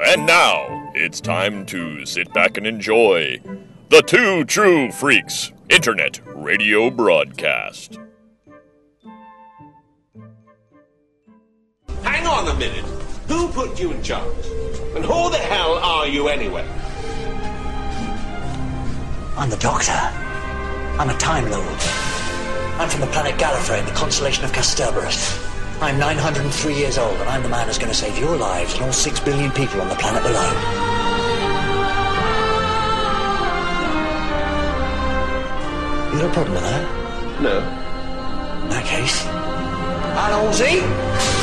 [0.00, 3.40] And now, it's time to sit back and enjoy
[3.90, 8.00] the Two True Freaks Internet Radio Broadcast.
[12.02, 12.84] Hang on a minute.
[13.28, 14.46] Who put you in charge?
[14.96, 16.66] And who the hell are you anyway?
[19.38, 19.92] I'm the Doctor.
[19.92, 21.80] I'm a Time Lord.
[22.80, 25.38] I'm from the planet Gallifrey in the constellation of Kasterborous.
[25.80, 28.82] I'm 903 years old, and I'm the man who's going to save your lives and
[28.82, 30.50] all six billion people on the planet below.
[36.12, 37.40] You got a problem with that?
[37.40, 37.58] No.
[38.64, 39.22] In that case,
[40.18, 41.38] hello, Z.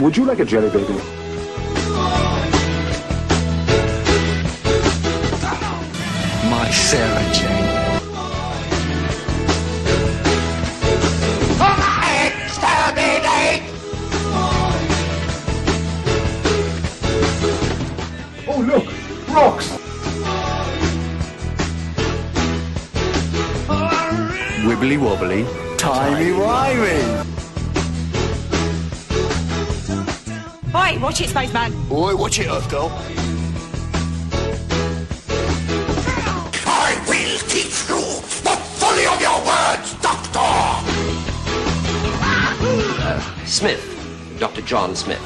[0.00, 0.94] Would you like a jelly baby?
[6.48, 7.90] My Sarah Jane.
[11.62, 11.76] Oh,
[18.48, 18.86] oh look,
[19.28, 19.68] rocks.
[24.64, 25.44] Wibbly wobbly,
[25.76, 27.39] timey wimey.
[30.90, 31.72] Oi, watch it, spaceman.
[31.92, 32.90] Oi, watch it, Earth girl.
[36.66, 38.00] I will teach you
[38.42, 40.50] the folly of your words, Doctor!
[43.46, 44.62] Smith, Dr.
[44.62, 45.22] John Smith.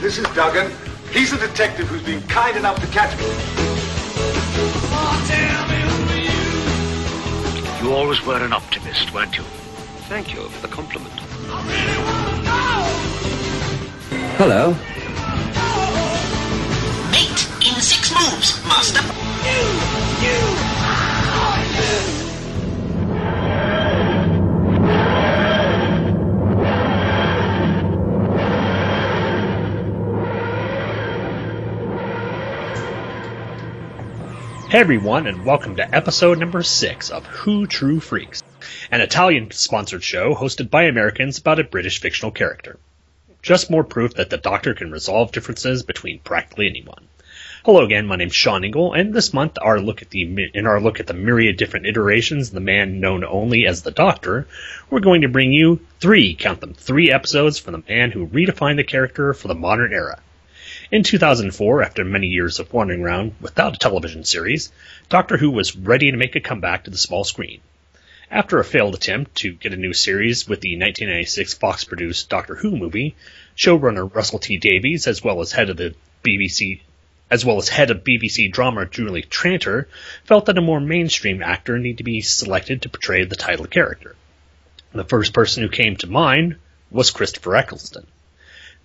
[0.00, 0.72] This is Duggan.
[1.12, 3.26] He's the detective who's been kind enough to catch me.
[7.80, 9.44] You always were an optimist, weren't you?
[10.12, 11.14] Thank you for the compliment.
[14.36, 14.72] Hello.
[17.10, 19.00] Mate in six moves, Master.
[34.68, 38.41] Hey everyone, and welcome to episode number six of Who True Freaks,
[38.92, 42.78] an Italian sponsored show hosted by Americans about a British fictional character.
[43.40, 47.08] Just more proof that the Doctor can resolve differences between practically anyone.
[47.64, 50.78] Hello again, my name's Shawn Engel, and this month our look at the in our
[50.78, 54.46] look at the myriad different iterations of the man known only as the Doctor,
[54.90, 58.76] we're going to bring you three, count them, three episodes from the man who redefined
[58.76, 60.20] the character for the modern era.
[60.90, 64.70] In 2004, after many years of wandering around without a television series,
[65.08, 67.62] Doctor Who was ready to make a comeback to the small screen.
[68.34, 72.54] After a failed attempt to get a new series with the 1996 Fox produced Doctor
[72.54, 73.14] Who movie,
[73.54, 75.94] showrunner Russell T Davies, as well as head of the
[76.24, 76.80] BBC
[77.30, 79.86] as well as head of BBC drama Julie Tranter,
[80.24, 84.16] felt that a more mainstream actor needed to be selected to portray the title character.
[84.92, 86.56] The first person who came to mind
[86.90, 88.06] was Christopher Eccleston.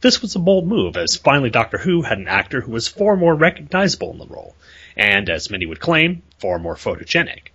[0.01, 3.15] This was a bold move, as finally Doctor Who had an actor who was far
[3.15, 4.57] more recognizable in the role,
[4.97, 7.51] and, as many would claim, far more photogenic.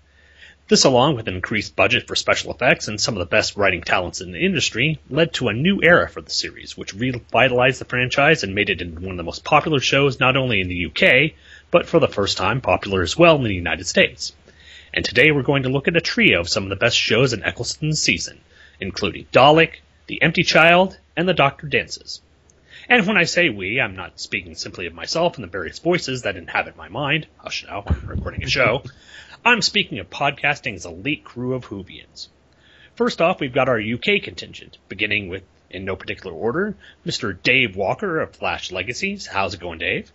[0.73, 3.83] This, along with an increased budget for special effects and some of the best writing
[3.83, 7.85] talents in the industry, led to a new era for the series, which revitalized the
[7.85, 10.87] franchise and made it into one of the most popular shows not only in the
[10.87, 11.33] UK,
[11.71, 14.33] but for the first time popular as well in the United States.
[14.95, 17.35] And today we're going to look at a trio of some of the best shows
[17.35, 18.41] in Eccleston's season,
[18.81, 22.23] including Dalek, The Empty Child, and The Doctor Dances.
[22.89, 26.23] And when I say we, I'm not speaking simply of myself and the various voices
[26.23, 27.27] that inhabit my mind.
[27.37, 28.83] Hush now, I'm recording a show.
[29.45, 32.29] I'm speaking of podcasting's elite crew of Whovians.
[32.95, 37.37] First off, we've got our UK contingent, beginning with, in no particular order, Mr.
[37.43, 39.27] Dave Walker of Flash Legacies.
[39.27, 40.13] How's it going, Dave?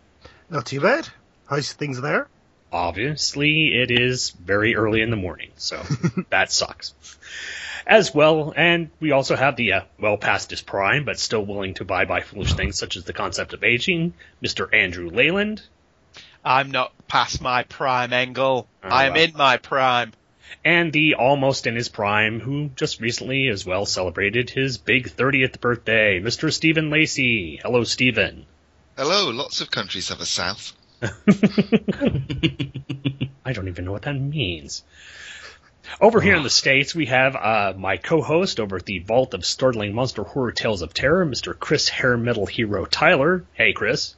[0.49, 1.09] Not too bad.
[1.49, 2.29] How's things there?
[2.71, 5.81] Obviously, it is very early in the morning, so
[6.29, 6.93] that sucks.
[7.85, 11.73] As well, and we also have the uh, well past his prime, but still willing
[11.75, 14.73] to buy by foolish things such as the concept of aging, Mr.
[14.73, 15.63] Andrew Leyland.
[16.47, 18.69] I'm not past my prime, Engel.
[18.81, 19.23] Oh, I am well.
[19.25, 20.13] in my prime.
[20.63, 25.59] And the almost in his prime, who just recently as well celebrated his big 30th
[25.59, 26.53] birthday, Mr.
[26.53, 27.59] Stephen Lacey.
[27.61, 28.45] Hello, Stephen.
[28.95, 30.71] Hello, lots of countries have a south.
[31.01, 31.11] I
[33.51, 34.85] don't even know what that means.
[35.99, 39.45] Over here in the States, we have uh, my co-host over at the Vault of
[39.45, 41.59] Startling Monster Horror Tales of Terror, Mr.
[41.59, 43.43] Chris Hair Metal Hero Tyler.
[43.53, 44.15] Hey, Chris.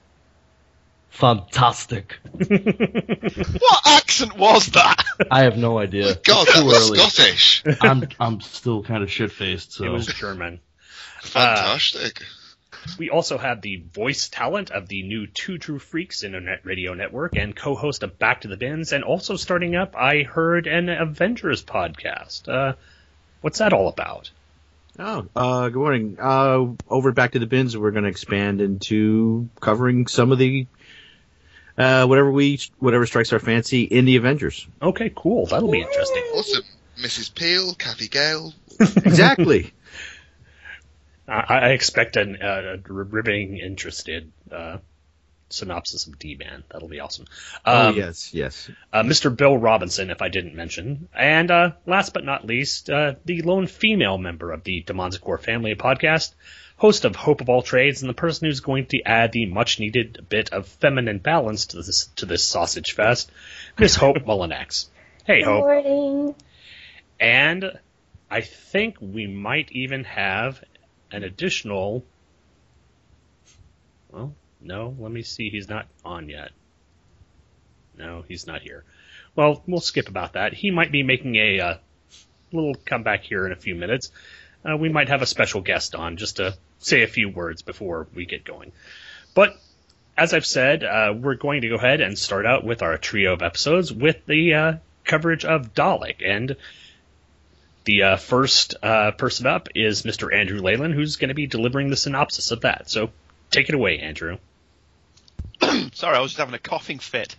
[1.09, 2.17] Fantastic.
[2.33, 5.03] what accent was that?
[5.29, 6.15] I have no idea.
[6.23, 6.87] God, Too that was.
[6.87, 7.63] Scottish.
[7.81, 9.73] I'm I'm still kind of shit faced.
[9.73, 10.59] So It was German.
[11.21, 12.21] Fantastic.
[12.97, 17.35] We also have the voice talent of the new Two True Freaks Internet Radio Network
[17.35, 21.63] and co-host of Back to the Bins, and also starting up, I heard an Avengers
[21.63, 22.47] podcast.
[22.47, 22.75] Uh,
[23.41, 24.31] what's that all about?
[24.97, 26.17] Oh, uh, good morning.
[26.19, 30.37] Uh, over at Back to the Bins, we're going to expand into covering some of
[30.37, 30.67] the
[31.79, 34.67] uh, whatever we whatever strikes our fancy in the Avengers.
[34.81, 35.47] Okay, cool.
[35.47, 36.23] That'll be interesting.
[36.35, 36.63] Awesome.
[36.99, 37.33] Mrs.
[37.33, 38.53] Peel, Cathy Gale.
[38.79, 39.73] Exactly.
[41.27, 44.77] I, I expect an, uh, a riveting, interested uh,
[45.49, 46.63] synopsis of D-Man.
[46.71, 47.25] That'll be awesome.
[47.65, 48.69] oh Um, yes, yes.
[48.93, 49.35] uh, Mr.
[49.35, 51.07] Bill Robinson, if I didn't mention.
[51.13, 55.75] And uh, last but not least, uh, the lone female member of the Demonzicore family
[55.75, 56.33] podcast,
[56.79, 59.79] host of Hope of All Trades, and the person who's going to add the much
[59.79, 63.29] needed bit of feminine balance to this to this sausage fest,
[63.77, 64.87] Miss Hope Mullinax.
[65.25, 65.59] Hey, Good Hope.
[65.59, 66.35] morning.
[67.19, 67.77] And
[68.31, 70.63] I think we might even have
[71.11, 72.03] an additional.
[74.11, 75.49] Well, no, let me see.
[75.49, 76.51] He's not on yet.
[77.97, 78.85] No, he's not here.
[79.35, 80.53] Well, we'll skip about that.
[80.53, 81.77] He might be making a uh,
[82.53, 84.11] little comeback here in a few minutes.
[84.67, 88.07] Uh, we might have a special guest on just to say a few words before
[88.13, 88.71] we get going.
[89.33, 89.57] But
[90.17, 93.33] as I've said, uh, we're going to go ahead and start out with our trio
[93.33, 94.73] of episodes with the uh,
[95.05, 96.17] coverage of Dalek.
[96.25, 96.57] And
[97.85, 100.33] the uh, first uh, person up is Mr.
[100.33, 102.89] Andrew Leyland, who's going to be delivering the synopsis of that.
[102.89, 103.11] So
[103.49, 104.37] take it away, Andrew.
[105.93, 107.35] Sorry, I was just having a coughing fit.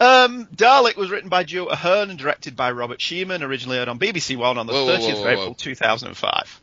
[0.00, 3.98] Um, Dalek was written by Joe Ahearne and directed by Robert Shearman, originally aired on
[3.98, 6.60] BBC One on the Whoa, whoa, 30th whoa, of April 2005.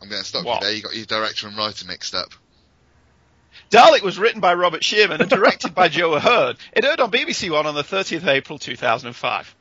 [0.00, 0.60] I'm going to stop What?
[0.62, 0.76] you there.
[0.76, 2.30] You got your director and writer mixed up.
[3.70, 6.56] Dalek was written by Robert Shearman and directed by Joe Ahearne.
[6.72, 9.54] It aired on BBC One on the 30th of April 2005.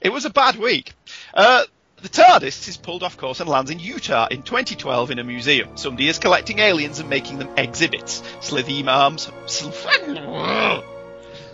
[0.00, 0.92] It was a bad week.
[1.34, 1.64] Uh,
[2.00, 5.76] the TARDIS is pulled off course and lands in Utah in 2012 in a museum.
[5.76, 8.22] Somebody is collecting aliens and making them exhibits.
[8.40, 9.30] Slitheen arms.
[9.46, 9.70] Sl-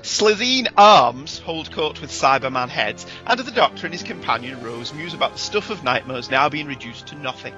[0.04, 5.14] Slitheen arms hold court with Cyberman heads, and the Doctor and his companion Rose muse
[5.14, 7.54] about the stuff of nightmares now being reduced to nothing.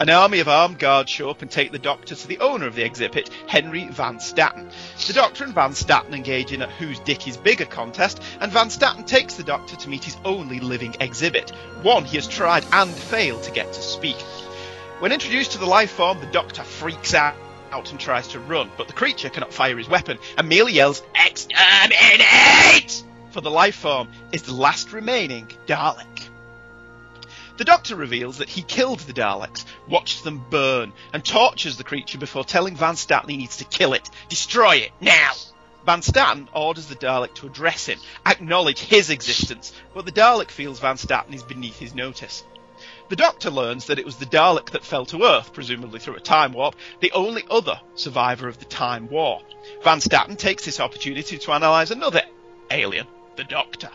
[0.00, 2.74] An army of armed guards show up and take the Doctor to the owner of
[2.74, 4.68] the exhibit, Henry Van Statten.
[5.06, 8.68] The Doctor and Van Statten engage in a Whose Dick is Bigger contest, and Van
[8.68, 11.50] Statten takes the Doctor to meet his only living exhibit,
[11.82, 14.20] one he has tried and failed to get to speak.
[14.98, 17.36] When introduced to the life form, the Doctor freaks out
[17.72, 21.02] out and tries to run, but the creature cannot fire his weapon and merely yells,
[21.14, 23.02] Exterminate!
[23.30, 26.28] For the life form is the last remaining Dalek.
[27.56, 32.18] The Doctor reveals that he killed the Daleks, watched them burn, and tortures the creature
[32.18, 35.32] before telling Van Statten he needs to kill it, destroy it, now!
[35.86, 40.80] Van Statten orders the Dalek to address him, acknowledge his existence, but the Dalek feels
[40.80, 42.44] Van Statten is beneath his notice.
[43.08, 46.20] The Doctor learns that it was the Dalek that fell to Earth, presumably through a
[46.20, 49.42] time warp, the only other survivor of the Time War.
[49.84, 52.22] Van Statten takes this opportunity to analyse another
[52.70, 53.06] alien,
[53.36, 53.90] the Doctor.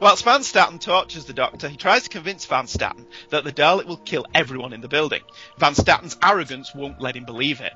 [0.00, 3.86] Whilst Van Statten tortures the Doctor, he tries to convince Van Statten that the Dalek
[3.86, 5.22] will kill everyone in the building.
[5.58, 7.72] Van Statten's arrogance won't let him believe it.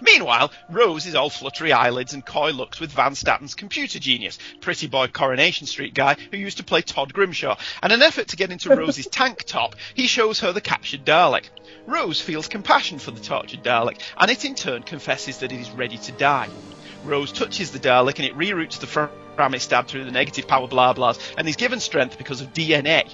[0.00, 4.86] Meanwhile, Rose is all fluttery eyelids and coy looks with Van Statten's computer genius, pretty
[4.86, 7.56] boy Coronation Street guy who used to play Todd Grimshaw.
[7.82, 11.04] And in an effort to get into Rose's tank top, he shows her the captured
[11.04, 11.44] Dalek.
[11.86, 15.70] Rose feels compassion for the tortured Dalek, and it in turn confesses that it is
[15.70, 16.48] ready to die.
[17.04, 18.86] Rose touches the Dalek and it reroutes the
[19.36, 23.10] Framistab through the negative power blah blahs and is given strength because of DNA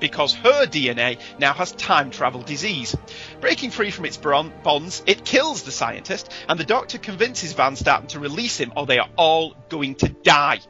[0.00, 2.96] because her DNA now has time travel disease.
[3.40, 8.08] Breaking free from its bonds, it kills the scientist, and the doctor convinces Van Statten
[8.08, 10.60] to release him or they are all going to die.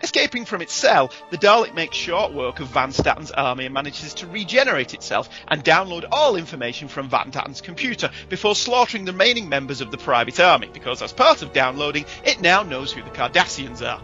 [0.00, 4.14] Escaping from its cell, the Dalek makes short work of Van Statten's army and manages
[4.14, 9.48] to regenerate itself and download all information from Van Statten's computer before slaughtering the remaining
[9.48, 13.10] members of the private army, because as part of downloading, it now knows who the
[13.10, 14.00] Cardassians are.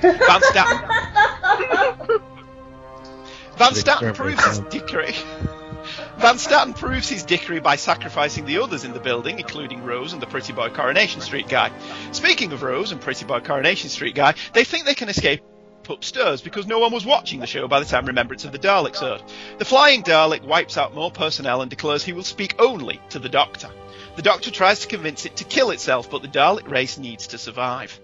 [0.00, 2.20] Van Statten.
[3.60, 5.12] Van Statten proves his dickery.
[6.16, 10.22] Van Statten proves his dickery by sacrificing the others in the building, including Rose and
[10.22, 11.70] the Pretty Boy Coronation Street guy.
[12.12, 15.42] Speaking of Rose and Pretty Boy Coronation Street guy, they think they can escape
[15.90, 19.02] upstairs because no one was watching the show by the time Remembrance of the Daleks
[19.02, 19.22] aired.
[19.58, 23.28] The flying Dalek wipes out more personnel and declares he will speak only to the
[23.28, 23.68] Doctor.
[24.16, 27.36] The Doctor tries to convince it to kill itself, but the Dalek race needs to
[27.36, 28.00] survive.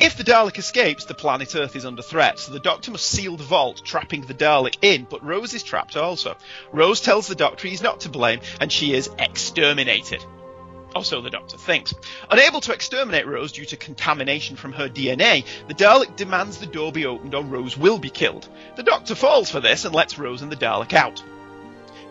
[0.00, 3.36] If the Dalek escapes, the planet Earth is under threat, so the Doctor must seal
[3.36, 6.36] the vault, trapping the Dalek in, but Rose is trapped also.
[6.70, 10.24] Rose tells the Doctor he's not to blame, and she is exterminated.
[10.94, 11.94] Or so the Doctor thinks.
[12.30, 16.92] Unable to exterminate Rose due to contamination from her DNA, the Dalek demands the door
[16.92, 18.48] be opened or Rose will be killed.
[18.76, 21.20] The Doctor falls for this and lets Rose and the Dalek out.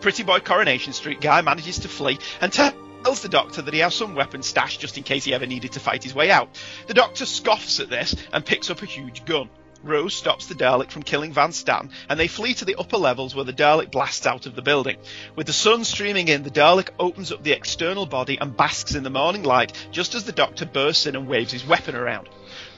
[0.02, 3.94] Pretty boy Coronation Street guy manages to flee and tells the Doctor that he has
[3.94, 6.48] some weapons stashed just in case he ever needed to fight his way out.
[6.86, 9.48] The Doctor scoffs at this and picks up a huge gun.
[9.84, 13.34] Rose stops the Dalek from killing Van Statten, and they flee to the upper levels
[13.34, 14.96] where the Dalek blasts out of the building.
[15.36, 19.04] With the sun streaming in, the Dalek opens up the external body and basks in
[19.04, 22.28] the morning light just as the Doctor bursts in and waves his weapon around.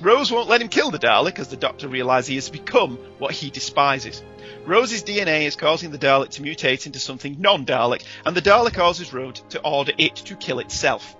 [0.00, 3.32] Rose won't let him kill the Dalek as the Doctor realizes he has become what
[3.32, 4.22] he despises.
[4.66, 9.12] Rose's DNA is causing the Dalek to mutate into something non-Dalek, and the Dalek causes
[9.12, 11.16] Rose to order it to kill itself.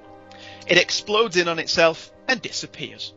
[0.66, 3.12] It explodes in on itself and disappears.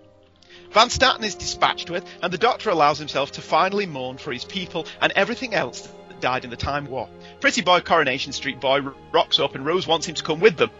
[0.71, 4.45] Van Statten is dispatched with, and the Doctor allows himself to finally mourn for his
[4.45, 7.09] people and everything else that died in the Time War.
[7.39, 8.79] Pretty boy Coronation Street boy
[9.11, 10.71] rocks up and Rose wants him to come with them,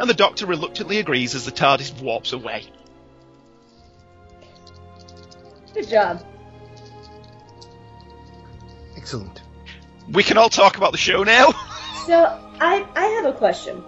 [0.00, 2.64] and the Doctor reluctantly agrees as the TARDIS warps away.
[5.74, 6.24] Good job.
[9.08, 9.40] Excellent.
[10.10, 11.54] We can all talk about the show now.
[12.04, 12.24] So
[12.58, 13.84] I I have a question.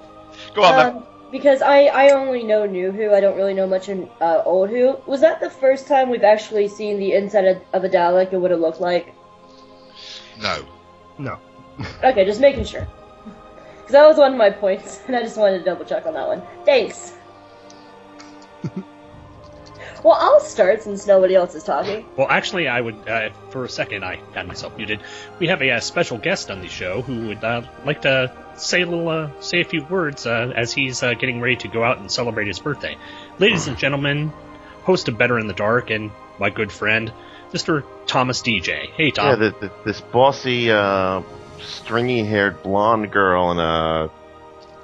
[0.55, 3.15] Go on, um, because I I only know New Who.
[3.15, 4.99] I don't really know much in uh, Old Who.
[5.07, 8.43] Was that the first time we've actually seen the inside of, of a Dalek and
[8.43, 9.15] what it looked like?
[10.39, 10.67] No.
[11.17, 11.39] No.
[12.05, 12.87] Okay, just making sure.
[13.79, 16.13] Because that was one of my points, and I just wanted to double check on
[16.13, 16.43] that one.
[16.67, 17.15] Thanks.
[20.03, 22.05] well, I'll start since nobody else is talking.
[22.17, 25.01] Well, actually, I would, uh, for a second, I had myself muted.
[25.39, 28.83] We have a, uh special guest on the show who would uh, like to say
[28.83, 31.83] a little, uh, say a few words uh, as he's uh, getting ready to go
[31.83, 32.97] out and celebrate his birthday.
[33.39, 34.33] Ladies and gentlemen,
[34.83, 37.13] host of Better in the Dark and my good friend,
[37.53, 37.85] Mr.
[38.07, 38.91] Thomas DJ.
[38.91, 39.29] Hey, Tom.
[39.29, 41.23] Yeah, the, the, this bossy, uh,
[41.61, 44.11] stringy-haired blonde girl in a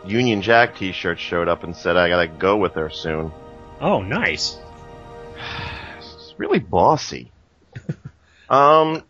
[0.07, 3.33] Union Jack T-shirt showed up and said, "I gotta go with her soon."
[3.81, 4.59] Oh, nice.
[5.99, 7.31] It's really bossy.
[8.51, 9.03] um.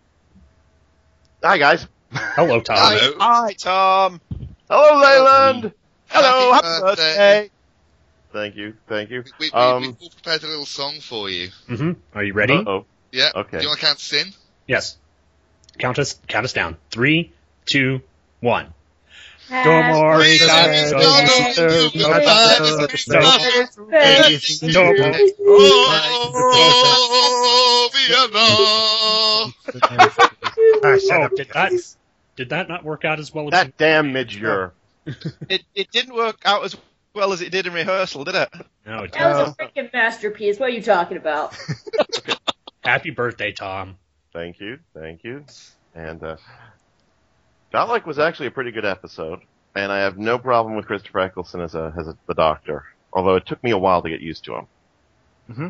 [1.42, 1.86] Hi guys.
[2.12, 2.76] Hello, Tom.
[2.78, 4.20] Hi, hi, Tom.
[4.68, 5.72] Hello, Leyland.
[6.08, 7.02] Hello, Happy happy birthday.
[7.42, 7.50] birthday.
[8.32, 8.74] Thank you.
[8.88, 9.24] Thank you.
[9.38, 9.82] We, we, um.
[9.82, 11.48] we, we prepared a little song for you.
[11.68, 12.54] hmm Are you ready?
[12.66, 12.84] Oh.
[13.12, 13.30] Yeah.
[13.34, 13.58] Okay.
[13.58, 14.28] Do you want to count us in?
[14.66, 14.96] Yes.
[15.78, 16.76] Count us, count us down.
[16.90, 17.32] Three,
[17.66, 18.00] two,
[18.40, 18.72] one.
[19.48, 22.02] Happy Domori birthday Gato, to Gato, you.
[22.02, 22.76] Gato.
[26.58, 28.46] Oh, Vienna!
[31.08, 31.72] Oh, did that
[32.36, 34.72] did that not work out as well as That damn midger.
[35.48, 36.76] It, it didn't work out as
[37.14, 38.48] well as it did in rehearsal, did it?
[38.84, 40.58] No, it That was a freaking masterpiece.
[40.58, 41.56] What are you talking about?
[42.84, 43.98] Happy birthday, Tom.
[44.32, 44.80] Thank you.
[44.94, 45.44] Thank you.
[45.94, 46.36] And uh,
[47.76, 49.40] Dalek was actually a pretty good episode,
[49.74, 52.84] and I have no problem with Christopher Eccleston as a as a, the Doctor.
[53.12, 54.66] Although it took me a while to get used to him.
[55.50, 55.68] Mm-hmm.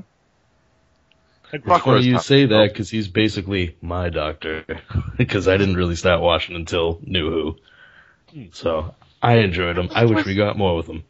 [1.69, 2.23] Fuck Well, Rose you Tom.
[2.23, 4.65] say that because he's basically my doctor.
[5.17, 7.57] Because I didn't really start watching until New
[8.33, 9.89] Who, so I enjoyed him.
[9.93, 11.05] I wish we got more with him.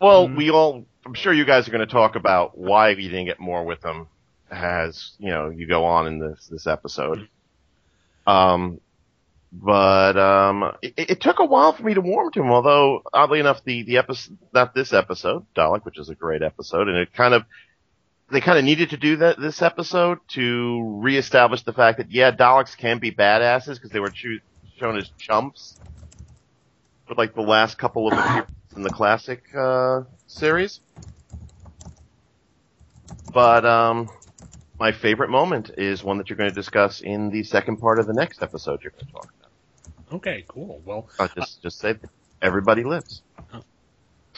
[0.00, 0.84] Well, we all.
[1.06, 3.82] I'm sure you guys are going to talk about why we didn't get more with
[3.82, 4.08] him
[4.50, 7.28] as you know you go on in this this episode.
[8.26, 8.80] Um,
[9.50, 12.50] but um, it, it took a while for me to warm to him.
[12.50, 16.88] Although oddly enough, the the episode not this episode Dalek, which is a great episode,
[16.88, 17.44] and it kind of
[18.30, 22.30] they kind of needed to do that this episode to reestablish the fact that yeah,
[22.30, 24.40] Daleks can be badasses because they were choo-
[24.78, 25.78] shown as chumps
[27.06, 30.80] for like the last couple of appearances in the classic uh, series.
[33.32, 34.10] But um,
[34.78, 38.06] my favorite moment is one that you're going to discuss in the second part of
[38.06, 39.37] the next episode you're going to talk.
[40.12, 40.80] Okay, cool.
[40.84, 41.96] Well, I'll just just say
[42.40, 43.22] everybody lives.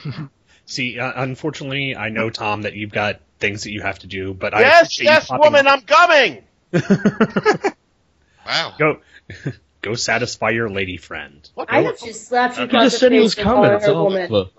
[0.67, 4.35] see, uh, unfortunately, I know Tom that you've got things that you have to do,
[4.35, 6.45] but I yes, appreciate yes, popping woman, I'm coming.
[8.47, 8.75] Wow.
[8.79, 8.97] Go,
[9.83, 11.49] go satisfy your lady friend.
[11.69, 13.65] I hope she slapped you He across just the said he face was for coming.
[13.65, 14.33] calling It's her a all woman.
[14.35, 14.51] over.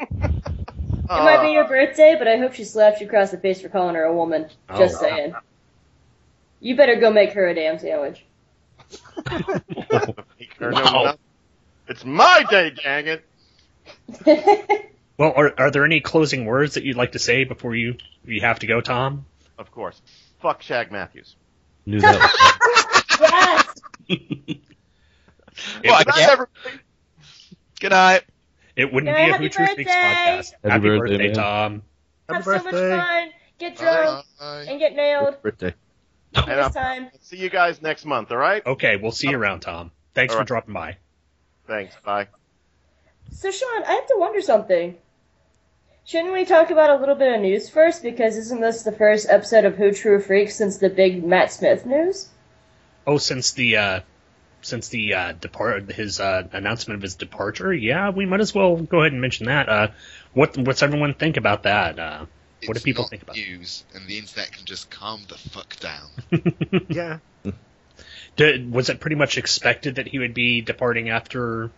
[0.00, 3.68] It might be your birthday, but I hope she slapped you across the face for
[3.68, 4.48] calling her a woman.
[4.76, 5.02] Just Oh.
[5.02, 5.34] saying.
[6.60, 8.24] You better go make her a damn sandwich.
[10.38, 11.18] Make her know nothing.
[11.88, 13.24] It's my day, dang it.
[15.18, 18.40] Well, are, are there any closing words that you'd like to say before you you
[18.42, 19.26] have to go, Tom?
[19.58, 20.00] Of course.
[20.40, 21.34] Fuck Shag Matthews.
[21.86, 22.94] Knew that.
[23.20, 23.66] Yes!
[25.84, 26.50] Well, Good night, everybody.
[27.80, 28.22] Good night.
[28.76, 30.52] It wouldn't Yeah, be a happy Who True Speaks podcast.
[30.62, 31.34] Happy Happy, birthday, birthday, man.
[31.34, 31.82] Tom.
[32.28, 32.96] Happy Have so much birthday.
[32.96, 33.28] fun.
[33.58, 34.66] Get drunk Bye.
[34.68, 35.74] and get nailed birthday.
[36.34, 37.08] And this time.
[37.20, 38.64] see you guys next month, alright?
[38.66, 39.90] Okay, we'll see you around, Tom.
[40.14, 40.46] Thanks All for right.
[40.46, 40.96] dropping by.
[41.66, 41.94] Thanks.
[42.04, 42.28] Bye.
[43.30, 44.96] So, Shawn, I have to wonder something.
[46.04, 48.02] Shouldn't we talk about a little bit of news first?
[48.02, 51.84] Because isn't this the first episode of Who True Freaks since the big Matt Smith
[51.84, 52.28] news?
[53.06, 54.00] Oh, since the uh,
[54.62, 58.76] since the uh, depart his uh, announcement of his departure, yeah, we might as well
[58.76, 59.68] go ahead and mention that.
[59.68, 59.88] Uh,
[60.32, 61.98] what what's everyone think about that?
[61.98, 62.26] Uh,
[62.66, 63.36] what do people not think about?
[63.36, 66.08] news, and the internet can just calm the fuck down.
[66.88, 67.18] yeah.
[68.36, 71.70] Did, was it pretty much expected that he would be departing after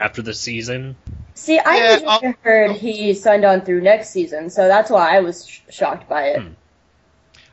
[0.00, 0.96] after the season?
[1.34, 5.46] See, I Yeah, heard he signed on through next season, so that's why I was
[5.46, 6.42] sh- shocked by it.
[6.42, 6.52] Hmm.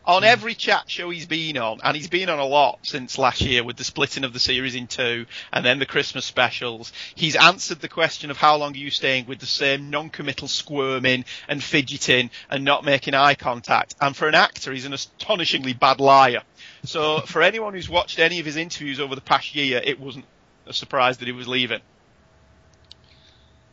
[0.05, 0.27] On hmm.
[0.27, 3.63] every chat show he's been on, and he's been on a lot since last year
[3.63, 7.79] with the splitting of the series in two and then the Christmas specials, he's answered
[7.79, 12.29] the question of how long are you staying with the same non-committal squirming and fidgeting
[12.49, 13.95] and not making eye contact.
[14.01, 16.43] And for an actor, he's an astonishingly bad liar.
[16.85, 20.25] So for anyone who's watched any of his interviews over the past year, it wasn't
[20.65, 21.81] a surprise that he was leaving.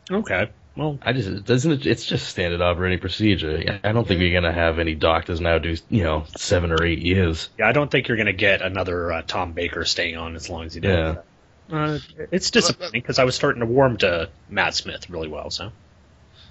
[0.09, 0.49] Okay.
[0.75, 3.79] Well, I just doesn't it, it's just standard operating procedure.
[3.83, 6.99] I don't think you're gonna have any doctors now do you know seven or eight
[6.99, 7.49] years.
[7.59, 10.49] Yeah, I don't think you're going to get another uh, Tom Baker staying on as
[10.49, 11.17] long as he does.
[11.17, 11.21] Yeah.
[11.71, 11.99] Uh,
[12.31, 15.49] it's disappointing because I was starting to warm to Matt Smith really well.
[15.49, 15.71] So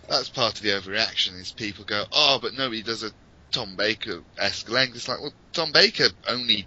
[0.09, 1.39] That's part of the overreaction.
[1.41, 3.11] Is people go, oh, but nobody does a
[3.53, 4.97] Tom Baker esque length.
[4.97, 6.67] It's like, well, Tom Baker only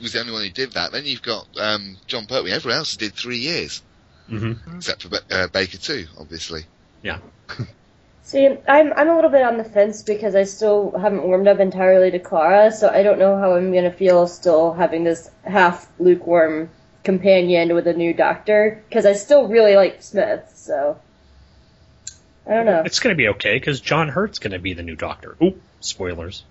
[0.00, 0.92] was the only one who did that.
[0.92, 2.52] Then you've got um, Jon Pertwee.
[2.52, 3.82] Everyone else did three years,
[4.30, 4.76] mm-hmm.
[4.76, 6.64] except for uh, Baker too, obviously.
[7.02, 7.18] Yeah,
[8.22, 11.58] See, I'm I'm a little bit on the fence because I still haven't warmed up
[11.60, 15.90] entirely to Clara, so I don't know how I'm gonna feel still having this half
[15.98, 16.70] lukewarm
[17.04, 20.52] companion with a new doctor because I still really like Smith.
[20.54, 20.98] So
[22.46, 22.82] I don't know.
[22.84, 25.36] it's going to be okay because John Hurt's going to be the new Doctor.
[25.42, 26.44] Oop, spoilers.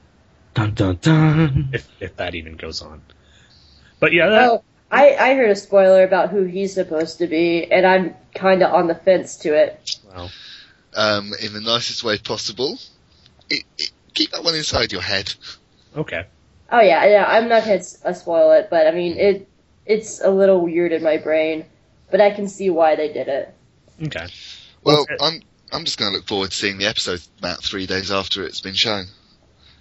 [0.53, 1.69] Dun dun dun.
[1.73, 3.01] If if that even goes on.
[3.99, 7.71] But yeah, that, Oh, I I heard a spoiler about who he's supposed to be,
[7.71, 9.97] and I'm kind of on the fence to it.
[10.13, 10.29] well,
[10.95, 12.77] Um, in the nicest way possible.
[13.49, 15.33] It, it, keep that one inside your head.
[15.95, 16.25] okay.
[16.71, 17.25] Oh yeah, yeah.
[17.27, 19.47] I'm not gonna uh, spoil it, but I mean it.
[19.85, 21.65] It's a little weird in my brain,
[22.11, 23.53] but I can see why they did it.
[24.03, 24.27] Okay.
[24.83, 25.15] Well, Okay.
[25.19, 25.41] I'm
[25.73, 28.59] I'm just going to look forward to seeing the episode about three days after it's
[28.61, 29.05] been shown.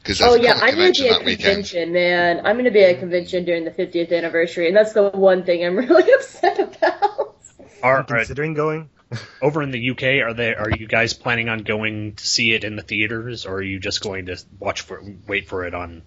[0.03, 1.45] Because Oh yeah, comic I'm gonna be at that weekend.
[1.45, 2.47] convention, man.
[2.47, 5.65] I'm gonna be at a convention during the 50th anniversary, and that's the one thing
[5.65, 7.37] I'm really upset about.
[7.83, 8.91] Are, I'm are considering going.
[9.43, 10.25] over in the UK?
[10.25, 10.55] Are they?
[10.55, 13.81] Are you guys planning on going to see it in the theaters, or are you
[13.81, 16.03] just going to watch for wait for it on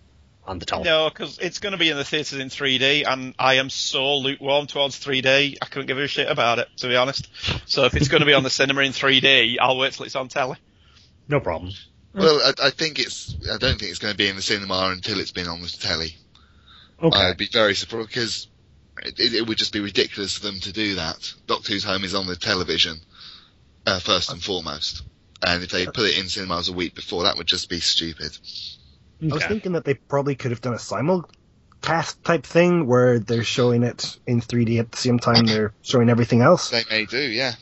[0.45, 0.93] on the television?
[0.93, 4.17] No, because it's going to be in the theatres in 3D, and I am so
[4.17, 5.57] lukewarm towards 3D.
[5.61, 7.29] I couldn't give a shit about it, to be honest.
[7.65, 10.15] So if it's going to be on the cinema in 3D, I'll wait till it's
[10.15, 10.57] on telly.
[11.27, 11.71] No problem.
[12.13, 13.35] Well, I, I think it's.
[13.51, 15.67] I don't think it's going to be in the cinema until it's been on the
[15.67, 16.15] telly.
[17.01, 17.17] Okay.
[17.17, 18.47] I'd be very surprised because
[19.01, 21.33] it, it, it would just be ridiculous for them to do that.
[21.47, 22.99] Doctor Who's Home is on the television
[23.85, 25.03] uh, first and foremost,
[25.45, 28.37] and if they put it in cinemas a week before, that would just be stupid.
[29.21, 33.43] I was thinking that they probably could have done a simulcast type thing where they're
[33.43, 36.69] showing it in 3D at the same time they're showing everything else.
[36.69, 37.53] They may do, yeah.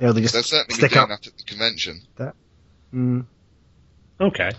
[0.00, 1.08] You know, they They'll just certainly be stick doing up.
[1.08, 2.02] that at the convention.
[2.16, 2.34] That.
[2.92, 3.26] Mm.
[4.20, 4.50] Okay.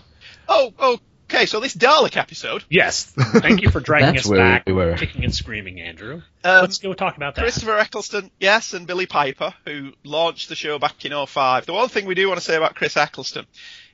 [0.48, 0.98] Oh,
[1.30, 3.04] okay, so this Dalek episode, Yes.
[3.16, 4.94] Thank you for dragging That's us where back, we were.
[4.96, 6.22] kicking and screaming, Andrew.
[6.44, 7.40] um, Let's go talk about that.
[7.42, 11.66] Christopher Eccleston, yes, and Billie Piper, who launched the show back in 05.
[11.66, 13.46] The one thing we do want to say about Chris Eccleston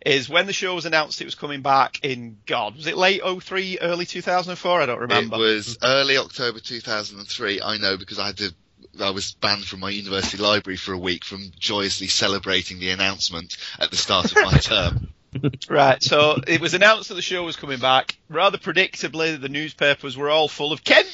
[0.05, 3.23] is when the show was announced it was coming back in, God, was it late
[3.23, 4.81] 03, early 2004?
[4.81, 5.37] I don't remember.
[5.37, 7.61] It was early October 2003.
[7.62, 8.55] I know because I had to.
[9.01, 13.57] I was banned from my university library for a week from joyously celebrating the announcement
[13.79, 15.09] at the start of my term.
[15.69, 18.19] Right, so it was announced that the show was coming back.
[18.29, 21.05] Rather predictably, the newspapers were all full of Ken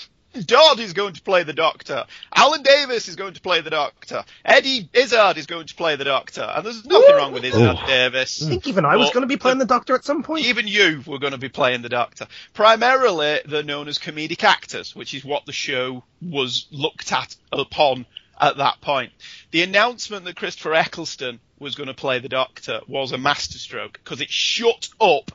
[0.45, 2.05] Dodd is going to play the Doctor.
[2.35, 4.25] Alan Davies is going to play the Doctor.
[4.45, 6.43] Eddie Izzard is going to play the Doctor.
[6.43, 7.87] And there's nothing wrong with Izzard Oh.
[7.87, 8.43] Davies.
[8.45, 10.45] I think even I was going to be playing the Doctor at some point.
[10.47, 12.27] Even you were going to be playing the Doctor.
[12.53, 18.05] Primarily, they're known as comedic actors, which is what the show was looked at upon
[18.39, 19.13] at that point.
[19.53, 24.21] The announcement that Christopher Eccleston was going to play the Doctor was a masterstroke because
[24.21, 25.31] it shut up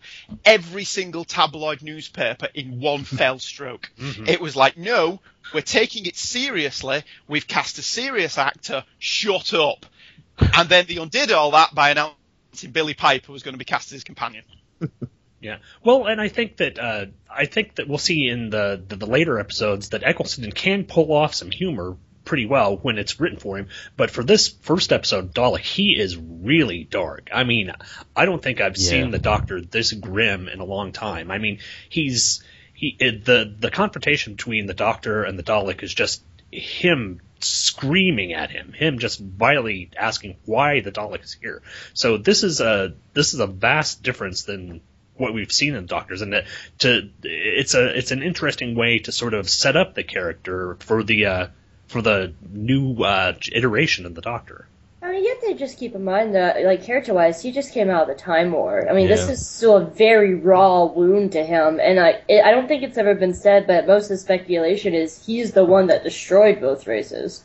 [0.46, 3.92] every single tabloid newspaper in one fell stroke.
[3.98, 4.28] Mhm.
[4.28, 5.20] It was like, no,
[5.54, 7.04] we're taking it seriously.
[7.28, 8.84] We've cast a serious actor.
[9.00, 9.86] Shut up.
[10.38, 13.88] And then they undid all that by announcing Billie Piper was going to be cast
[13.88, 14.44] as his companion.
[15.42, 15.58] Yeah.
[15.84, 19.08] Well, and I think that uh, I think that we'll see in the, the the
[19.08, 21.98] later episodes that Eccleston can pull off some humor
[22.32, 23.68] pretty well when it's written for him.
[23.98, 27.30] But for this first episode, Dalek, he is really dark.
[27.34, 27.74] I mean,
[28.16, 28.90] I don't think I've Yeah.
[28.90, 31.30] seen the Doctor this grim in a long time.
[31.30, 32.42] I mean, he's
[32.74, 38.32] he it, the the confrontation between the Doctor and the Dalek is just him screaming
[38.32, 41.62] at him, him just violently asking why the Dalek is here.
[41.94, 44.80] So this is a this is a vast difference than
[45.16, 46.46] what we've seen in Doctors, and that
[46.80, 51.04] to it's a it's an interesting way to sort of set up the character for
[51.04, 51.48] the uh,
[51.92, 54.68] for the new uh, iteration of the Doctor.
[55.04, 57.90] I mean, you have to just keep in mind that, like, character-wise, he just came
[57.90, 58.88] out of the Time War.
[58.88, 62.52] I mean, this is still a very raw wound to him, and I, it, I
[62.52, 65.88] don't think it's ever been said, but most of the speculation is he's the one
[65.88, 67.44] that destroyed both races.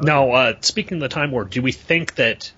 [0.00, 2.52] Now, uh, speaking of the Time War, do we think that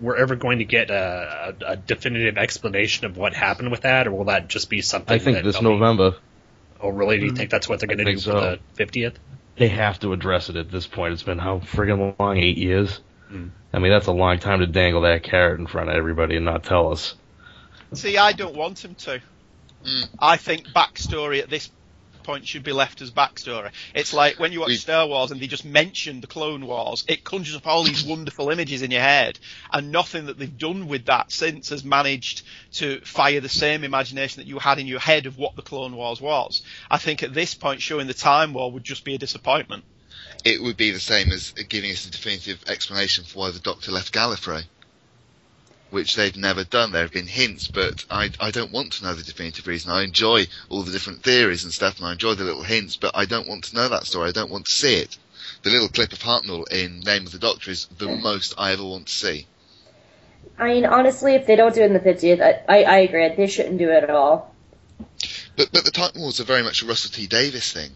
[0.00, 4.06] we're ever going to get a, a, a definitive explanation of what happened with that,
[4.06, 5.14] or will that just be something?
[5.14, 6.16] I think that this they'll be- November
[6.80, 7.18] Oh, really?
[7.18, 9.18] Do you think that's what they're going to do think for the fiftieth?
[9.56, 11.12] They have to address it at this point.
[11.12, 12.36] It's been how friggin' long?
[12.36, 13.00] Eight years.
[13.28, 13.48] Hmm.
[13.72, 16.44] I mean, that's a long time to dangle that carrot in front of everybody and
[16.44, 17.14] not tell us.
[17.92, 19.20] See, I don't want him to.
[19.84, 20.02] Hmm.
[20.18, 21.70] I think backstory at this
[22.26, 23.70] point should be left as backstory.
[23.94, 27.22] It's like when you watch Star Wars and they just mention the Clone Wars, it
[27.22, 29.38] conjures up all these wonderful images in your head,
[29.72, 34.42] and nothing that they've done with that since has managed to fire the same imagination
[34.42, 36.62] that you had in your head of what the Clone Wars was.
[36.90, 39.84] I think at this point, showing the Time War would just be a disappointment.
[40.44, 43.92] It would be the same as giving us a definitive explanation for why the Doctor
[43.92, 44.64] left Gallifrey,
[45.90, 46.92] which they've never done.
[46.92, 49.90] There have been hints, but I, I don't want to know the definitive reason.
[49.90, 53.12] I enjoy all the different theories and stuff, and I enjoy the little hints, but
[53.14, 54.28] I don't want to know that story.
[54.28, 55.16] I don't want to see it.
[55.62, 58.84] The little clip of Hartnell in Name of the Doctor is the most I ever
[58.84, 59.46] want to see.
[60.58, 63.28] I mean, honestly, if they don't do it in the 50th, I, I, I agree.
[63.36, 64.54] They shouldn't do it at all.
[65.56, 67.90] But but the Titan Wars are very much a Russell T Davies thing.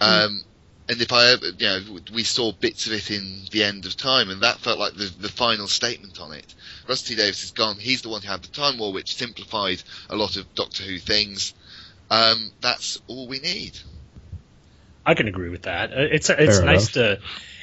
[0.00, 0.42] Um,
[0.90, 4.28] and if I you know, we saw bits of it in the end of time,
[4.28, 6.54] and that felt like the the final statement on it.
[6.88, 7.76] Russell T Davies is gone.
[7.76, 10.98] He's the one who had the Time War, which simplified a lot of Doctor Who
[10.98, 11.54] things.
[12.10, 13.78] Um, that's all we need.
[15.06, 15.92] I can agree with that.
[15.92, 17.20] Uh, It's it's Fair nice to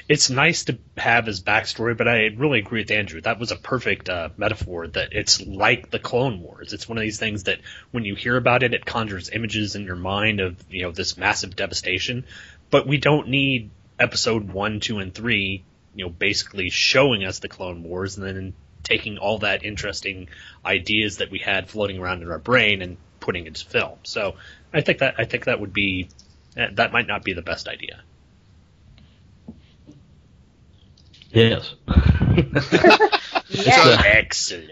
[0.10, 3.20] it's nice to have his backstory, but I really agree with Andrew.
[3.20, 4.88] That was a perfect uh, metaphor.
[4.88, 6.72] That it's like the Clone Wars.
[6.72, 7.60] It's one of these things that
[7.92, 11.18] when you hear about it, it conjures images in your mind of you know this
[11.18, 12.26] massive devastation.
[12.70, 15.64] But we don't need episode one, two, and three.
[15.96, 18.54] You know, basically showing us the Clone Wars and then
[18.84, 20.30] taking all that interesting
[20.66, 23.98] ideas that we had floating around in our brain and putting it to film.
[24.04, 24.36] So
[24.74, 26.10] I think that I think that would be
[26.56, 28.02] eh, that might not be the best idea.
[31.32, 31.74] Yes.
[33.50, 34.02] Yeah.
[34.06, 34.72] Excellent.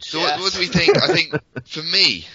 [0.00, 0.96] So what, what do we think?
[0.96, 1.34] I think
[1.66, 2.26] for me,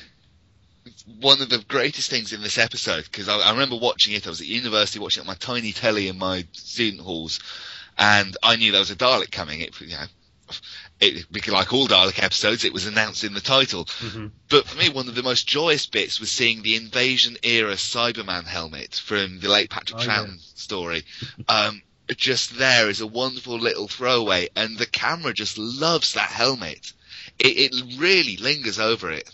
[1.20, 4.26] one of the greatest things in this episode because I, I remember watching it.
[4.26, 7.40] I was at university watching it on my tiny telly in my student halls,
[7.98, 9.62] and I knew there was a Dalek coming.
[9.62, 10.06] It, you know,
[11.00, 13.88] it, like all Dalek episodes, it was announced in the title.
[14.50, 18.46] But for me, one of the most joyous bits was seeing the Invasion era Cyberman
[18.46, 21.04] helmet from the late Patrick Oh, Troughton story.
[21.50, 21.82] Um,
[22.16, 26.94] just there is a wonderful little throwaway, and the camera just loves that helmet.
[27.40, 29.30] It, it really lingers over it.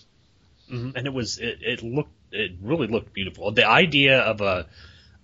[0.71, 0.93] Mhm.
[0.95, 3.51] And it was it, it looked it really looked beautiful.
[3.51, 4.67] The idea of a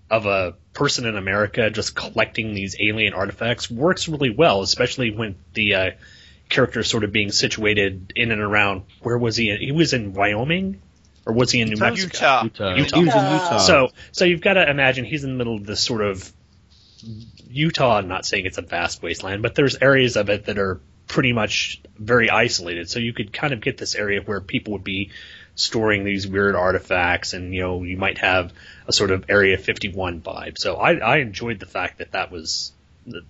[0.10, 5.36] of a person in America just collecting these alien artifacts works really well, especially when
[5.54, 5.92] the uh,
[6.50, 8.84] character sort of being situated in and around.
[9.02, 9.56] Where was he?
[9.56, 10.82] He was in Wyoming,
[11.26, 11.90] or was he in New Utah.
[11.90, 12.44] Mexico?
[12.44, 12.76] Utah.
[12.76, 12.98] Utah.
[12.98, 13.58] He was in Utah.
[13.58, 16.32] So, so you've got to imagine he's in the middle of this sort of
[17.50, 17.98] Utah.
[17.98, 20.80] I'm not saying it's a vast wasteland, but there's areas of it that are
[21.16, 22.90] pretty much very isolated.
[22.90, 25.12] So you could kind of get this area where people would be
[25.56, 28.52] storing these weird artifacts, and you know you might have
[28.86, 30.58] a sort of Area 51 vibe.
[30.58, 32.74] So I, I enjoyed the fact that that was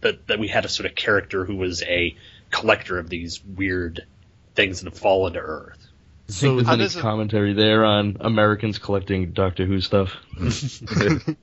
[0.01, 2.15] that that we had a sort of character who was a
[2.49, 4.07] collector of these weird
[4.55, 5.87] things that have fallen to Earth.
[6.27, 10.15] I think there's any there's a- commentary there on Americans collecting Doctor Who stuff.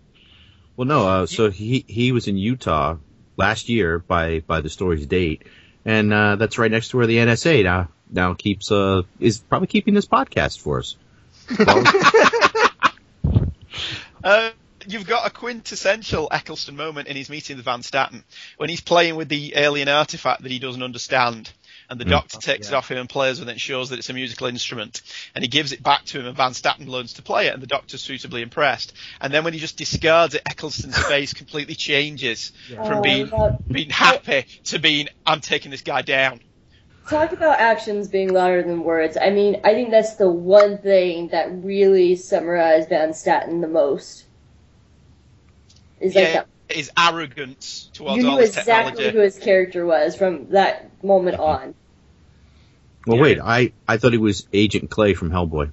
[0.74, 1.06] Well, no.
[1.06, 2.96] Uh, so he he was in Utah
[3.36, 5.42] last year by by the story's date,
[5.84, 9.68] and uh, that's right next to where the NSA now now keeps uh is probably
[9.68, 10.96] keeping this podcast for us.
[14.24, 14.50] Uh,
[14.86, 18.24] you've got a quintessential Eccleston moment in his meeting with Van Statten
[18.56, 21.50] when he's playing with the alien artifact that he doesn't understand.
[21.92, 22.10] And the hmm.
[22.12, 24.46] doctor takes it off him and plays with it and shows that it's a musical
[24.46, 25.02] instrument.
[25.34, 27.62] And he gives it back to him and Van Statten learns to play it and
[27.62, 28.94] the doctor's suitably impressed.
[29.20, 33.30] And then when he just discards it, Eccleston's face completely changes from Oh, being,
[33.70, 36.40] being happy to being, I'm taking this guy down.
[37.10, 39.18] Talk about actions being louder than words.
[39.20, 44.24] I mean, I think that's the one thing that really summarized Van Statten the most.
[46.00, 49.16] Is like Yeah, that his arrogance towards you knew all this exactly technology.
[49.16, 51.74] who his character was from that moment on.
[53.06, 53.38] Well, wait.
[53.40, 55.70] I I thought he was Agent Clay from Hellboy.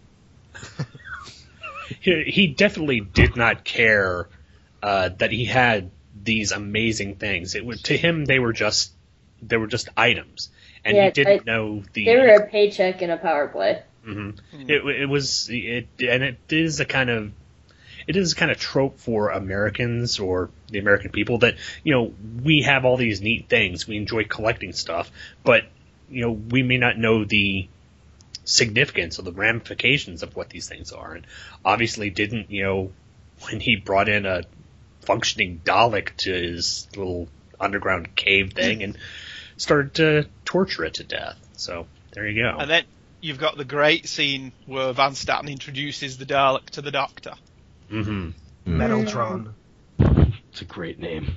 [2.01, 4.27] he, he definitely did not care
[4.81, 7.55] uh, that he had these amazing things.
[7.55, 8.91] It would to him they were just
[9.41, 10.49] they were just items,
[10.83, 12.05] and Yeah, he didn't I- know the.
[12.05, 13.83] They were a paycheck and a power play.
[14.03, 17.31] hmm It, it was it, and it is a kind of
[18.07, 22.13] it is a kind of trope for Americans or the American people that you know
[22.43, 25.11] we have all these neat things, we enjoy collecting stuff,
[25.43, 25.63] but
[26.09, 27.67] you know we may not know the
[28.45, 31.27] significance or the ramifications of what these things are, and
[31.63, 32.91] obviously didn't you know
[33.49, 34.43] when he brought in a
[35.01, 37.27] functioning Dalek to his little
[37.59, 38.97] underground cave thing and
[39.57, 41.37] started to torture it to death.
[41.57, 42.57] So there you go.
[42.57, 42.83] And then
[43.21, 47.33] you've got the great scene where Van Statten introduces the Dalek to the Doctor.
[47.91, 48.31] Mm-hmm.
[48.67, 49.53] Metaltron.
[50.51, 51.35] It's a great name.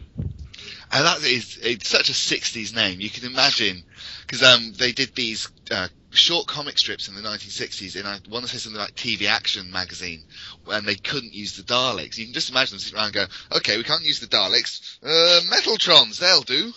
[0.93, 3.01] And that is it's such a '60s name.
[3.01, 3.83] You can imagine
[4.27, 8.45] because um, they did these uh, short comic strips in the 1960s in I want
[8.45, 10.23] to say something like TV Action magazine,
[10.71, 12.19] and they couldn't use the Daleks.
[12.19, 13.27] You can just imagine them sitting around and go,
[13.57, 14.99] "Okay, we can't use the Daleks.
[15.03, 16.73] Uh, Metaltrons, they'll do."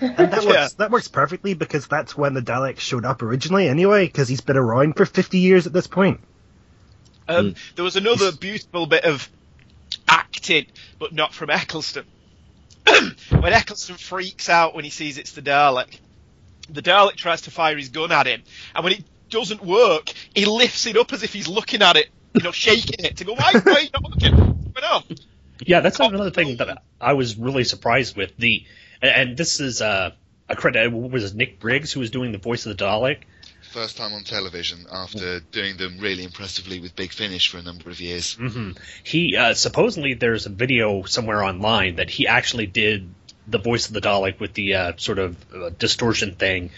[0.00, 0.72] And that works.
[0.74, 4.06] That works perfectly because that's when the Daleks showed up originally, anyway.
[4.06, 6.20] Because he's been around for fifty years at this point.
[7.28, 9.28] Um, There was another beautiful bit of
[10.08, 10.66] acting,
[10.98, 12.04] but not from Eccleston.
[13.40, 15.98] when Eccleston freaks out when he sees it's the Dalek,
[16.70, 18.42] the Dalek tries to fire his gun at him,
[18.74, 22.08] and when it doesn't work, he lifts it up as if he's looking at it,
[22.34, 24.34] you know, shaking it to go, why, why are you not looking?
[24.36, 25.02] What's going on?
[25.60, 28.36] Yeah, that's another thing that I was really surprised with.
[28.36, 28.64] The
[29.02, 30.12] and, and this is uh,
[30.48, 30.92] a credit.
[30.92, 33.18] Was Nick Briggs who was doing the voice of the Dalek?
[33.72, 37.90] First time on television after doing them really impressively with Big Finish for a number
[37.90, 38.34] of years.
[38.34, 38.70] hmm
[39.04, 43.12] He uh, supposedly there's a video somewhere online that he actually did
[43.46, 46.70] the voice of the Dalek with the uh, sort of uh, distortion thing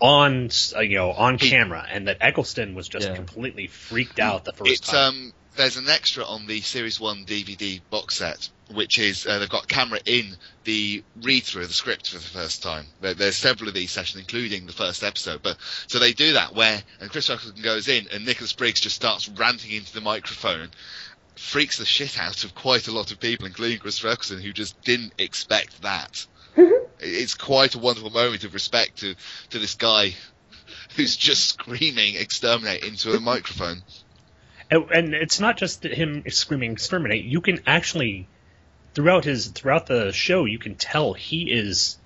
[0.00, 4.52] on uh, you know on camera, and that Eccleston was just completely freaked out the
[4.52, 5.08] first It's time.
[5.08, 9.48] um, there's an extra on the Series One DVD box set, which is uh, they've
[9.48, 12.86] got camera in the read through of the script for the first time.
[13.00, 15.42] There, there's several of these sessions, including the first episode.
[15.42, 18.96] But so they do that where and Chris Eccleston goes in and Nicholas Briggs just
[18.96, 20.68] starts ranting into the microphone.
[21.36, 24.80] Freaks the shit out of quite a lot of people, including Chris Eccleston, who just
[24.82, 26.26] didn't expect that.
[27.00, 29.14] it's quite a wonderful moment of respect to,
[29.50, 30.14] to this guy
[30.96, 33.82] who's just screaming exterminate into a microphone.
[34.70, 37.24] And, and it's not just him screaming exterminate.
[37.24, 38.28] You can actually
[38.94, 41.96] throughout his throughout the show, you can tell he is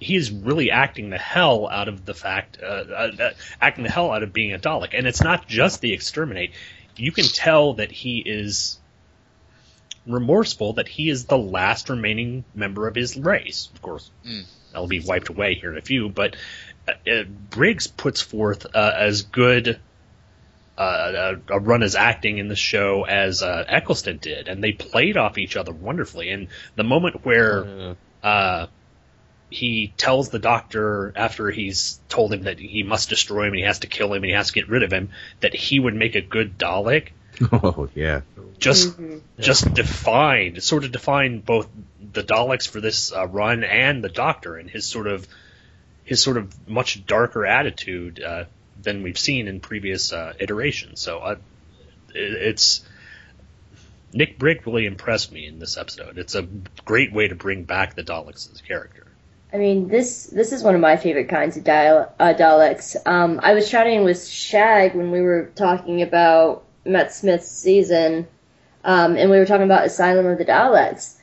[0.00, 3.90] he is really acting the hell out of the fact uh, uh, uh, acting the
[3.90, 4.90] hell out of being a Dalek.
[4.96, 6.52] And it's not just the exterminate.
[6.96, 8.78] You can tell that he is
[10.06, 13.68] remorseful that he is the last remaining member of his race.
[13.74, 14.44] Of course, Mm.
[14.72, 16.08] that'll be wiped away here in a few.
[16.08, 16.36] But
[16.88, 19.78] uh, uh, Briggs puts forth uh, as good
[20.78, 24.72] uh, a, a run as acting in the show as uh, Eccleston did, and they
[24.72, 26.30] played off each other wonderfully.
[26.30, 28.66] And the moment where uh,
[29.50, 33.62] he tells the doctor after he's told him that he must destroy him and he
[33.62, 35.10] has to kill him and he has to get rid of him,
[35.40, 37.08] that he would make a good Dalek,
[37.52, 38.20] Oh yeah.
[38.58, 38.96] just
[39.38, 41.68] just defined sort of defined both
[42.12, 45.26] the Daleks for this uh, run and the Doctor and his sort of
[46.04, 48.44] his sort of much darker attitude uh,
[48.82, 51.00] than we've seen in previous uh, iterations.
[51.00, 51.36] So uh,
[52.14, 52.84] it, it's
[54.12, 56.18] Nick Briggs really impressed me in this episode.
[56.18, 56.46] It's a
[56.84, 59.06] great way to bring back the Daleks as a character.
[59.52, 62.96] I mean, this this is one of my favorite kinds of dial- uh, Daleks.
[63.06, 68.26] Um, I was chatting with Shag when we were talking about Matt Smith's season,
[68.84, 71.14] um, and we were talking about Asylum of the Daleks.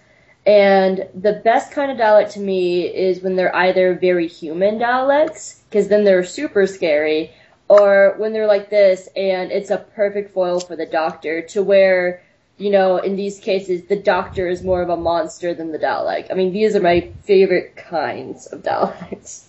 [0.45, 5.59] And the best kind of Dalek to me is when they're either very human Daleks,
[5.69, 7.31] because then they're super scary,
[7.67, 12.21] or when they're like this and it's a perfect foil for the Doctor, to where
[12.57, 16.31] you know, in these cases, the Doctor is more of a monster than the Dalek.
[16.31, 19.47] I mean, these are my favorite kinds of Daleks.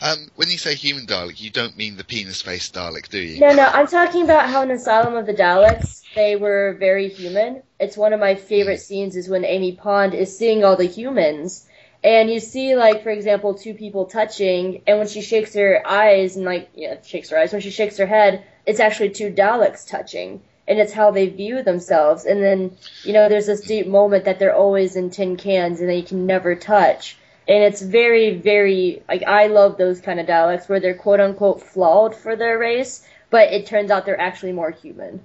[0.00, 3.40] Um, when you say human Dalek, you don't mean the penis-faced Dalek, do you?
[3.40, 7.62] No, no, I'm talking about how in Asylum of the Daleks, they were very human.
[7.78, 11.66] It's one of my favorite scenes is when Amy Pond is seeing all the humans.
[12.04, 16.36] And you see, like, for example, two people touching, and when she shakes her eyes,
[16.36, 19.88] and like, yeah, shakes her eyes, when she shakes her head, it's actually two Daleks
[19.88, 20.42] touching.
[20.66, 22.24] And it's how they view themselves.
[22.24, 25.88] And then, you know, there's this deep moment that they're always in tin cans and
[25.88, 27.18] they can never touch.
[27.48, 31.62] And it's very, very, like, I love those kind of Daleks where they're quote unquote
[31.62, 35.24] flawed for their race, but it turns out they're actually more human.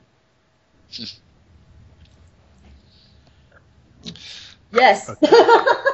[4.71, 5.09] Yes.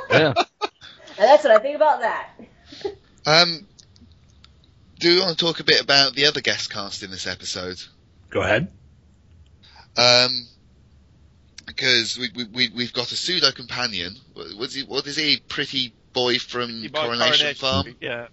[0.09, 0.33] Yeah.
[1.17, 2.29] And that's what I think about that.
[3.25, 3.67] Um,
[4.99, 7.81] do you want to talk a bit about the other guest cast in this episode?
[8.29, 8.71] Go ahead.
[9.95, 10.47] Um,
[11.65, 14.15] because we, we, we we've got a pseudo companion.
[14.33, 14.83] What's he?
[14.83, 15.37] What is he?
[15.47, 18.27] Pretty boy from Coronation, Coronation Farm, Street, Yeah.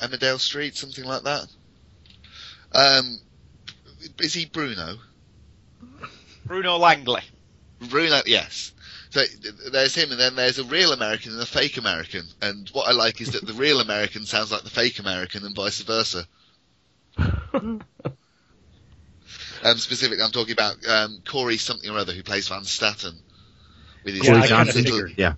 [0.00, 1.46] Emmerdale Street, something like that.
[2.72, 3.18] Um,
[4.18, 4.96] is he Bruno?
[6.44, 7.22] Bruno Langley.
[7.80, 8.72] Bruno, yes.
[9.10, 9.22] So
[9.72, 12.22] there's him, and then there's a real American and a fake American.
[12.40, 15.54] And what I like is that the real American sounds like the fake American, and
[15.54, 16.24] vice versa.
[17.52, 17.80] um,
[19.76, 23.20] specifically, I'm talking about um, Corey something or other who plays Van Statten
[24.04, 25.34] with his Corey tiny little, Yeah.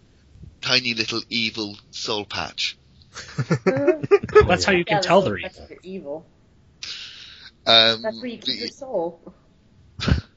[0.60, 2.76] tiny little evil soul patch.
[3.64, 6.26] That's how you can Yeah, tell that's they're what- that's what you're evil.
[7.64, 9.34] Um, That's where you keep the- your soul.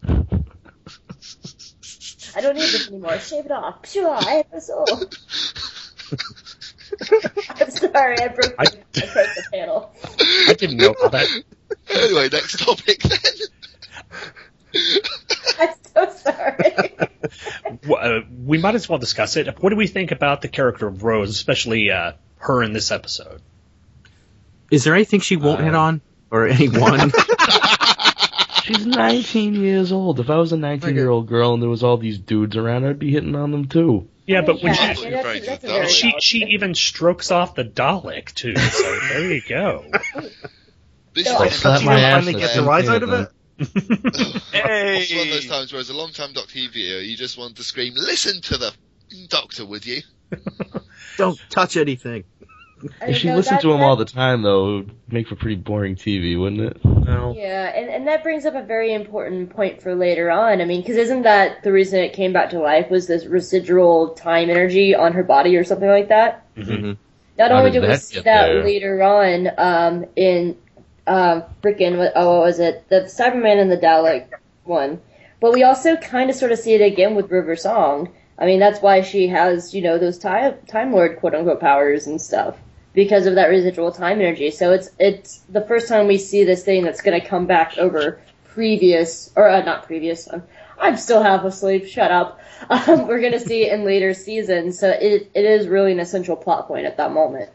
[2.36, 3.18] I don't need this anymore.
[3.20, 3.86] Shave it off.
[3.88, 4.86] Phew, I have a soul.
[7.50, 9.92] I'm sorry, I broke, I- the, I broke the panel.
[10.50, 11.28] I didn't know about that.
[11.90, 13.20] anyway, next topic then.
[15.60, 16.74] I'm so sorry.
[17.90, 19.62] Uh, we might as well discuss it.
[19.62, 23.42] What do we think about the character of Rose, especially uh, her in this episode?
[24.72, 27.12] Is there anything she won't hit on or anyone?
[28.66, 30.20] She's 19 years old.
[30.20, 32.86] If I was a 19 year old girl and there was all these dudes around,
[32.86, 34.08] I'd be hitting on them too.
[34.26, 37.54] Yeah, but when yeah, she yeah, that's, that's very she valid she even strokes off
[37.54, 38.56] the Dalek too.
[38.56, 39.86] So there you go.
[41.14, 43.28] This No, is I- my ass finally get the rise out of them.
[43.28, 43.32] it?
[44.54, 47.38] It's one of those times where as a long time Doctor Who viewer, you just
[47.38, 48.74] want to scream, listen to the
[49.30, 50.02] Doctor, would you?
[51.18, 52.24] Don't touch anything.
[53.02, 54.92] I If she know listened that- to him that- all the time, though, it would
[55.12, 56.86] make for pretty boring TV, wouldn't it?
[56.86, 57.34] No.
[57.36, 60.62] Yeah, and, and that brings up a very important point for later on.
[60.62, 64.10] I mean, because isn't that the reason it came back to life was this residual
[64.10, 66.44] time energy on her body or something like that?
[66.56, 66.94] Mm-hmm.
[67.38, 68.64] Not How only did do we see that there?
[68.64, 70.58] later on um, in
[71.08, 72.88] uh, frickin' what, oh, what was it?
[72.90, 74.28] The Cyberman and the Dalek
[74.64, 75.00] one,
[75.40, 78.10] but we also kind of sort of see it again with River Song.
[78.40, 82.08] I mean, that's why she has you know those time time lord quote unquote powers
[82.08, 82.58] and stuff
[82.96, 84.50] because of that residual time energy.
[84.50, 87.78] So it's it's the first time we see this thing that's going to come back
[87.78, 90.32] over previous or uh, not previous.
[90.32, 90.44] I'm,
[90.80, 91.86] I'm still half asleep.
[91.86, 92.40] Shut up.
[92.68, 94.80] Um, we're going to see it in later seasons.
[94.80, 97.50] So it it is really an essential plot point at that moment.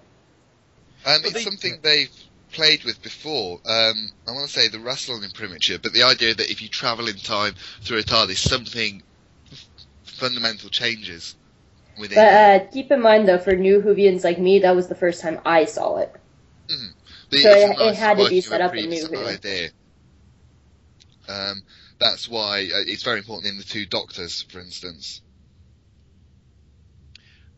[1.07, 2.15] Um, it's something they've
[2.53, 3.55] played with before.
[3.65, 7.09] Um, I want to say the Rassilon imprimatur, but the idea that if you travel
[7.09, 9.03] in time through a TARDIS, something
[10.05, 11.40] fundamental changes within.
[12.09, 15.21] But uh, keep in mind, though, for new Whovians like me, that was the first
[15.21, 16.15] time I saw it.
[17.31, 19.27] But so it's a it- it had to be set up in New Who.
[19.27, 19.71] idea.
[21.29, 21.63] Um,
[22.01, 25.21] that's why uh, it's very important in the two Doctors, for instance.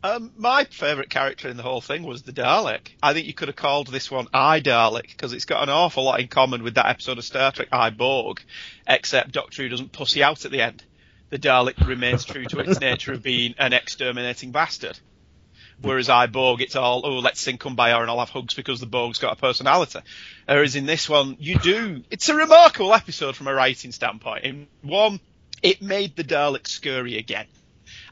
[0.05, 2.89] Um, my favourite character in the whole thing was the Dalek.
[3.03, 6.03] I think you could have called this one I Dalek because it's got an awful
[6.05, 8.43] lot in common with that episode of Star Trek I Borg,
[8.87, 10.85] except Doctor Who doesn't pussy out at the end.
[11.33, 14.99] The Dalek remains true to its nature of being an exterminating bastard.
[15.81, 18.87] Whereas I Borg, it's all, oh, let's sing Kumbaya and I'll have hugs because the
[18.87, 20.01] Borg's got a personality.
[20.45, 24.45] Whereas in this one, you do, it's a remarkable episode from a writing standpoint.
[24.45, 25.21] In one,
[25.63, 27.47] it made the Dalek scurry again.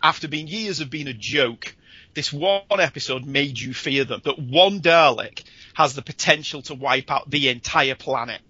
[0.02, 1.76] After being years of being a joke,
[2.14, 4.22] this one episode made you fear them.
[4.24, 8.40] That one Dalek has the potential to wipe out the entire planet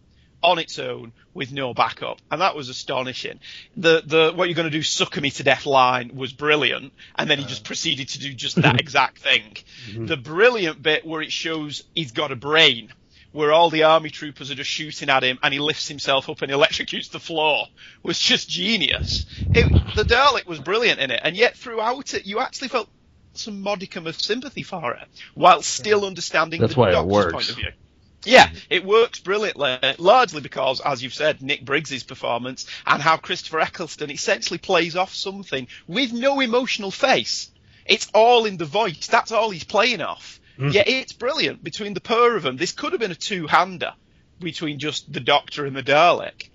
[0.42, 3.40] on its own with no backup, and that was astonishing.
[3.76, 7.28] The the what you're going to do, sucker me to death line was brilliant, and
[7.28, 9.56] then he just proceeded to do just that exact thing.
[9.88, 10.06] Mm-hmm.
[10.06, 12.92] The brilliant bit where it shows he's got a brain.
[13.32, 16.42] Where all the army troopers are just shooting at him and he lifts himself up
[16.42, 17.66] and electrocutes the floor
[18.02, 19.24] was just genius.
[19.54, 22.88] It, the Dalek was brilliant in it, and yet throughout it, you actually felt
[23.34, 27.32] some modicum of sympathy for it, while still understanding That's the why it Doctor's works.
[27.32, 27.70] point of view.
[28.24, 33.60] Yeah, it works brilliantly, largely because, as you've said, Nick Briggs' performance and how Christopher
[33.60, 37.50] Eccleston essentially plays off something with no emotional face.
[37.86, 39.06] It's all in the voice.
[39.06, 40.40] That's all he's playing off.
[40.58, 40.72] Mm.
[40.74, 41.64] Yeah, it's brilliant.
[41.64, 43.94] Between the pair of them, this could have been a two-hander
[44.38, 46.50] between just the Doctor and the Dalek.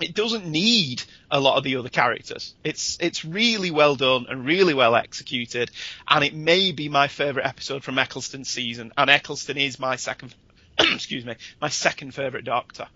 [0.00, 2.54] It doesn't need a lot of the other characters.
[2.64, 5.70] It's it's really well done and really well executed,
[6.08, 8.92] and it may be my favourite episode from Eccleston's season.
[8.96, 10.34] And Eccleston is my second,
[10.94, 12.88] excuse me, my second favourite Doctor.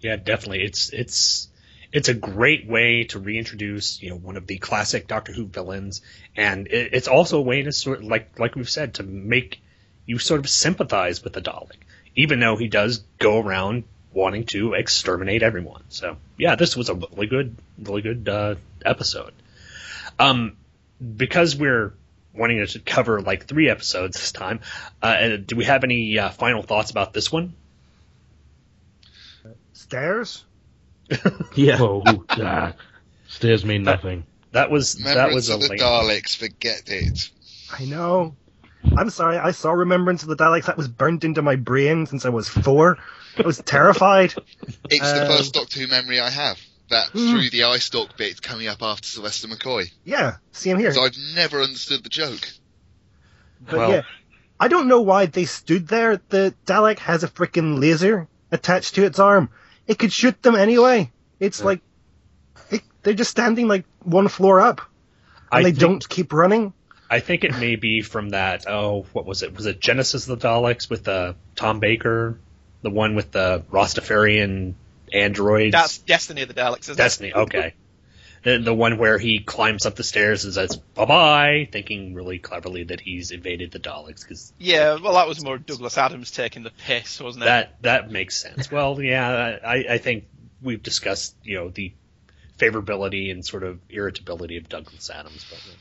[0.00, 0.62] Yeah, definitely.
[0.62, 1.48] It's it's
[1.92, 6.02] it's a great way to reintroduce you know one of the classic Doctor Who villains,
[6.36, 9.60] and it, it's also a way to sort of, like like we've said to make
[10.06, 11.76] you sort of sympathize with the Dalek,
[12.16, 15.84] even though he does go around wanting to exterminate everyone.
[15.88, 19.32] So yeah, this was a really good really good uh, episode.
[20.18, 20.56] Um,
[21.16, 21.94] because we're
[22.34, 24.60] wanting to cover like three episodes this time,
[25.02, 27.54] uh, do we have any uh, final thoughts about this one?
[29.72, 30.44] Stairs?
[31.56, 31.78] Yeah.
[31.80, 32.74] Oh, ah,
[33.26, 34.24] stairs mean nothing.
[34.52, 35.80] That was that Remembrance was a of the late.
[35.80, 37.30] Daleks, forget it.
[37.76, 38.36] I know.
[38.96, 39.36] I'm sorry.
[39.36, 40.66] I saw Remembrance of the Daleks.
[40.66, 42.98] That was burnt into my brain since I was four.
[43.36, 44.34] I was terrified.
[44.88, 46.60] It's the Um, first Doctor Who memory I have.
[46.90, 47.30] That Hmm.
[47.30, 49.90] through the eye stalk bit coming up after Sylvester McCoy.
[50.04, 50.92] Yeah, same here.
[50.92, 52.46] So I've never understood the joke.
[53.60, 54.02] But yeah,
[54.58, 56.20] I don't know why they stood there.
[56.30, 59.50] The Dalek has a freaking laser attached to its arm.
[59.86, 61.12] It could shoot them anyway.
[61.38, 61.80] It's like
[62.70, 64.80] it, they're just standing like one floor up,
[65.52, 66.72] and I they think- don't keep running.
[67.12, 68.66] I think it may be from that.
[68.68, 69.54] Oh, what was it?
[69.56, 72.38] Was it Genesis of the Daleks with uh, Tom Baker,
[72.82, 74.74] the one with the Rastafarian
[75.12, 75.72] androids?
[75.72, 77.28] That's Destiny of the Daleks, isn't Destiny.
[77.30, 77.36] it?
[77.36, 77.74] Okay.
[78.42, 82.38] The, the one where he climbs up the stairs and says "bye bye," thinking really
[82.38, 86.62] cleverly that he's invaded the Daleks because Yeah, well, that was more Douglas Adams taking
[86.62, 87.46] the piss, wasn't it?
[87.46, 88.70] that that makes sense.
[88.72, 90.24] Well, yeah, I, I think
[90.62, 91.92] we've discussed you know the
[92.58, 95.76] favorability and sort of irritability of Douglas Adams, but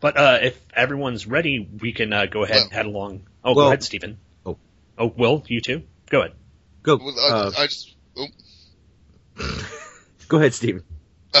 [0.00, 3.26] but uh, if everyone's ready, we can uh, go ahead and head along.
[3.44, 4.18] Oh, go ahead, Stephen.
[4.46, 4.56] Oh,
[4.96, 5.82] oh, Will you too?
[6.08, 6.32] Go ahead.
[6.82, 6.96] Go.
[6.96, 7.94] Well, I, uh, I just.
[8.16, 8.26] Oh,
[10.28, 10.82] go ahead, Stephen.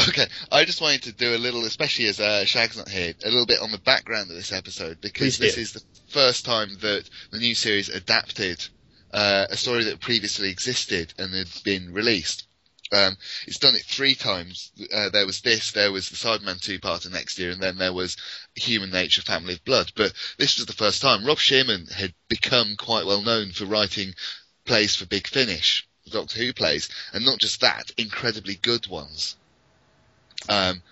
[0.08, 3.28] okay, I just wanted to do a little, especially as uh, Shag's not here, a
[3.28, 7.08] little bit on the background of this episode because this is the first time that
[7.32, 8.64] the new series adapted
[9.12, 12.46] uh, a story that previously existed and had been released.
[12.92, 14.72] Um, it's done it three times.
[14.92, 18.16] Uh, there was this, there was the Cyberman two-parter next year, and then there was
[18.56, 19.92] Human Nature, Family of Blood.
[19.94, 21.24] But this was the first time.
[21.24, 24.14] Rob Shearman had become quite well known for writing
[24.64, 29.36] plays for Big Finish, Doctor Who plays, and not just that, incredibly good ones.
[30.48, 30.82] Um,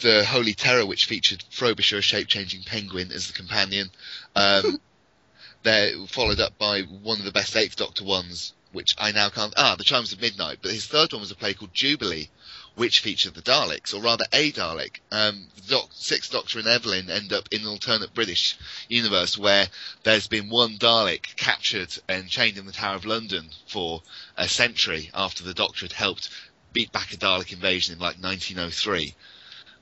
[0.00, 3.90] the Holy Terror, which featured Frobisher, a shape-changing penguin, as the companion.
[4.34, 4.80] Um,
[5.62, 9.52] they're followed up by one of the best Eighth Doctor ones, which I now can't.
[9.56, 10.58] Ah, The Chimes of Midnight.
[10.62, 12.30] But his third one was a play called Jubilee,
[12.74, 15.00] which featured the Daleks, or rather a Dalek.
[15.10, 18.56] Um, doc- Sixth Doctor and Evelyn end up in an alternate British
[18.88, 19.68] universe where
[20.04, 24.02] there's been one Dalek captured and chained in the Tower of London for
[24.36, 26.30] a century after the Doctor had helped
[26.72, 29.14] beat back a Dalek invasion in like 1903.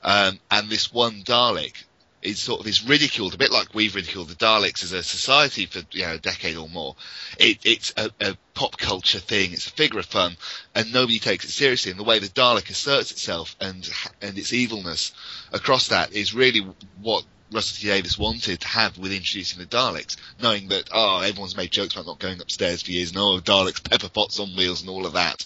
[0.02, 1.84] Um, and this one Dalek
[2.22, 5.66] is sort of is ridiculed, a bit like we've ridiculed the Daleks as a society
[5.66, 6.96] for you know a decade or more.
[7.38, 9.52] It, it's a, a pop culture thing.
[9.52, 10.36] It's a figure of fun,
[10.74, 11.90] and nobody takes it seriously.
[11.90, 13.88] And the way the Dalek asserts itself and
[14.20, 15.12] and its evilness
[15.52, 16.66] across that is really
[17.00, 21.56] what Russell T Davies wanted to have with introducing the Daleks, knowing that oh everyone's
[21.56, 24.80] made jokes about not going upstairs for years, and oh Daleks pepper pots on wheels
[24.80, 25.44] and all of that.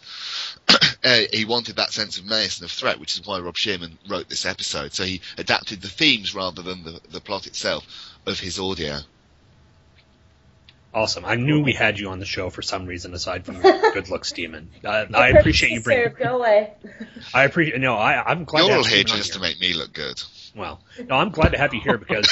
[1.05, 3.99] uh, he wanted that sense of menace and of threat, which is why Rob Shearman
[4.09, 4.93] wrote this episode.
[4.93, 7.87] So he adapted the themes rather than the, the plot itself
[8.27, 8.99] of his audio.
[10.95, 11.25] Awesome.
[11.25, 14.11] I knew we had you on the show for some reason aside from your good
[14.11, 14.71] looks, Demon.
[14.85, 16.05] Uh, I appreciate you bringing.
[16.05, 16.73] Served, go away.
[17.35, 17.81] I appreciate.
[17.81, 18.61] No, I, I'm glad.
[18.61, 20.23] You're to all here Stephen on just to make me look good.
[20.55, 22.29] Well, no, I'm glad to have you here because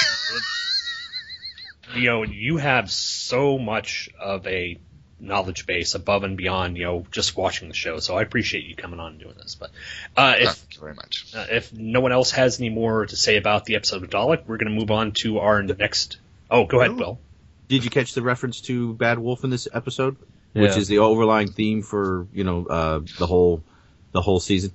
[1.95, 4.79] you know you have so much of a
[5.19, 7.99] knowledge base above and beyond you know just watching the show.
[7.99, 9.55] So I appreciate you coming on and doing this.
[9.55, 9.71] But
[10.17, 11.25] uh, if Thank you very much.
[11.35, 14.45] uh, if no one else has any more to say about the episode of Dalek,
[14.47, 16.17] we're going to move on to our next.
[16.49, 17.19] Oh, go ahead, Will.
[17.67, 20.17] Did you catch the reference to Bad Wolf in this episode?
[20.53, 23.63] Which is the overlying theme for you know uh, the whole
[24.11, 24.71] the whole season.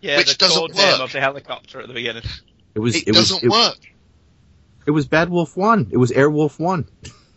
[0.00, 1.00] Yeah, Which the doesn't code work.
[1.00, 2.24] of the helicopter at the beginning.
[2.74, 3.78] It was It, it, doesn't it, work.
[4.86, 5.88] it was Bad Wolf One.
[5.90, 6.88] It was Airwolf One.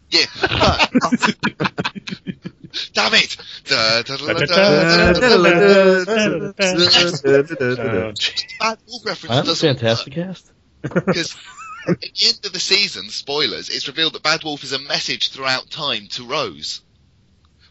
[0.10, 0.26] Yeah.
[2.94, 3.38] Damn it!
[3.68, 4.10] Bad
[8.88, 10.52] Wolf reference I'm doesn't fantastic cast.
[10.82, 11.36] because
[11.88, 15.30] at the end of the season, spoilers, it's revealed that Bad Wolf is a message
[15.30, 16.82] throughout time to Rose.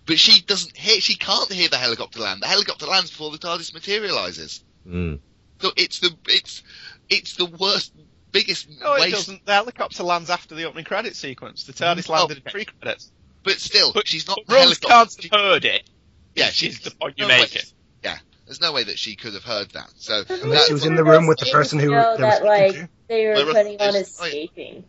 [0.07, 2.43] But she doesn't hear, she can't hear the helicopter land.
[2.43, 4.63] The helicopter lands before the TARDIS materializes.
[4.87, 5.19] Mm.
[5.61, 6.63] So it's the, it's,
[7.09, 7.93] it's the worst,
[8.33, 9.13] biggest No, it waste.
[9.15, 9.47] doesn't.
[9.47, 11.65] The helicopter lands after the opening credit sequence.
[11.65, 12.11] The TARDIS mm.
[12.11, 12.51] Oh, landed in okay.
[12.51, 13.11] pre credits.
[13.43, 15.23] But still, she's not the Rose helicopter.
[15.29, 15.89] can't have heard it.
[16.35, 17.73] Yeah, is she's the point you no way- make it.
[18.03, 19.91] Yeah, there's no way that she could have heard that.
[19.97, 22.35] So Unless she was in the room with the person who know they were that
[22.39, 22.89] speaking like to.
[23.09, 24.31] they were Well, planning on it's- oh, yeah.
[24.45, 24.85] escaping.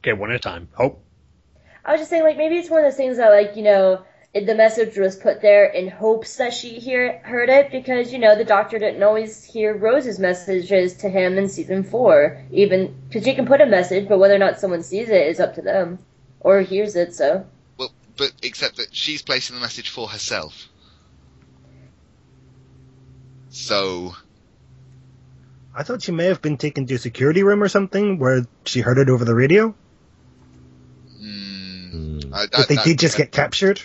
[0.00, 0.68] Okay, one at a time.
[0.74, 1.02] Hope.
[1.84, 3.94] I was just saying, like, maybe it's one of those things that, like, you know,
[3.94, 4.00] it-
[4.44, 8.36] the message was put there in hopes that she hear heard it because, you know,
[8.36, 12.42] the doctor didn't always hear Rose's messages to him in season four.
[12.50, 15.40] Even because she can put a message, but whether or not someone sees it is
[15.40, 15.98] up to them
[16.40, 17.14] or hears it.
[17.14, 17.46] So
[17.78, 20.68] well, but except that she's placing the message for herself.
[23.48, 24.14] So
[25.74, 28.80] I thought she may have been taken to a security room or something where she
[28.80, 29.74] heard it over the radio.
[31.20, 33.80] mm, I, But they that- did just that- get captured.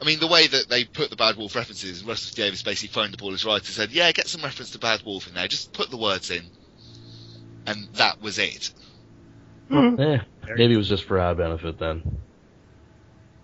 [0.00, 3.12] I mean, the way that they put the Bad Wolf references, Russell Davies basically phoned
[3.12, 5.48] the ball his writer and said, "Yeah, get some reference to Bad Wolf in there.
[5.48, 6.44] Just put the words in,"
[7.66, 8.70] and that was it.
[9.70, 10.18] Eh,
[10.56, 12.18] maybe it was just for our benefit then.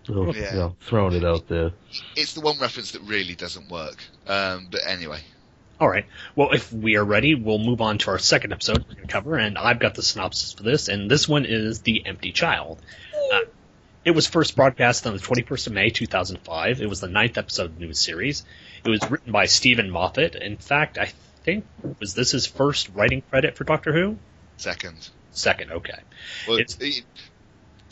[0.09, 0.53] Little, Yeah.
[0.53, 1.71] you know, throwing it out there.
[2.17, 4.03] It's the one reference that really doesn't work.
[4.27, 5.21] Um, but anyway,
[5.79, 6.05] All right.
[6.37, 9.13] Well, if we are ready, we'll move on to our second episode we're going to
[9.13, 12.83] cover, and I've got the synopsis for this, and this one is The Empty Child.
[13.33, 13.39] Uh,
[14.05, 16.81] it was first broadcast on the 21st of May, 2005.
[16.81, 18.45] It was the ninth episode of the new series.
[18.85, 20.35] It was written by Steven Moffat.
[20.37, 21.13] In fact, I
[21.45, 21.65] think,
[21.99, 24.17] was this his first writing credit for Doctor Who?
[24.57, 25.09] second.
[25.33, 25.99] Second, okay.
[26.49, 27.05] Well, It's- it-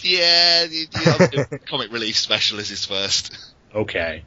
[0.01, 3.37] yeah, the, the comic relief special is his first.
[3.75, 4.23] Okay.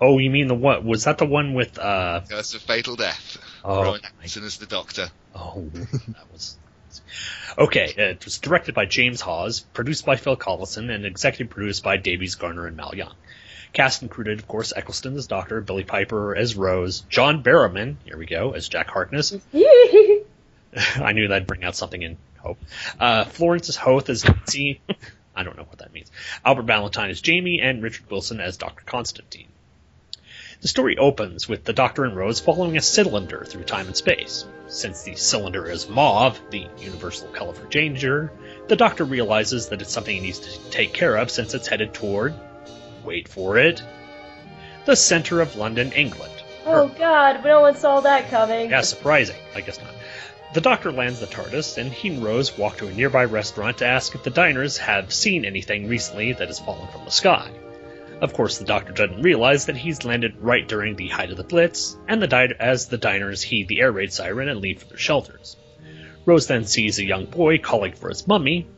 [0.00, 0.84] Oh, you mean the what?
[0.84, 3.38] Was that the one with, uh, Curse of Fatal Death.
[3.64, 5.10] Oh, Rowan Atkinson as the Doctor.
[5.32, 6.58] Oh, that was.
[7.56, 11.96] Okay, it was directed by James Hawes, produced by Phil Collinson, and executive produced by
[11.96, 13.14] Davies Gardner and Mal Young.
[13.72, 18.26] Cast included, of course, Eccleston as Doctor, Billie Piper as Rose, John Barrowman, here we
[18.26, 19.34] go, as Jack Harkness.
[20.96, 22.58] I knew that'd bring out something in Hope.
[22.98, 24.80] Uh, Florence as Hoath as Nancy.
[25.34, 26.10] I don't know what that means.
[26.44, 28.84] Albert Valentine as Jamie, and Richard Wilson as Dr.
[28.84, 29.48] Constantine.
[30.62, 34.46] The story opens with the Doctor and Rose following a cylinder through time and space.
[34.68, 38.32] Since the cylinder is mauve, the universal color for danger,
[38.68, 41.92] the Doctor realizes that it's something he needs to take care of since it's headed
[41.92, 42.32] toward,
[43.04, 43.82] wait for it,
[44.84, 46.32] the center of London, England.
[46.64, 48.70] Oh god, no one saw that coming.
[48.70, 49.40] Yeah, surprising.
[49.56, 49.90] I guess not.
[50.54, 53.86] The doctor lands the TARDIS, and he and Rose walk to a nearby restaurant to
[53.86, 57.50] ask if the diners have seen anything recently that has fallen from the sky.
[58.22, 61.42] Of course, the doctor doesn't realize that he's landed right during the height of the
[61.42, 64.86] Blitz, and the di- as the diners heed the air raid siren and leave for
[64.86, 65.56] their shelters.
[66.24, 68.68] Rose then sees a young boy calling for his mummy,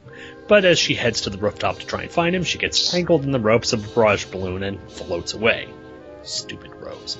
[0.48, 3.22] but as she heads to the rooftop to try and find him, she gets tangled
[3.22, 5.68] in the ropes of a barrage balloon and floats away.
[6.22, 7.18] Stupid Rose.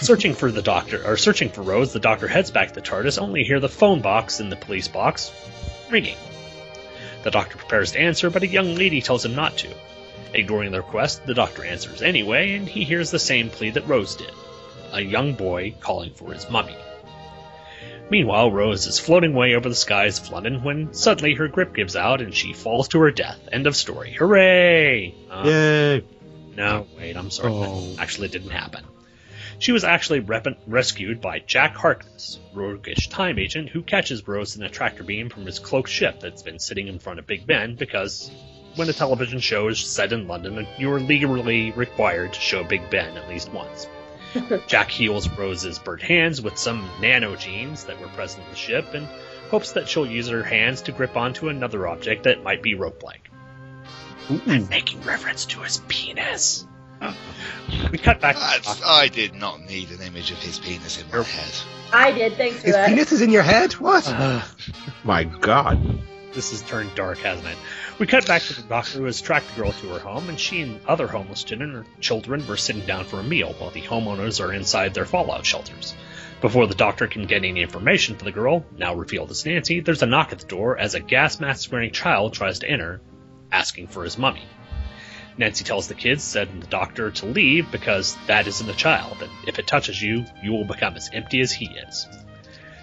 [0.00, 3.20] Searching for the doctor, or searching for Rose, the doctor heads back to the TARDIS,
[3.20, 5.32] only to hear the phone box in the police box
[5.90, 6.16] ringing.
[7.24, 9.74] The doctor prepares to answer, but a young lady tells him not to.
[10.34, 14.16] Ignoring the request, the doctor answers anyway, and he hears the same plea that Rose
[14.16, 14.32] did
[14.92, 16.76] a young boy calling for his mummy.
[18.10, 21.94] Meanwhile, Rose is floating away over the skies of London when suddenly her grip gives
[21.94, 23.38] out and she falls to her death.
[23.52, 24.14] End of story.
[24.14, 25.14] Hooray!
[25.30, 26.04] Uh, Yay!
[26.56, 27.52] no, wait, I'm sorry.
[27.52, 27.94] Oh.
[27.94, 28.84] That actually didn't happen.
[29.58, 34.62] She was actually rep- rescued by Jack Harkness, roguish time agent who catches Rose in
[34.62, 37.74] a tractor beam from his cloaked ship that's been sitting in front of Big Ben
[37.74, 38.30] because
[38.78, 42.88] when a television show is set in London, you are legally required to show Big
[42.90, 43.88] Ben at least once.
[44.68, 49.08] Jack heals Rose's burnt hands with some nanogenes that were present in the ship and
[49.50, 53.02] hopes that she'll use her hands to grip onto another object that might be rope
[53.02, 53.28] like.
[54.46, 56.66] And making reference to his penis.
[57.92, 58.36] We cut back.
[58.36, 61.52] That's, I did not need an image of his penis in my head.
[61.92, 62.88] I did, thanks for His that.
[62.88, 63.74] penis is in your head?
[63.74, 64.08] What?
[64.08, 64.72] Uh-huh.
[65.04, 66.00] My God.
[66.32, 67.56] This has turned dark, hasn't it?
[67.98, 70.38] We cut back to the doctor who has tracked the girl to her home, and
[70.38, 74.52] she and other homeless children, were sitting down for a meal while the homeowners are
[74.52, 75.96] inside their fallout shelters.
[76.40, 80.02] Before the doctor can get any information for the girl, now revealed as Nancy, there's
[80.02, 83.00] a knock at the door as a gas mask wearing child tries to enter,
[83.50, 84.44] asking for his mummy.
[85.36, 89.30] Nancy tells the kids and the doctor to leave because that isn't a child, and
[89.48, 92.06] if it touches you, you will become as empty as he is.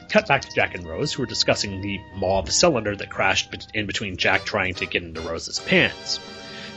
[0.10, 3.86] Cut back to Jack and Rose, who are discussing the mauve cylinder that crashed in
[3.86, 6.20] between Jack trying to get into Rose's pants.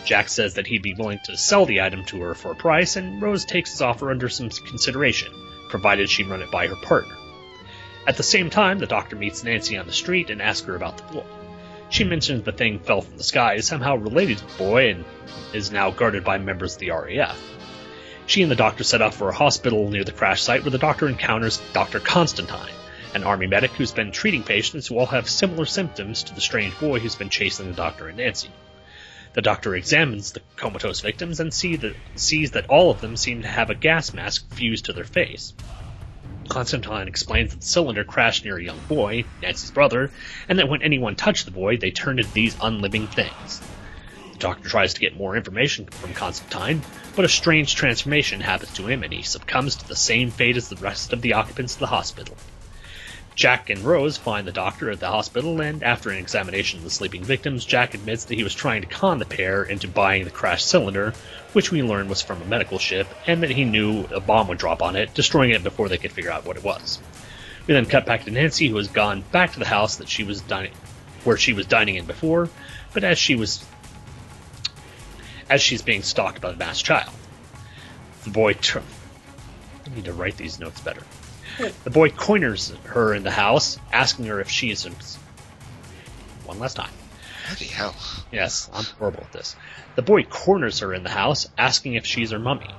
[0.05, 2.97] Jack says that he'd be willing to sell the item to her for a price,
[2.97, 5.33] and Rose takes his offer under some consideration,
[5.69, 7.15] provided she run it by her partner.
[8.07, 10.97] At the same time, the doctor meets Nancy on the street and asks her about
[10.97, 11.27] the boy.
[11.91, 15.05] She mentions the thing fell from the sky is somehow related to the boy and
[15.53, 17.39] is now guarded by members of the RAF.
[18.27, 20.79] She and the doctor set off for a hospital near the crash site where the
[20.79, 22.01] doctor encounters Dr.
[22.01, 22.75] Constantine,
[23.19, 26.79] an army medic who's been treating patients who all have similar symptoms to the strange
[26.79, 28.51] boy who's been chasing the doctor and Nancy.
[29.35, 33.43] The doctor examines the comatose victims and see that, sees that all of them seem
[33.43, 35.53] to have a gas mask fused to their face.
[36.49, 40.11] Constantine explains that the cylinder crashed near a young boy, Nancy's brother,
[40.49, 43.61] and that when anyone touched the boy, they turned into these unliving things.
[44.33, 46.83] The doctor tries to get more information from Constantine,
[47.17, 50.69] but a strange transformation happens to him and he succumbs to the same fate as
[50.69, 52.37] the rest of the occupants of the hospital.
[53.39, 56.91] Jack and Rose find the doctor at the hospital, and after an examination of the
[56.91, 60.31] sleeping victims, Jack admits that he was trying to con the pair into buying the
[60.33, 61.15] crashed cylinder,
[61.53, 64.59] which we learn was from a medical ship, and that he knew a bomb would
[64.59, 66.99] drop on it, destroying it before they could figure out what it was.
[67.69, 70.25] We then cut back to Nancy, who has gone back to the house that she
[70.25, 70.73] was dining,
[71.23, 72.51] where she was dining in before,
[72.93, 73.65] but as she was,
[75.49, 77.15] as she's being stalked by the masked child.
[78.25, 78.57] The boy.
[78.75, 81.05] I need to write these notes better.
[81.59, 84.85] The boy corners her in the house, asking her if she is.
[86.45, 86.91] One last time.
[87.49, 87.97] Bloody hell.
[88.31, 89.57] Yes, I'm horrible at this.
[89.97, 92.71] The boy corners her in the house, asking if she's her mummy.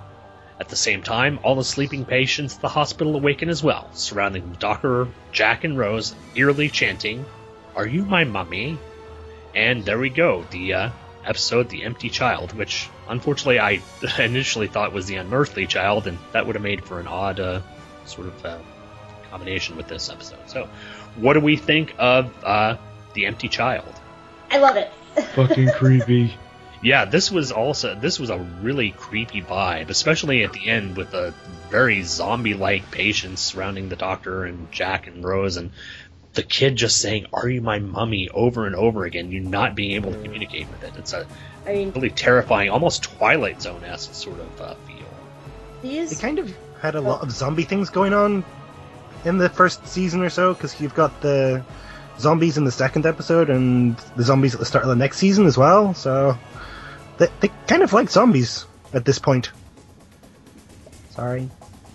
[0.59, 4.49] At the same time, all the sleeping patients at the hospital awaken as well, surrounding
[4.51, 7.25] the doctor, Jack, and Rose, eerily chanting,
[7.75, 8.77] Are you my mummy?
[9.55, 10.89] And there we go, the uh,
[11.25, 13.81] episode The Empty Child, which unfortunately I
[14.19, 17.61] initially thought was The Unearthly Child, and that would have made for an odd uh,
[18.09, 18.57] sort of uh,
[19.29, 20.39] combination with this episode.
[20.47, 20.67] So,
[21.15, 22.77] what do we think of uh,
[23.13, 23.93] The Empty Child?
[24.51, 24.91] I love it.
[25.35, 26.33] Fucking creepy.
[26.81, 31.11] Yeah, this was also this was a really creepy vibe, especially at the end with
[31.11, 31.33] the
[31.69, 35.71] very zombie-like patients surrounding the doctor and Jack and Rose, and
[36.33, 39.29] the kid just saying "Are you my mummy?" over and over again.
[39.29, 40.93] You not being able to communicate with it.
[40.97, 41.27] It's a
[41.67, 45.05] I mean, really terrifying, almost Twilight Zone-esque sort of uh, feel.
[45.81, 48.43] these They kind of had a lot of zombie things going on
[49.25, 51.63] in the first season or so, because you've got the
[52.19, 55.45] zombies in the second episode and the zombies at the start of the next season
[55.45, 55.93] as well.
[55.93, 56.37] So
[57.17, 59.51] they, they kind of like zombies at this point.
[61.11, 61.49] Sorry,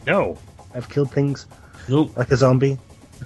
[0.06, 0.36] No,
[0.74, 1.46] I've killed things
[1.88, 2.16] Nope.
[2.16, 2.78] like a zombie.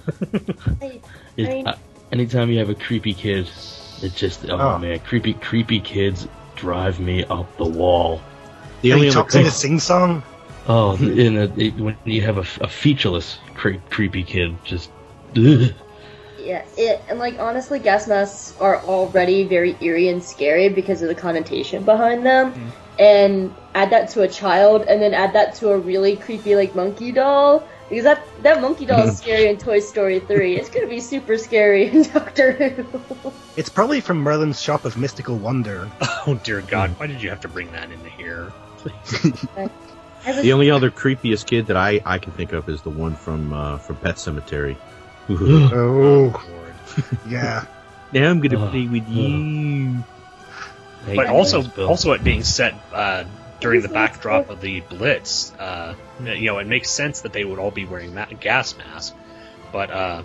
[0.81, 1.01] I,
[1.35, 1.75] It, I uh,
[2.11, 3.49] anytime you have a creepy kid,
[4.01, 4.77] it just oh, Oh.
[4.79, 8.21] man, creepy creepy kids drive me up the wall.
[8.81, 10.23] The And only he other talks in thing, a sing song.
[10.71, 14.91] Oh, in a, it, when you have a, a featureless cre- creepy kid, just
[15.35, 15.73] ugh.
[16.39, 21.07] yeah, it, and like honestly, gas masks are already very eerie and scary because of
[21.07, 22.53] the connotation behind them.
[22.53, 22.69] Mm-hmm.
[22.99, 26.75] And add that to a child, and then add that to a really creepy like
[26.75, 27.67] monkey doll.
[27.89, 30.55] Because that that monkey doll is scary in Toy Story 3.
[30.55, 33.33] It's gonna be super scary in Doctor Who.
[33.57, 35.89] It's probably from Merlin's Shop of Mystical Wonder.
[36.27, 38.53] oh dear God, why did you have to bring that into here?
[40.25, 42.89] I was, the only other creepiest kid that I, I can think of is the
[42.89, 44.75] one from uh, from Pet Sematary.
[45.29, 46.45] Oh,
[47.27, 47.65] yeah.
[48.11, 48.71] now I'm gonna Ugh.
[48.71, 50.03] play with you.
[51.05, 53.23] Hey, but also thanks, also it being set uh,
[53.61, 55.53] during the It was like- backdrop of the Blitz.
[55.53, 59.15] Uh, you know, it makes sense that they would all be wearing ma- gas masks,
[59.71, 60.23] but uh,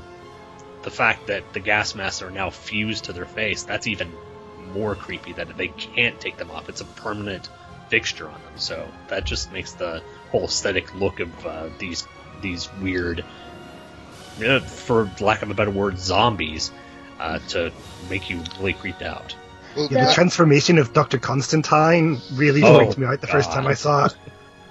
[0.82, 4.12] the fact that the gas masks are now fused to their face, that's even
[4.72, 6.68] more creepy that they can't take them off.
[6.68, 7.48] It's a permanent
[7.94, 8.52] fixture on them.
[8.56, 12.06] So that just makes the whole aesthetic look of uh, these
[12.42, 13.24] these weird,
[14.44, 16.72] uh, for lack of a better word, zombies,
[17.20, 17.72] uh, to
[18.10, 19.36] make you really creeped out.
[19.76, 21.18] Well, Yeah, the transformation of Dr.
[21.18, 24.14] Constantine really Oh, freaked me out the first time I saw it.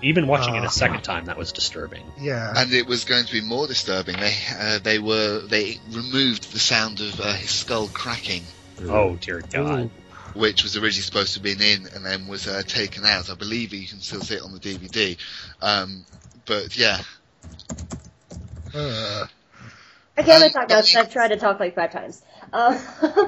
[0.02, 0.68] Even watching it Ah.
[0.68, 2.04] a second time, that was disturbing.
[2.20, 2.54] Yeah.
[2.58, 4.18] and it was going to be more disturbing.
[4.20, 8.44] They uh, they were they removed the sound of uh, his skull cracking,
[8.90, 9.90] Oh dear God!
[10.36, 13.30] Which was originally supposed to have been in and then was uh, taken out.
[13.30, 15.18] I believe you can still see it on the DVD.
[15.62, 16.06] Um,
[16.46, 17.00] but yeah,
[18.74, 19.26] Uh,
[20.18, 22.22] I can't really Um, talk now because I've tried to talk like five times.
[22.52, 22.78] Uh,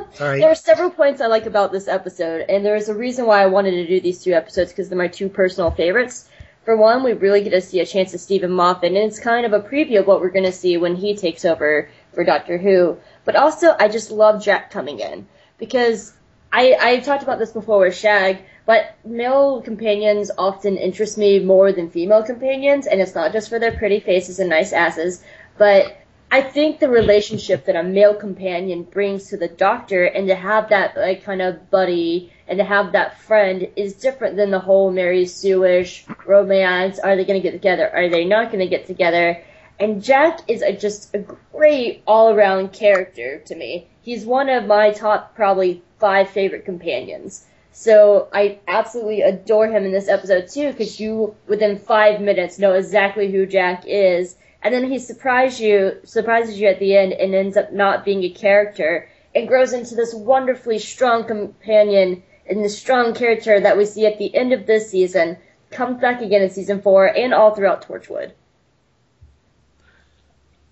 [0.14, 0.40] Sorry.
[0.40, 3.42] There are several points I like about this episode, and there is a reason why
[3.42, 6.30] I wanted to do these two episodes because they're my two personal favorites.
[6.64, 9.46] For one, we really get to see a chance of Steven Moffat, and it's kind
[9.46, 12.58] of a preview of what we're going to see when he takes over for Doctor
[12.58, 12.98] Who.
[13.24, 15.28] But also, I just love Jack coming in
[15.60, 16.12] because
[16.56, 21.74] I I've talked about this before with Shag, but male companions often interest me more
[21.74, 25.22] than female companions, and it's not just for their pretty faces and nice asses,
[25.58, 25.98] but
[26.32, 30.70] I think the relationship that a male companion brings to the doctor and to have
[30.70, 34.92] that like kind of buddy and to have that friend is different than the whole
[34.92, 37.00] Mary Sue-ish romance.
[37.00, 37.90] Are they going to get together?
[37.94, 39.44] Are they not going to get together?
[39.78, 41.20] And Jack is a, just a
[41.52, 43.90] great all-around character to me.
[44.02, 47.46] He's one of my top probably five favorite companions.
[47.72, 52.74] So I absolutely adore him in this episode too, because you within five minutes know
[52.74, 57.36] exactly who Jack is and then he surprise you surprises you at the end and
[57.36, 62.70] ends up not being a character and grows into this wonderfully strong companion and the
[62.70, 65.38] strong character that we see at the end of this season
[65.70, 68.32] comes back again in season four and all throughout Torchwood.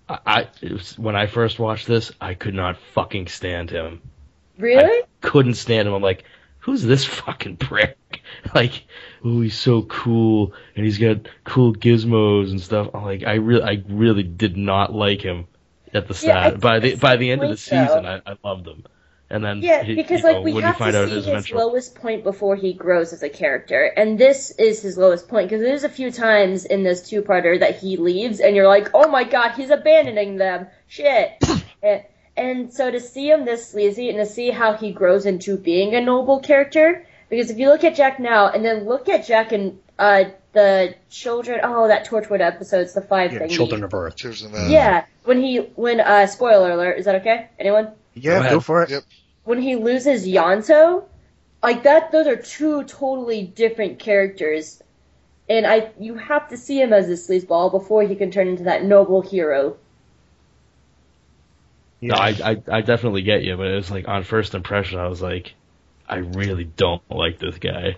[0.08, 0.48] I, I
[0.96, 4.02] when I first watched this, I could not fucking stand him.
[4.58, 5.02] Really?
[5.20, 5.94] Couldn't stand him.
[5.94, 6.24] I'm like,
[6.60, 7.98] who's this fucking prick?
[8.54, 8.84] Like,
[9.24, 12.90] oh, he's so cool and he's got cool gizmos and stuff.
[12.92, 15.46] I'm like, I really, I really did not like him
[15.94, 16.54] at the start.
[16.54, 18.20] Yeah, by the by the end of the that's the point, season, though.
[18.26, 18.84] I, I loved him.
[19.30, 22.24] And then Yeah, because oh, you know, like we have to see his lowest point
[22.24, 25.88] before he grows as a character, and this is his lowest point because there's a
[25.88, 29.70] few times in this two-parter that he leaves, and you're like, oh my god, he's
[29.70, 31.32] abandoning them, shit.
[31.48, 32.02] and, eh,
[32.36, 35.94] and so to see him this sleazy and to see how he grows into being
[35.94, 39.52] a noble character, because if you look at Jack now and then look at Jack
[39.52, 40.24] and uh,
[40.54, 41.60] the children.
[41.62, 42.80] Oh, that Torchwood episode.
[42.80, 43.50] It's the five Yeah, thing.
[43.50, 44.16] Children of Earth.
[44.16, 44.70] Children of Earth.
[44.70, 47.48] Yeah, when he when uh spoiler alert, is that okay?
[47.58, 47.92] Anyone?
[48.14, 48.52] Yeah, ahead.
[48.52, 48.90] go for it.
[48.90, 49.02] Yep.
[49.44, 51.04] When he loses Ianto,
[51.62, 54.82] like that those are two totally different characters.
[55.48, 58.64] And I you have to see him as a sleazeball before he can turn into
[58.64, 59.76] that noble hero.
[62.08, 65.08] No, I, I I definitely get you, but it was like on first impression, I
[65.08, 65.54] was like,
[66.08, 67.96] I really don't like this guy.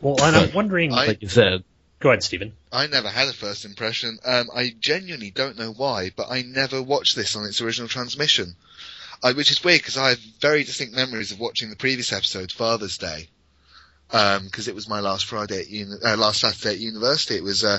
[0.00, 1.64] Well, and I'm wondering, I- Like you said,
[2.00, 2.52] go ahead, Stephen.
[2.72, 4.18] I never had a first impression.
[4.24, 8.54] Um, I genuinely don't know why, but I never watched this on its original transmission.
[9.22, 12.50] I, which is weird because I have very distinct memories of watching the previous episode,
[12.50, 13.28] Father's Day.
[14.12, 17.36] Because it was my last Friday at uni- uh, last Saturday at university.
[17.36, 17.78] It was uh,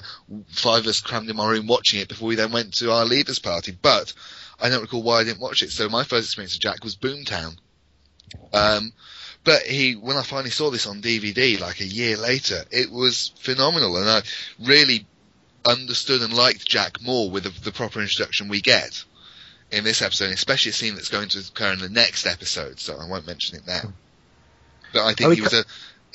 [0.49, 3.05] five of us crammed in my room watching it before we then went to our
[3.05, 3.77] leavers party.
[3.79, 4.13] But
[4.59, 5.71] I don't recall why I didn't watch it.
[5.71, 7.55] So my first experience of Jack was Boomtown.
[8.51, 8.93] Um,
[9.43, 13.33] but he, when I finally saw this on DVD, like a year later, it was
[13.39, 14.21] phenomenal, and I
[14.59, 15.05] really
[15.65, 19.03] understood and liked Jack more with the, the proper introduction we get
[19.71, 22.79] in this episode, especially a scene that's going to occur in the next episode.
[22.79, 23.93] So I won't mention it now.
[24.93, 25.65] But I think he was a,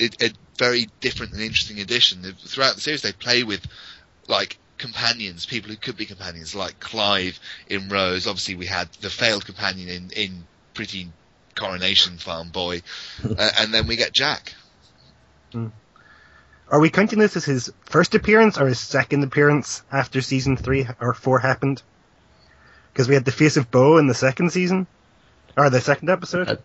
[0.00, 2.22] a, a very different and interesting addition.
[2.22, 3.66] Throughout the series, they play with
[4.28, 7.38] like companions, people who could be companions, like Clive
[7.68, 8.26] in Rose.
[8.26, 10.44] Obviously, we had the failed companion in in
[10.74, 11.10] Pretty
[11.54, 12.82] Coronation Farm Boy,
[13.24, 14.54] uh, and then we get Jack.
[16.70, 20.86] Are we counting this as his first appearance or his second appearance after season three
[21.00, 21.82] or four happened?
[22.92, 24.86] Because we had the face of Boe in the second season,
[25.56, 26.58] or the second episode.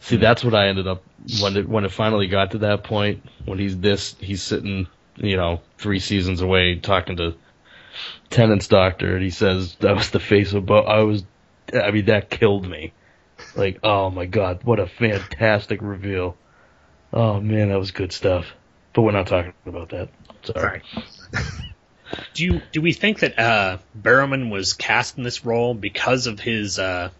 [0.00, 1.02] See, that's what I ended up
[1.40, 4.86] when it when it finally got to that point when he's this he's sitting,
[5.16, 7.34] you know, three seasons away talking to
[8.30, 10.80] Tennant's doctor, and he says that was the face of Boe.
[10.80, 11.24] I was,
[11.72, 12.92] I mean, that killed me.
[13.56, 16.36] Like, oh my god, what a fantastic reveal.
[17.12, 18.46] Oh man, that was good stuff.
[18.92, 20.08] But we're not talking about that.
[20.44, 20.82] Sorry.
[22.34, 26.40] Do you do we think that uh, Barrowman was cast in this role because of
[26.40, 26.78] his?
[26.78, 27.10] Uh,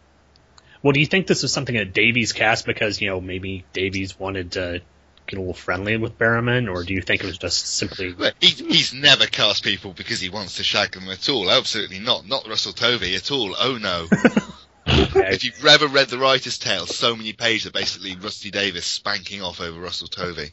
[0.83, 4.19] well, do you think this was something that Davies cast because you know maybe Davies
[4.19, 4.81] wanted to
[5.27, 8.13] get a little friendly with Barrowman, or do you think it was just simply?
[8.13, 11.51] But he, he's never cast people because he wants to shag them at all.
[11.51, 12.27] Absolutely not.
[12.27, 13.55] Not Russell Tovey at all.
[13.59, 14.07] Oh no.
[14.87, 19.43] if you've ever read the writer's tale, so many pages are basically Rusty Davies spanking
[19.43, 20.51] off over Russell Tovey.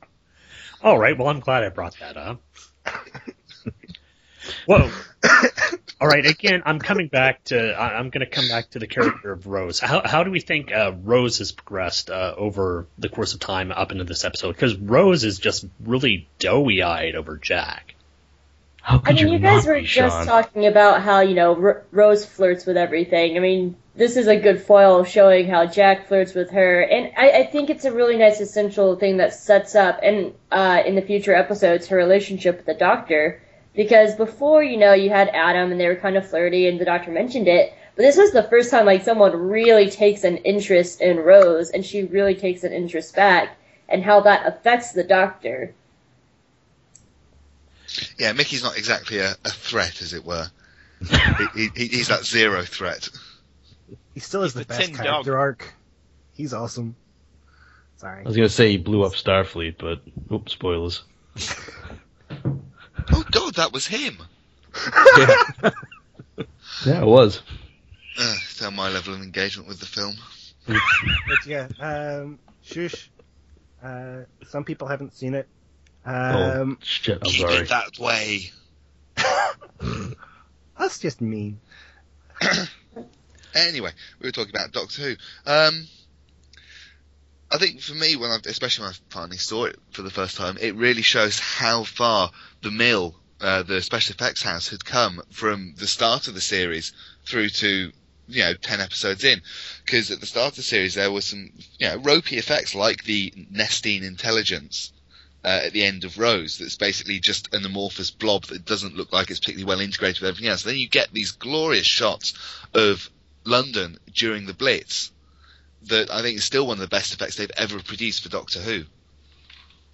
[0.82, 1.16] All right.
[1.16, 2.42] Well, I'm glad I brought that up.
[4.66, 4.90] Whoa.
[5.98, 6.26] All right.
[6.26, 7.72] Again, I'm coming back to.
[7.72, 9.80] I- I'm going to come back to the character of Rose.
[9.80, 13.72] How how do we think uh, Rose has progressed uh, over the course of time
[13.72, 14.52] up into this episode?
[14.52, 17.94] Because Rose is just really doughy eyed over Jack.
[18.82, 22.66] How I mean, you guys were just talking about how you know R- Rose flirts
[22.66, 23.36] with everything.
[23.36, 27.30] I mean, this is a good foil showing how Jack flirts with her, and I,
[27.40, 31.02] I think it's a really nice essential thing that sets up and uh, in the
[31.02, 33.42] future episodes her relationship with the Doctor.
[33.76, 36.86] Because before, you know, you had Adam and they were kind of flirty, and the
[36.86, 37.74] Doctor mentioned it.
[37.94, 41.84] But this was the first time like someone really takes an interest in Rose, and
[41.84, 43.56] she really takes an interest back,
[43.88, 45.74] and how that affects the Doctor.
[48.18, 50.48] Yeah, Mickey's not exactly a, a threat, as it were.
[51.54, 53.08] he, he, he's that zero threat.
[54.14, 55.38] He still has the, the best tin character dog.
[55.38, 55.74] arc.
[56.32, 56.96] He's awesome.
[57.96, 58.22] Sorry.
[58.22, 60.00] I was gonna say he blew up Starfleet, but
[60.32, 61.02] oops, spoilers.
[63.12, 64.18] Oh God, that was him.
[66.84, 67.40] Yeah, it was.
[68.18, 70.14] Uh, tell my level of engagement with the film.
[70.66, 73.10] But yeah, um, shush.
[73.82, 75.46] Uh, some people haven't seen it.
[76.04, 77.18] Um, oh shit!
[77.22, 77.54] I'm sorry.
[77.54, 78.50] it that way.
[80.78, 81.60] that's just mean.
[83.54, 83.90] Anyway,
[84.20, 85.14] we were talking about Doctor Who.
[85.50, 85.86] Um,
[87.56, 90.36] I think for me, when I, especially when I finally saw it for the first
[90.36, 92.30] time, it really shows how far
[92.60, 96.92] the mill, uh, the special effects house, had come from the start of the series
[97.24, 97.92] through to
[98.28, 99.40] you know ten episodes in.
[99.86, 103.04] Because at the start of the series, there were some you know ropey effects like
[103.04, 104.92] the Nestene intelligence.
[105.42, 109.12] Uh, at the end of Rose, that's basically just an amorphous blob that doesn't look
[109.12, 110.64] like it's particularly well integrated with everything else.
[110.64, 112.34] Then you get these glorious shots
[112.74, 113.08] of
[113.44, 115.12] London during the Blitz
[115.84, 118.60] that I think is still one of the best effects they've ever produced for Doctor
[118.60, 118.84] Who.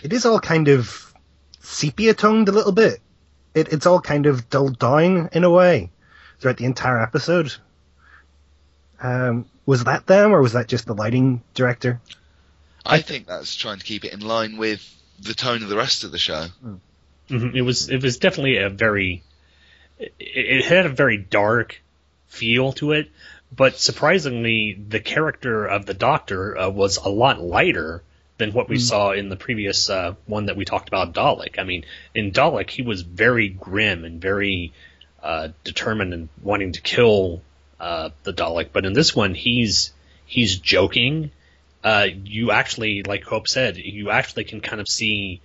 [0.03, 1.13] It is all kind of
[1.61, 3.01] sepia toned a little bit.
[3.55, 5.91] It, it's all kind of dulled down in a way
[6.41, 7.53] throughout the entire episode.
[9.01, 12.01] Um, was that them, or was that just the lighting director?
[12.85, 14.89] I think that's trying to keep it in line with
[15.21, 16.47] the tone of the rest of the show.
[17.31, 19.23] Mhm, It was it was definitely a very
[19.99, 21.81] it, it had a very dark
[22.27, 23.11] feel to it,
[23.55, 28.03] but surprisingly, the character of the Doctor uh, was a lot lighter
[28.39, 28.81] than what we Mm.
[28.81, 31.59] saw in the previous uh, one that we talked about, Dalek.
[31.59, 31.85] I mean,
[32.15, 34.73] in Dalek, he was very grim and very
[35.23, 37.43] uh, determined and wanting to kill
[37.79, 39.93] uh, the Dalek, but in this one, he's
[40.27, 41.31] he's joking.
[41.85, 45.41] Uh, you actually, like Hope said, you actually can kind of see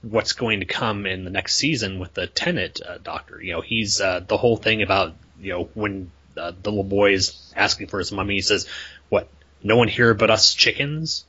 [0.00, 3.42] what's going to come in the next season with the Tennant uh, Doctor.
[3.42, 7.12] You know, he's uh, the whole thing about you know when uh, the little boy
[7.12, 8.66] is asking for his mummy, he says,
[9.08, 9.28] "What?
[9.62, 11.24] No one here but us chickens."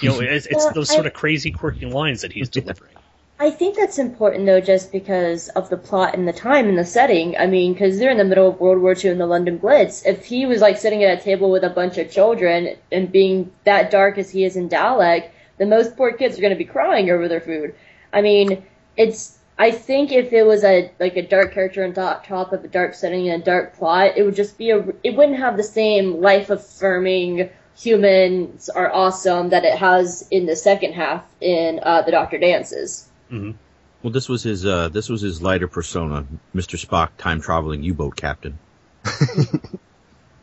[0.00, 2.94] You know, it's, it's Well, those I- sort of crazy, quirky lines that he's delivering.
[3.42, 6.84] I think that's important though, just because of the plot and the time and the
[6.84, 7.38] setting.
[7.38, 10.04] I mean, because they're in the middle of World War II and the London Blitz.
[10.04, 13.50] If he was like sitting at a table with a bunch of children and being
[13.64, 16.66] that dark as he is in Dalek, then most poor kids are going to be
[16.66, 17.74] crying over their food.
[18.12, 18.62] I mean,
[18.96, 19.38] it's.
[19.60, 22.68] I think if it was a like a dark character on top, top of a
[22.68, 24.82] dark setting and a dark plot, it would just be a.
[25.04, 30.56] It wouldn't have the same life affirming humans are awesome that it has in the
[30.56, 33.06] second half in uh, the Doctor Dances.
[33.30, 36.82] Well, this was his uh, this was his lighter persona, Mr.
[36.82, 38.58] Spock, time traveling U boat captain.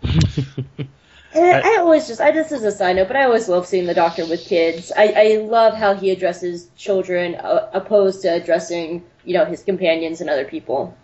[1.38, 3.86] I, I always just, I this is a side note, but I always love seeing
[3.86, 4.92] the Doctor with kids.
[4.96, 10.22] I, I love how he addresses children uh, opposed to addressing, you know, his companions
[10.22, 10.96] and other people.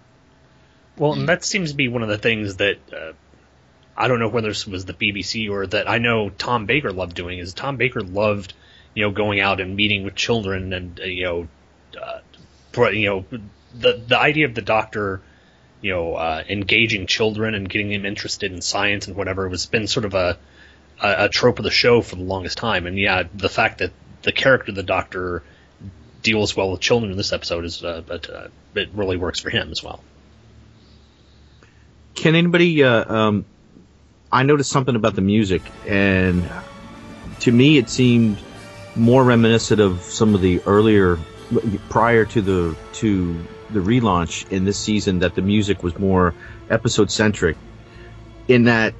[0.97, 3.13] Well, and that seems to be one of the things that uh,
[3.95, 7.15] I don't know whether this was the BBC or that I know Tom Baker loved
[7.15, 7.39] doing.
[7.39, 8.53] Is Tom Baker loved,
[8.93, 11.47] you know, going out and meeting with children and uh, you know,
[12.01, 13.25] uh, you know,
[13.73, 15.21] the the idea of the Doctor,
[15.83, 19.85] you know, uh, engaging children and getting them interested in science and whatever was been
[19.85, 20.37] sort of a,
[21.01, 22.87] a a trope of the show for the longest time.
[22.87, 25.43] And yeah, the fact that the character of the Doctor
[26.21, 29.49] deals well with children in this episode is, uh, but uh, it really works for
[29.49, 30.01] him as well.
[32.15, 32.81] Can anybody?
[32.81, 33.45] Uh, um,
[34.31, 36.49] I noticed something about the music, and
[37.41, 38.37] to me, it seemed
[38.95, 41.19] more reminiscent of some of the earlier,
[41.89, 45.19] prior to the to the relaunch in this season.
[45.19, 46.33] That the music was more
[46.69, 47.57] episode centric.
[48.47, 48.93] In that,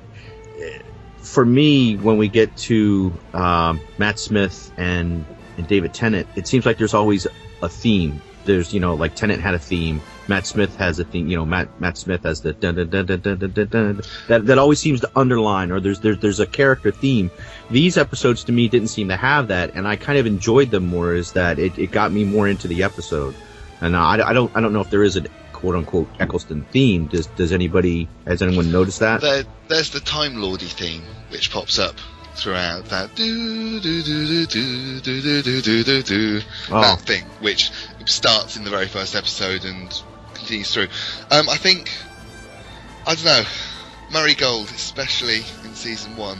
[0.59, 0.79] eh,
[1.17, 5.25] for me, when we get to um, Matt Smith and
[5.57, 7.27] and David Tennant, it seems like there's always
[7.61, 8.21] a theme.
[8.45, 10.01] There's you know like Tennant had a theme.
[10.27, 11.27] Matt Smith has a theme.
[11.27, 14.45] You know Matt Matt Smith has the dun, dun, dun, dun, dun, dun, dun, that
[14.45, 17.31] that always seems to underline or there's there's there's a character theme.
[17.69, 20.85] These episodes to me didn't seem to have that, and I kind of enjoyed them
[20.85, 21.13] more.
[21.13, 23.35] Is that it, it got me more into the episode,
[23.83, 25.21] and I, I don't I don't know if there is a
[25.51, 27.07] quote unquote Eccleston theme.
[27.07, 29.21] Does does anybody has anyone noticed that?
[29.21, 31.95] There, there's the Time Lordy theme which pops up
[32.35, 36.81] throughout that do do do do do do do do do do Oh.
[36.81, 37.69] that thing which
[38.05, 39.93] starts in the very first episode and
[40.33, 40.87] continues through.
[41.29, 41.91] Um, I think
[43.05, 43.43] I don't know
[44.11, 46.39] Murray Gold, especially in season one.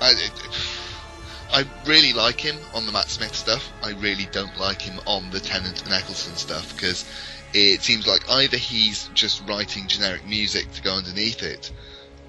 [0.00, 0.12] I,
[1.52, 3.72] I really like him on the Matt Smith stuff.
[3.82, 7.04] I really don't like him on the Tennant and Eccleston stuff because
[7.54, 11.72] it seems like either he's just writing generic music to go underneath it,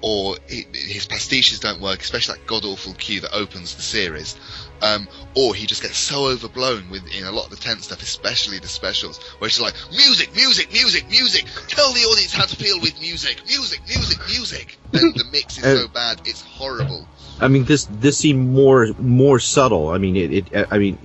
[0.00, 4.36] or it, his pastiches don't work, especially that god awful cue that opens the series.
[4.80, 8.00] Um, or he just gets so overblown with in a lot of the Tennant stuff,
[8.00, 11.46] especially the specials, where it's like music, music, music, music.
[11.66, 14.78] Tell the audience how to feel with music, music, music, music.
[14.92, 17.06] Then the mix is Uh, so bad, it's horrible.
[17.40, 19.88] I mean, this this seemed more more subtle.
[19.90, 20.52] I mean, it.
[20.52, 20.98] it I mean,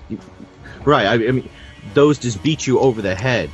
[0.83, 1.05] right.
[1.05, 1.49] I, I mean,
[1.93, 3.49] those just beat you over the head.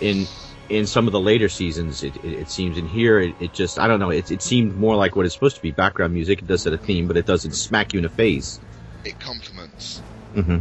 [0.00, 0.26] In
[0.68, 2.78] in some of the later seasons, it, it, it seems.
[2.78, 4.10] In here, it, it just I don't know.
[4.10, 6.40] It, it seemed more like what it's supposed to be background music.
[6.40, 8.58] It does set a theme, but it doesn't smack you in the face.
[9.04, 10.00] It complements
[10.34, 10.58] mm-hmm.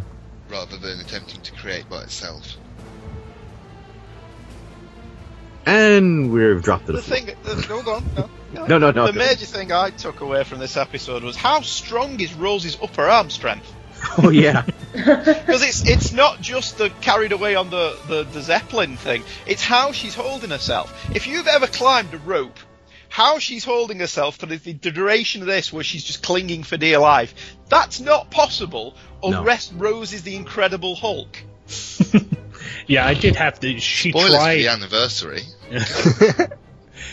[0.49, 2.57] rather than attempting to create by itself.
[5.65, 7.19] And we've dropped to the, The floor.
[7.19, 8.29] thing, the, go on, no.
[8.53, 9.07] No, no, no.
[9.07, 13.03] The major thing I took away from this episode was how strong is Rose's upper
[13.03, 13.71] arm strength.
[14.17, 14.65] Oh yeah.
[14.93, 19.63] Because it's it's not just the carried away on the, the, the Zeppelin thing, it's
[19.63, 20.91] how she's holding herself.
[21.15, 22.57] If you've ever climbed a rope,
[23.09, 26.77] how she's holding herself for the, the duration of this where she's just clinging for
[26.77, 27.35] dear life,
[27.69, 31.37] that's not possible unless Rose is the Incredible Hulk.
[32.87, 33.79] Yeah, I did have to.
[33.79, 34.55] She Spoilers for tried.
[34.57, 35.43] the anniversary.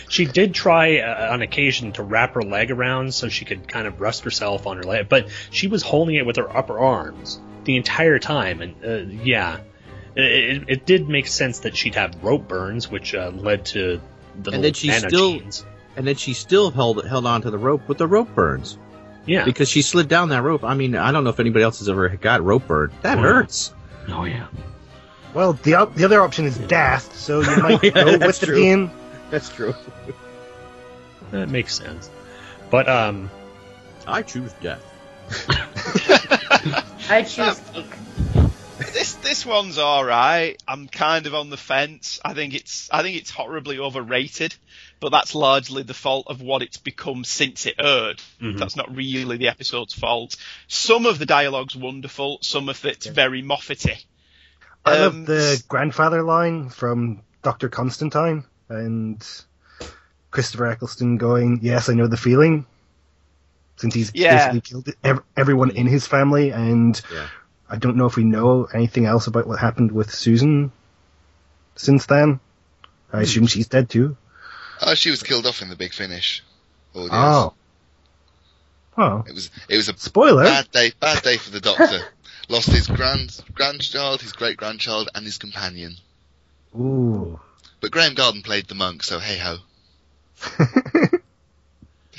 [0.09, 3.87] She did try uh, on occasion to wrap her leg around so she could kind
[3.87, 7.39] of rest herself on her leg, but she was holding it with her upper arms
[7.65, 9.59] the entire time, and uh, yeah,
[10.15, 14.01] it, it did make sense that she'd have rope burns, which uh, led to
[14.41, 15.65] the and then she still chains.
[15.95, 18.77] and then she still held held on to the rope with the rope burns.
[19.25, 19.45] Yeah.
[19.45, 20.63] Because she slid down that rope.
[20.63, 22.91] I mean, I don't know if anybody else has ever got rope burn.
[23.03, 23.73] That Oh, hurts.
[24.07, 24.47] Oh yeah.
[25.33, 28.55] Well, the the other option is death, so you might Yeah, go with the true.
[28.55, 28.91] pain.
[29.31, 29.73] That's true.
[31.31, 32.09] That makes sense,
[32.71, 33.29] but um,
[34.07, 34.83] I choose death.
[37.09, 37.95] I choose Luke.
[38.93, 40.55] this this one's all right.
[40.67, 42.19] I'm kind of on the fence.
[42.25, 44.55] I think it's I think it's horribly overrated,
[44.99, 48.21] but that's largely the fault of what it's become since it aired.
[48.41, 48.57] Mhm.
[48.57, 50.35] That's not really the episode's fault.
[50.67, 52.39] Some of the dialogue's wonderful.
[52.41, 54.03] Some of it's very Moffity.
[54.85, 57.69] I Um, love the grandfather line from Dr.
[57.69, 59.25] Constantine and
[60.31, 62.65] Christopher Eccleston going, Yes, I know the feeling.
[63.77, 64.37] Since he's Yeah.
[64.51, 66.99] basically killed ev- everyone in his family, and
[67.69, 70.71] I don't know if we know anything else about what happened with Susan
[71.75, 72.39] since then.
[73.11, 74.17] I assume she's dead too.
[74.81, 76.43] Oh, she was killed off in the big finish.
[76.93, 77.11] Audience.
[77.13, 77.53] Oh.
[78.97, 79.23] Oh.
[79.27, 80.43] It was it was a Spoiler.
[80.43, 82.01] bad day bad day for the Doctor.
[82.49, 85.95] Lost his grand grandchild, his great grandchild, and his companion.
[86.75, 87.39] Ooh.
[87.81, 89.57] But Graeme Garden played the monk, so hey ho.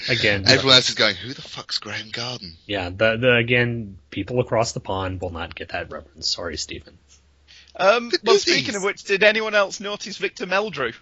[0.08, 2.56] Again, Everyone else is going, who the fuck's Graeme Garden?
[2.66, 6.30] yeah, the, the again, people across the pond will not get that reference.
[6.30, 6.98] Sorry, Stephen.
[7.76, 10.94] Um, well, speaking of which, did anyone else notice Victor Meldrew?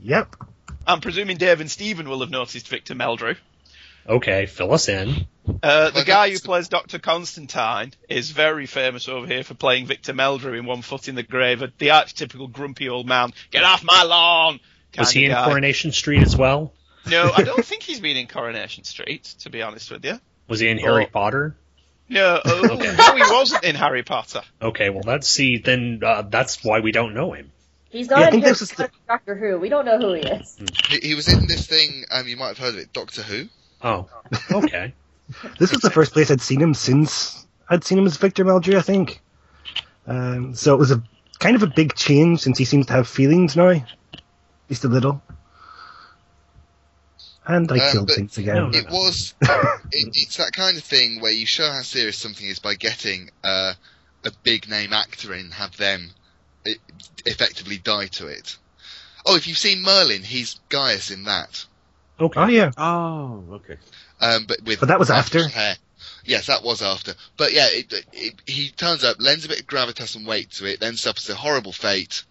[0.00, 0.34] Yep.
[0.86, 3.36] I'm presuming Dave and Stephen will have noticed Victor Meldrew.
[4.08, 5.26] Okay, fill us in.
[5.62, 6.98] Uh, the guy who plays Dr.
[6.98, 11.22] Constantine is very famous over here for playing Victor Meldrew in One Foot in the
[11.22, 14.60] Grave, the archetypical grumpy old man, get off my lawn!
[14.98, 15.44] Was he in guy.
[15.44, 16.72] Coronation Street as well?
[17.08, 20.18] No, I don't think he's been in Coronation Street, to be honest with you.
[20.48, 21.06] Was he in Harry.
[21.06, 21.56] Potter?
[22.08, 22.94] No, oh, Okay.
[22.96, 24.42] no, he wasn't in Harry Potter.
[24.62, 27.50] Okay, well that's see then uh, that's why we don't know him.
[27.90, 29.58] He's Yeah, not in Harry this the- Potter, Doctor Who.
[29.58, 30.56] We don't know who he is.
[30.88, 33.48] He, he was in this thing, um, you might have heard of it, Doctor Who.
[33.86, 34.08] Oh,
[34.50, 34.92] okay.
[35.60, 38.76] This was the first place I'd seen him since I'd seen him as Victor Meldrew,
[38.76, 39.20] I think.
[40.08, 41.02] Um, so it was a
[41.38, 43.84] kind of a big change since he seems to have feelings now,
[44.68, 45.22] just a little.
[47.46, 48.74] And I Um, killed things again.
[48.74, 49.34] It was.
[49.40, 53.30] it, it's that kind of thing where you show how serious something is by getting
[53.44, 53.74] uh,
[54.24, 56.10] a big name actor in, have them
[57.24, 58.56] effectively die to it.
[59.24, 61.64] Oh, if you've seen Merlin, he's Gaius in that.
[62.20, 62.40] Okay.
[62.40, 62.70] Oh yeah.
[62.78, 63.76] Oh, okay.
[64.20, 65.46] Um, but with But that was after?
[65.46, 65.76] Hair.
[66.24, 67.14] Yes, that was after.
[67.36, 70.66] But yeah, it, it, he turns up, lends a bit of gravitas and weight to
[70.66, 72.24] it, then suffers a horrible fate,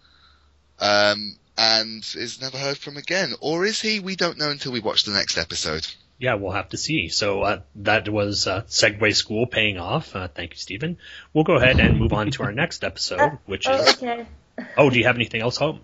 [0.80, 3.34] um, and is never heard from again.
[3.40, 4.00] Or is he?
[4.00, 5.86] We don't know until we watch the next episode.
[6.18, 7.08] Yeah, we'll have to see.
[7.08, 10.14] So uh, that was uh, Segway School paying off.
[10.16, 10.98] Uh, thank you, Stephen.
[11.32, 14.02] We'll go ahead and move on to our next episode, which Oh, is.
[14.02, 14.26] okay.
[14.76, 15.78] Oh, do you have anything else, Hope?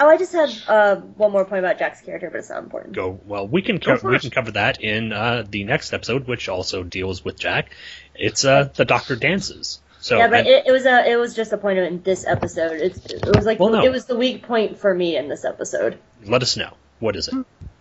[0.00, 2.94] Oh, I just had uh, one more point about Jack's character, but it's not important.
[2.94, 3.20] Go.
[3.26, 6.82] Well, we can co- we can cover that in uh, the next episode, which also
[6.82, 7.70] deals with Jack.
[8.14, 9.80] It's uh, the Doctor dances.
[10.00, 12.26] So yeah, but and- it, it was a it was just a point in this
[12.26, 12.80] episode.
[12.80, 13.84] It's, it was like Well, no.
[13.84, 15.98] it was the weak point for me in this episode.
[16.24, 17.34] let us know what is it.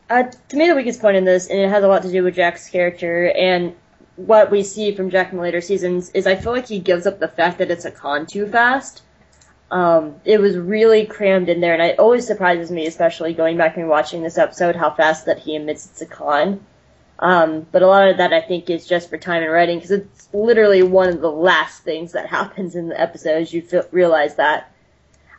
[0.10, 2.24] Uh, to me, the weakest point in this, and it has a lot to do
[2.24, 3.76] with Jack's character and
[4.18, 7.06] what we see from Jack in the later seasons, is I feel like he gives
[7.08, 9.04] up the fact that it's a con too fast.
[9.72, 13.78] Um, it was really crammed in there, and it always surprises me, especially going back
[13.78, 16.66] and watching this episode, how fast that he admits it's a con.
[17.20, 19.92] Um, but a lot of that I think is just for time and writing, because
[19.92, 23.42] it's literally one of the last things that happens in the episode.
[23.42, 24.72] Is you feel, realize that.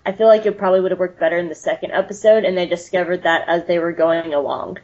[0.07, 2.67] I feel like it probably would have worked better in the second episode, and they
[2.67, 4.79] discovered that as they were going along.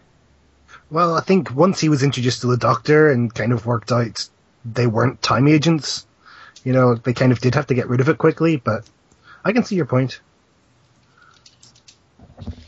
[0.91, 4.29] Well, I think once he was introduced to the Doctor and kind of worked out
[4.65, 6.07] they weren't time agents,
[6.65, 8.89] you know, they kind of did have to get rid of it quickly, but
[9.47, 10.21] I can see your point.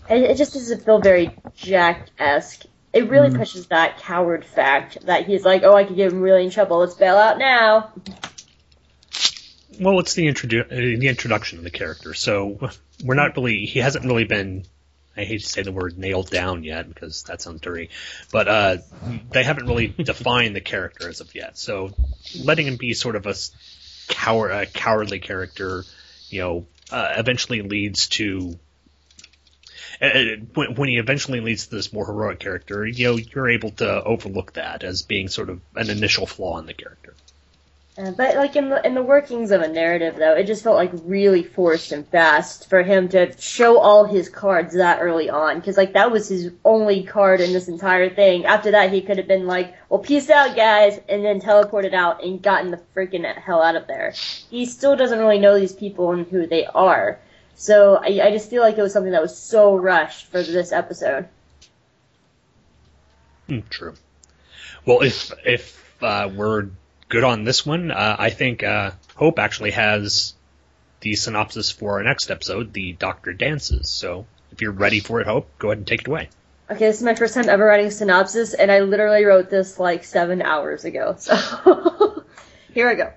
[0.08, 2.64] It, it just doesn't feel very Jack-esque.
[2.92, 3.36] It really Mm.
[3.36, 6.78] pushes that coward fact that he's like, oh, I could get him really in trouble.
[6.78, 7.92] Let's bail out now.
[9.80, 12.70] Well, it's the introdu- uh, the introduction of the character, so
[13.04, 13.66] we're not really.
[13.66, 14.64] He hasn't really been.
[15.16, 17.90] I hate to say the word nailed down yet because that sounds dirty,
[18.32, 18.76] but uh,
[19.32, 21.58] they haven't really defined the character as of yet.
[21.58, 21.90] So
[22.44, 23.50] letting him be sort of a s-
[24.08, 25.84] cower, a cowardly character,
[26.30, 28.58] you know, uh, eventually leads to.
[30.00, 33.70] Uh, when, when he eventually leads to this more heroic character, you know, you're able
[33.72, 37.14] to overlook that as being sort of an initial flaw in the character.
[37.98, 40.76] Uh, but like in the in the workings of a narrative, though, it just felt
[40.76, 45.58] like really forced and fast for him to show all his cards that early on,
[45.58, 48.44] because like that was his only card in this entire thing.
[48.44, 52.22] After that, he could have been like, "Well, peace out, guys," and then teleported out
[52.22, 54.12] and gotten the freaking hell out of there.
[54.48, 57.18] He still doesn't really know these people and who they are,
[57.56, 60.70] so I, I just feel like it was something that was so rushed for this
[60.70, 61.26] episode.
[63.48, 63.94] Hmm, true.
[64.86, 66.68] Well, if if uh, we're
[67.08, 70.34] good on this one, uh, I think uh, Hope actually has
[71.00, 73.88] the synopsis for our next episode, the Doctor Dances.
[73.88, 76.28] So if you're ready for it, Hope, go ahead and take it away.
[76.70, 79.78] Okay, this is my first time ever writing a synopsis, and I literally wrote this
[79.78, 81.16] like seven hours ago.
[81.28, 82.24] So
[82.74, 83.12] here I go.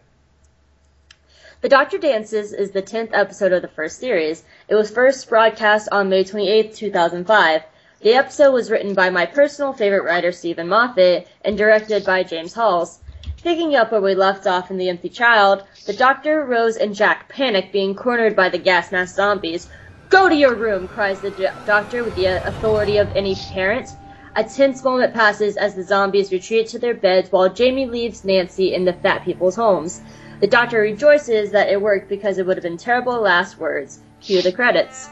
[1.60, 4.44] The Doctor Dances is the 10th episode of the first series.
[4.68, 7.62] It was first broadcast on May 28, 2005.
[8.02, 12.54] The episode was written by my personal favorite writer, Steven Moffat, and directed by James
[12.54, 12.98] Hawes.
[13.44, 17.28] Picking up where we left off in The Empty Child, the Doctor, Rose, and Jack
[17.28, 19.68] panic being cornered by the gas mask zombies.
[20.10, 23.90] Go to your room, cries the Doctor with the authority of any parent.
[24.36, 28.76] A tense moment passes as the zombies retreat to their beds while Jamie leaves Nancy
[28.76, 30.02] in the fat people's homes.
[30.40, 34.02] The Doctor rejoices that it worked because it would have been terrible last words.
[34.22, 35.10] Cue the credits.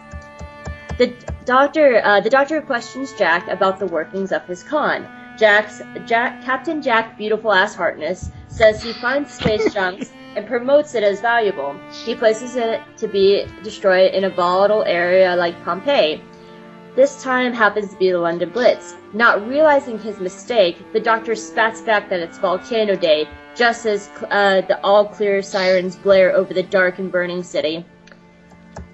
[0.99, 1.15] The
[1.45, 5.07] doctor, uh, the doctor questions Jack about the workings of his con.
[5.40, 11.04] Jack's Jack, Captain Jack, beautiful ass Harkness, says he finds space junks and promotes it
[11.04, 11.80] as valuable.
[12.04, 16.22] He places it to be destroyed in a volatile area like Pompeii.
[16.96, 18.96] This time happens to be the London Blitz.
[19.14, 23.26] Not realizing his mistake, the doctor spats back that it's Volcano Day,
[23.56, 27.86] just as uh, the all clear sirens blare over the dark and burning city.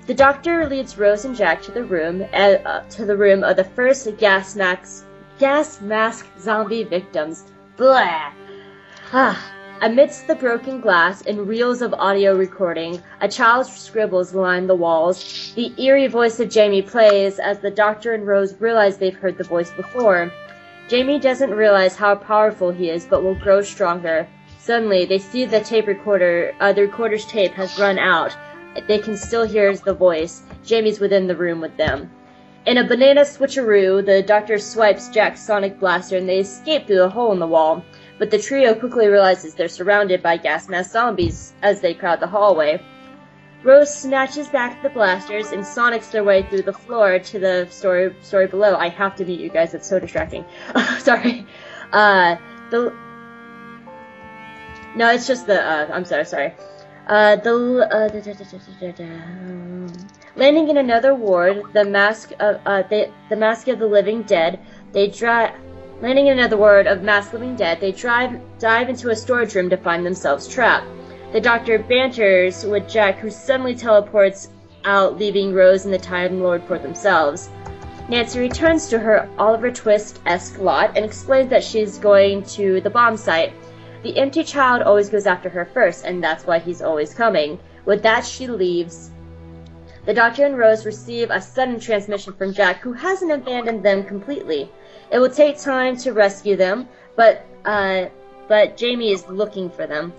[0.05, 3.63] The doctor leads Rose and Jack to the room uh, to the room of the
[3.63, 7.51] first gas mask gas mask zombie victims.
[7.77, 8.31] Blah.
[9.11, 9.51] Ah.
[9.81, 15.51] Amidst the broken glass and reels of audio recording, a child's scribbles line the walls.
[15.55, 19.43] The eerie voice of Jamie plays as the doctor and Rose realize they've heard the
[19.43, 20.31] voice before.
[20.87, 24.25] Jamie doesn't realize how powerful he is, but will grow stronger.
[24.59, 28.33] Suddenly, they see the tape recorder, uh, the recorder's tape has run out,
[28.87, 30.43] they can still hear the voice.
[30.63, 32.09] Jamie's within the room with them.
[32.65, 37.09] In a banana switcheroo, the doctor swipes Jack's sonic blaster and they escape through the
[37.09, 37.85] hole in the wall.
[38.17, 42.27] But the trio quickly realizes they're surrounded by gas mask zombies as they crowd the
[42.27, 42.81] hallway.
[43.61, 48.15] Rose snatches back the blasters and sonics their way through the floor to the story
[48.21, 48.75] story below.
[48.75, 50.45] I have to mute you guys; it's so distracting.
[50.99, 51.45] sorry.
[51.91, 52.37] Uh,
[52.71, 52.93] the
[54.95, 55.61] no, it's just the.
[55.61, 56.25] Uh, I'm sorry.
[56.25, 56.53] Sorry.
[57.07, 58.21] Uh, the uh, da,
[60.35, 64.59] landing in another ward, the mask of uh, they, the mask of the living dead.
[64.91, 65.53] They drive.
[66.01, 69.69] Landing in another ward of mass living dead, they drive dive into a storage room
[69.69, 70.87] to find themselves trapped.
[71.31, 74.49] The doctor banters with Jack, who suddenly teleports
[74.83, 77.49] out, leaving Rose and the Time Lord for themselves.
[78.07, 83.17] Nancy returns to her Oliver Twist-esque lot and explains that she's going to the bomb
[83.17, 83.53] site.
[84.03, 87.57] The empty child always goes after her first, and that's why he's always coming.
[87.85, 89.11] With that, she leaves.
[90.05, 94.71] The Doctor and Rose receive a sudden transmission from Jack, who hasn't abandoned them completely.
[95.11, 98.05] It will take time to rescue them, but uh,
[98.47, 100.13] but Jamie is looking for them.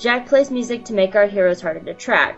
[0.00, 2.36] Jack plays music to make our heroes harder to track.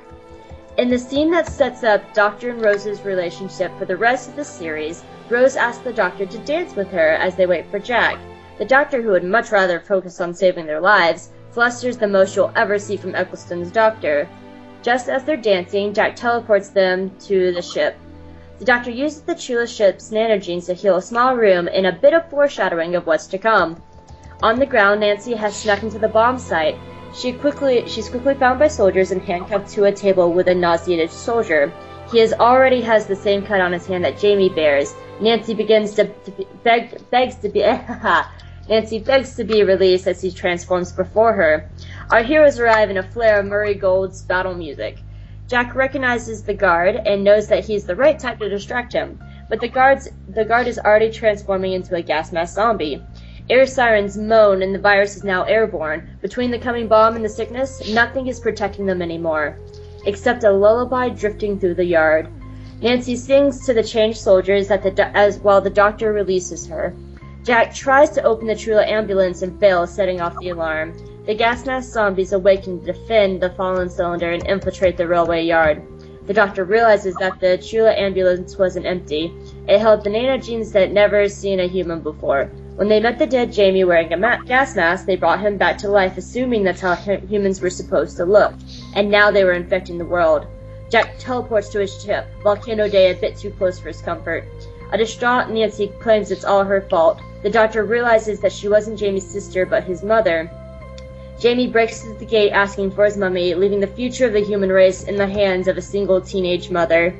[0.76, 4.44] In the scene that sets up Doctor and Rose's relationship for the rest of the
[4.44, 8.18] series, Rose asks the Doctor to dance with her as they wait for Jack.
[8.58, 12.52] The doctor, who would much rather focus on saving their lives, flusters the most you'll
[12.54, 14.28] ever see from Eccleston's doctor.
[14.86, 17.96] Just as they're dancing, Jack teleports them to the ship.
[18.60, 22.14] The doctor uses the Chula ship's nanogenes to heal a small room in a bit
[22.14, 23.82] of foreshadowing of what's to come.
[24.44, 26.78] On the ground, Nancy has snuck into the bomb site.
[27.12, 31.10] She quickly, she's quickly found by soldiers and handcuffed to a table with a nauseated
[31.10, 31.72] soldier.
[32.12, 34.94] He has already has the same cut on his hand that Jamie bears.
[35.20, 37.62] Nancy begins to, to beg, begs to be
[38.68, 41.68] Nancy begs to be released as he transforms before her.
[42.08, 44.98] Our heroes arrive in a flare of Murray Gold's battle music.
[45.48, 49.58] Jack recognizes the guard and knows that he's the right type to distract him, but
[49.58, 53.02] the guard's the guard is already transforming into a gas mask zombie.
[53.50, 56.08] Air sirens moan and the virus is now airborne.
[56.22, 59.58] Between the coming bomb and the sickness, nothing is protecting them anymore,
[60.06, 62.28] except a lullaby drifting through the yard.
[62.80, 66.94] Nancy sings to the changed soldiers that the, as while the doctor releases her.
[67.42, 70.94] Jack tries to open the Chula ambulance and fails, setting off the alarm.
[71.26, 75.82] The gas mask zombies awaken to defend the fallen cylinder and infiltrate the railway yard.
[76.28, 79.32] The doctor realizes that the Chula ambulance wasn't empty.
[79.66, 82.44] It held the nanogenes that had never seen a human before.
[82.76, 85.78] When they met the dead Jamie wearing a ma- gas mask, they brought him back
[85.78, 88.54] to life, assuming that's how humans were supposed to look.
[88.94, 90.46] And now they were infecting the world.
[90.90, 94.44] Jack teleports to his ship, Volcano Day a bit too close for his comfort.
[94.92, 97.18] A distraught Nancy claims it's all her fault.
[97.42, 100.48] The doctor realizes that she wasn't Jamie's sister, but his mother.
[101.38, 104.70] Jamie breaks through the gate asking for his mummy, leaving the future of the human
[104.70, 107.14] race in the hands of a single teenage mother.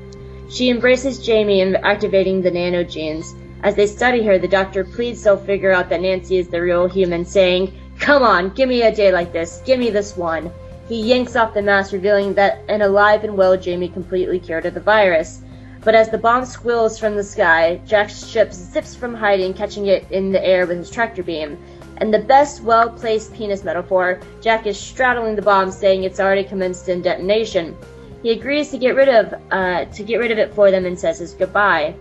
[0.48, 3.34] She embraces Jamie and activating the nanogenes.
[3.62, 6.86] As they study her, the doctor pleads they'll figure out that Nancy is the real
[6.86, 10.51] human, saying, Come on, give me a day like this, give me this one.
[10.88, 14.74] He yanks off the mask, revealing that an alive and well Jamie completely cured of
[14.74, 15.43] the virus.
[15.82, 20.06] But as the bomb squills from the sky, Jack's ship zips from hiding, catching it
[20.10, 21.59] in the air with his tractor beam.
[21.98, 26.44] And the best well placed penis metaphor, Jack is straddling the bomb, saying it's already
[26.44, 27.77] commenced in detonation.
[28.23, 30.98] He agrees to get rid of uh, to get rid of it for them and
[30.98, 31.94] says his goodbye.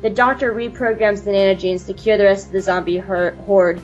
[0.00, 3.80] The doctor reprograms the nanogenes to cure the rest of the zombie horde.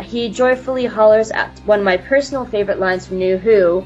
[0.00, 3.84] He joyfully hollers at one of my personal favorite lines from New Who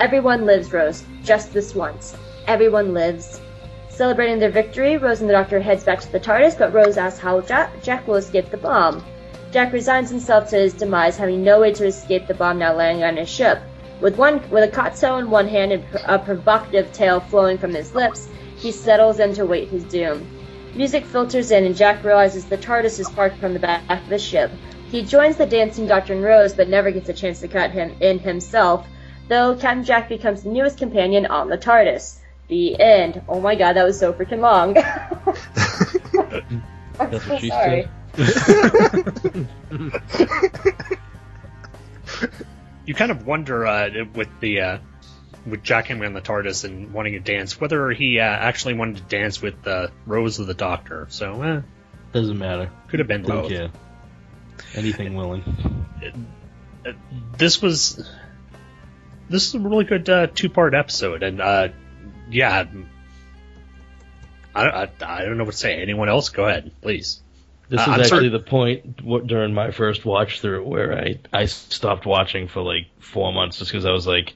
[0.00, 1.02] Everyone lives, Rose.
[1.24, 2.16] Just this once.
[2.46, 3.40] Everyone lives.
[3.88, 7.18] Celebrating their victory, Rose and the Doctor heads back to the TARDIS, but Rose asks
[7.18, 9.04] how Jack, Jack will escape the bomb.
[9.50, 13.02] Jack resigns himself to his demise, having no way to escape the bomb now landing
[13.02, 13.60] on his ship.
[14.00, 17.94] With one, with a kotso in one hand and a provocative tale flowing from his
[17.94, 20.26] lips, he settles in to wait his doom.
[20.74, 24.18] Music filters in, and Jack realizes the TARDIS is parked from the back of the
[24.18, 24.50] ship.
[24.90, 27.96] He joins the dancing Doctor and Rose, but never gets a chance to cut him
[28.00, 28.86] in himself,
[29.28, 32.18] though Captain Jack becomes the newest companion on the TARDIS.
[32.48, 33.22] The end.
[33.28, 34.74] Oh my god, that was so freaking long.
[36.98, 37.88] That's what she sorry.
[42.86, 44.78] You kind of wonder uh, with the uh,
[45.46, 48.96] with Jack Henry on the TARDIS and wanting to dance whether he uh, actually wanted
[48.98, 51.06] to dance with uh, Rose or the Doctor.
[51.10, 51.60] So eh,
[52.12, 52.70] Doesn't matter.
[52.88, 53.50] could have been Don't both.
[53.50, 53.70] care.
[54.74, 55.86] Anything willing.
[57.36, 58.08] This was
[59.28, 61.68] this is a really good uh, two part episode, and uh,
[62.30, 62.64] yeah,
[64.54, 65.80] I, I I don't know what to say.
[65.80, 66.30] Anyone else?
[66.30, 67.22] Go ahead, please.
[67.68, 70.96] This Uh, is I'm actually sorry- the point w- during my first watch through where
[70.98, 74.34] I, I stopped watching for like four months just because I was like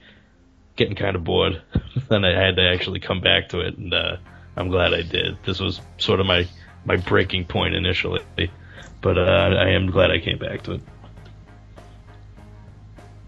[0.76, 1.62] getting kind of bored.
[2.08, 4.16] then I had to actually come back to it, and uh,
[4.56, 5.38] I'm glad I did.
[5.44, 6.46] This was sort of my,
[6.84, 8.22] my breaking point initially,
[9.00, 10.80] but uh, I am glad I came back to it.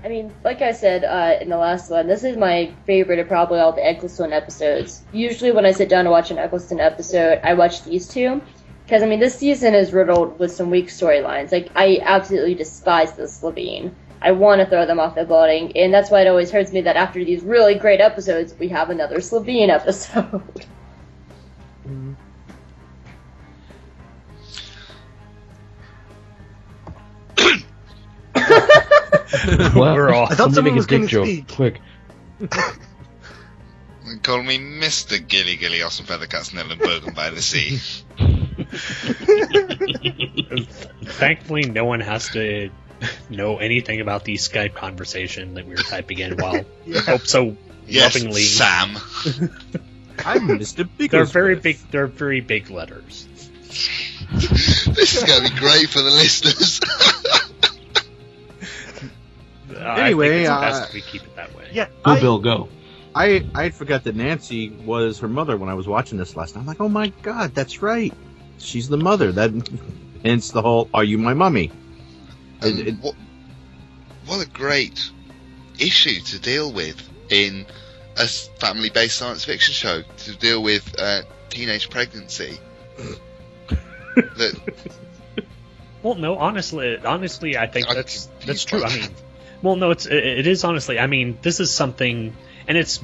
[0.05, 3.29] I mean, like I said uh, in the last one, this is my favorite of
[3.29, 5.01] probably all the Eccleston episodes.
[5.15, 8.43] Usually, when I sit down to watch an Eccleston episode, I watch these two.
[8.85, 11.53] Because, I mean, this season is riddled with some weak storylines.
[11.53, 13.93] Like, I absolutely despise the Slitheen.
[14.21, 16.83] I want to throw them off the building, and that's why it always hurts me
[16.83, 20.43] that after these really great episodes, we have another Slitheen episode.
[21.87, 22.15] Mm-hmm.
[29.79, 31.49] Well, We're all- I thought somebody someone make was gonna speak.
[31.49, 31.81] quick.
[34.07, 35.27] And call me Mr.
[35.27, 37.81] Gilly Gilly Awesome Feathercats Nellenbergen by the Sea.
[41.05, 42.71] Thankfully, no one has to
[43.29, 46.65] know anything about the Skype conversation that we were typing in while
[47.07, 48.41] hope so Yes, lovingly.
[48.43, 48.91] Sam.
[50.25, 50.89] I'm Mr.
[50.97, 51.11] Big.
[51.11, 51.77] They're very big.
[51.91, 53.27] They're very big letters.
[54.33, 56.81] this is going to be great for the listeners.
[59.71, 61.69] Uh, I Anyway, think it's uh, if we keep it that way.
[61.73, 62.69] Yeah, Go, I, Bill, go.
[63.15, 66.63] I I forgot that Nancy was her mother when I was watching this last night.
[66.63, 68.15] I'm like, oh my god, that's right.
[68.59, 69.33] She's the mother.
[69.33, 69.53] That
[70.25, 71.71] hence the whole "Are you my mummy?"
[72.63, 73.15] And It- it- what,
[74.27, 75.11] what a great
[75.79, 76.97] issue to deal with
[77.31, 77.67] in
[78.17, 82.59] a family based science fiction show to deal with uh, teenage pregnancy.
[84.15, 84.55] that
[86.03, 88.85] Well, no, honestly, honestly, I think I'm that's that's true.
[88.85, 89.09] I mean,
[89.63, 90.99] well, no, it's it, it is honestly.
[90.99, 92.37] I mean, this is something,
[92.69, 93.01] and it's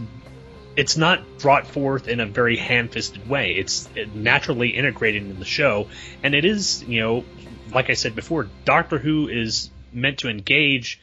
[0.80, 3.52] it's not brought forth in a very ham-fisted way.
[3.52, 5.88] It's naturally integrated into the show,
[6.22, 7.24] and it is, you know,
[7.70, 10.98] like I said before, Doctor Who is meant to engage,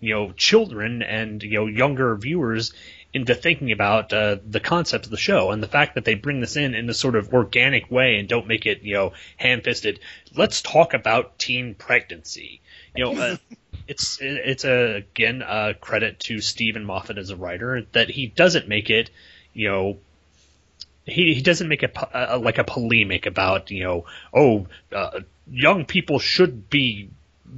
[0.00, 2.72] you know, children and you know younger viewers
[3.14, 6.40] into thinking about uh, the concept of the show and the fact that they bring
[6.40, 10.00] this in in a sort of organic way and don't make it, you know, ham-fisted.
[10.34, 12.60] Let's talk about teen pregnancy.
[12.96, 13.36] You know, uh,
[13.92, 18.66] it's it's a again a credit to Steven Moffat as a writer that he doesn't
[18.66, 19.10] make it,
[19.52, 19.98] you know,
[21.04, 25.84] he he doesn't make a, uh, like a polemic about you know oh uh, young
[25.84, 27.10] people should be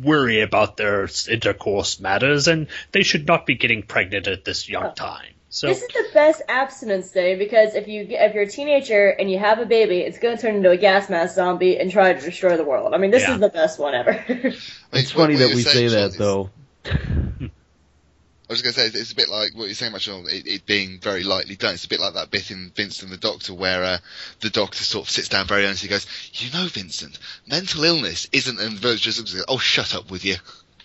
[0.03, 4.93] worry about their intercourse matters and they should not be getting pregnant at this young
[4.97, 5.34] time.
[5.55, 9.31] So This is the best abstinence day because if you if you're a teenager and
[9.31, 12.13] you have a baby, it's going to turn into a gas mask zombie and try
[12.13, 12.93] to destroy the world.
[12.93, 13.35] I mean, this Yeah.
[13.35, 14.15] is the best one ever.
[14.93, 16.51] It's what- funny that we say that, Shawn, though.
[16.91, 20.67] I was going to say it's a bit like what you're saying, much it, it
[20.67, 21.75] being very lightly done.
[21.75, 23.99] It's a bit like that bit in Vincent the Doctor where uh,
[24.41, 27.17] the Doctor sort of sits down very earnestly, and goes, "You know, Vincent,
[27.47, 30.37] mental illness isn't." And Virgil just looks "Oh, shut up with you,"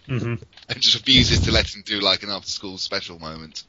[0.08, 0.40] mhm.
[0.70, 3.64] and just refuses to let him do like an after-school special moment.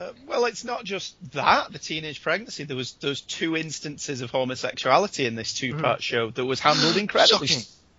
[0.00, 2.64] Uh, well, it's not just that the teenage pregnancy.
[2.64, 7.48] There was those two instances of homosexuality in this two-part show that was handled incredibly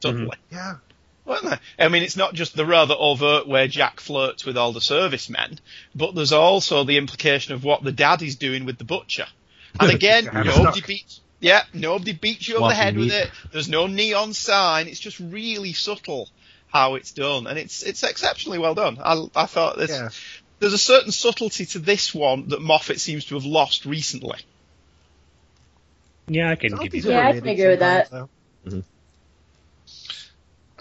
[0.02, 0.76] subtly, yeah.
[1.26, 1.58] weren't they?
[1.78, 5.60] I mean, it's not just the rather overt where Jack flirts with all the servicemen,
[5.94, 9.26] but there's also the implication of what the dad is doing with the butcher.
[9.78, 11.20] And again, nobody beats.
[11.42, 13.30] Yeah, nobody beats you over the head with it.
[13.52, 14.88] There's no neon sign.
[14.88, 16.30] It's just really subtle.
[16.68, 19.00] how it's done, and it's it's exceptionally well done.
[19.04, 20.10] I, I thought there's, Yeah.
[20.60, 24.40] There's a certain subtlety to this one that Moffat seems to have lost recently.
[26.28, 28.12] Yeah, I can give you Yeah, I can agree with that.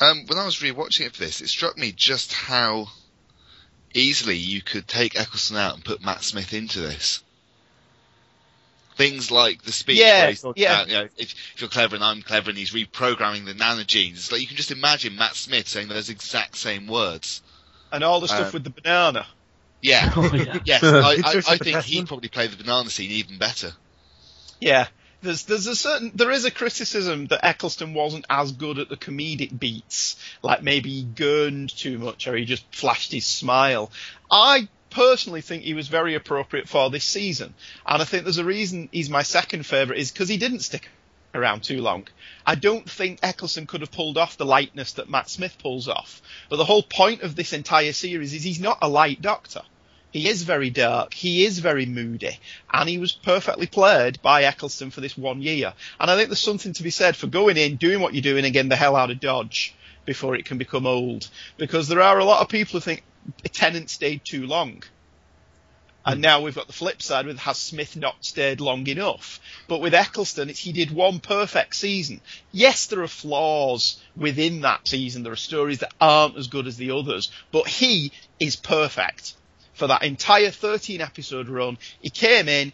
[0.01, 2.87] Um, when I was rewatching it for this, it struck me just how
[3.95, 7.23] easily you could take Eccleston out and put Matt Smith into this.
[8.97, 10.75] Things like the speech Yeah, where he's talking yeah.
[10.75, 14.13] about, you know, if, if you're clever and I'm clever, and he's reprogramming the nanogenes.
[14.13, 17.43] It's like you can just imagine Matt Smith saying those exact same words.
[17.91, 19.27] And all the stuff Um, with the banana.
[19.81, 20.13] Yeah.
[20.17, 20.59] Oh, yeah.
[20.65, 23.39] yes, I, It's I, just I a think he'd probably play the banana scene even
[23.39, 23.73] better.
[24.61, 24.89] Yeah.
[25.21, 28.97] There's there's a certain there is a criticism that Eccleston wasn't as good at the
[28.97, 33.91] comedic beats, like maybe he gurned too much or he just flashed his smile.
[34.31, 38.45] I personally think he was very appropriate for this season, and I think there's a
[38.45, 40.89] reason he's my second favourite is because he didn't stick
[41.35, 42.09] around too long.
[42.47, 46.23] I don't think Eccleston could have pulled off the lightness that Matt Smith pulls off.
[46.49, 49.63] But the whole point of this entire series is he's not a light doctor.
[50.11, 51.13] He is very dark.
[51.13, 52.39] He is very moody,
[52.73, 55.75] and he was perfectly played by Eccleston for this one year.
[56.01, 58.45] And I think there's something to be said for going in, doing what you're doing,
[58.45, 59.75] and getting the hell out of Dodge
[60.07, 61.29] before it can become old.
[61.59, 63.05] Because there are a lot of people who think
[63.53, 64.83] Tennant stayed too long.
[66.09, 69.41] And now we've got the flip side with has Smith not stayed long enough?
[69.69, 72.23] But with Eccleston, it's, he did one perfect season.
[72.51, 75.23] Yes, there are flaws within that season.
[75.23, 79.35] There are stories that aren't as good as the others, but he is perfect
[79.75, 81.77] for that entire 13 episode run.
[82.01, 82.73] He came in,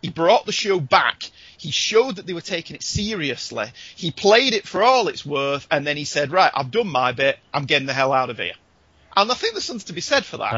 [0.00, 1.22] he brought the show back.
[1.58, 3.66] He showed that they were taking it seriously.
[3.94, 7.12] He played it for all it's worth, and then he said, "Right, I've done my
[7.12, 7.38] bit.
[7.54, 8.52] I'm getting the hell out of here."
[9.16, 10.52] And I think there's something to be said for that.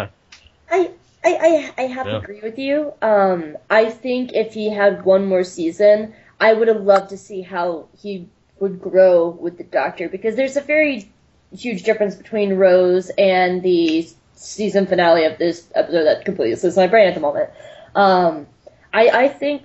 [0.68, 0.90] I
[1.26, 2.12] I, I, I have Yeah.
[2.12, 2.92] to agree with you.
[3.02, 7.42] Um, I think if he had one more season, I would have loved to see
[7.42, 8.28] how he
[8.60, 11.10] would grow with the Doctor because there's a very
[11.52, 16.86] huge difference between Rose and the season finale of this episode that completely slips my
[16.86, 17.50] brain at the moment.
[17.94, 18.46] Um,
[18.92, 19.64] I, I think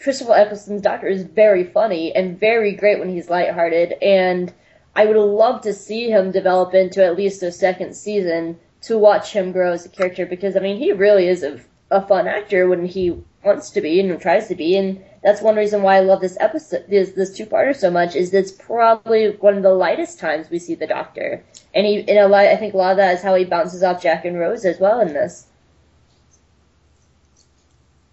[0.00, 4.52] Christopher Eccleston's Doctor is very funny and very great when he's lighthearted, and
[4.94, 9.32] I would love to see him develop into at least a second season to watch
[9.32, 11.60] him grow as a character because I mean he really is a,
[11.90, 15.56] a fun actor when he wants to be and tries to be, and that's one
[15.56, 18.14] reason why I love this episode, this this two parter so much.
[18.14, 21.44] Is it's probably one of the lightest times we see the Doctor,
[21.74, 22.46] and he in a lot.
[22.46, 24.78] I think a lot of that is how he bounces off Jack and Rose as
[24.78, 25.46] well in this.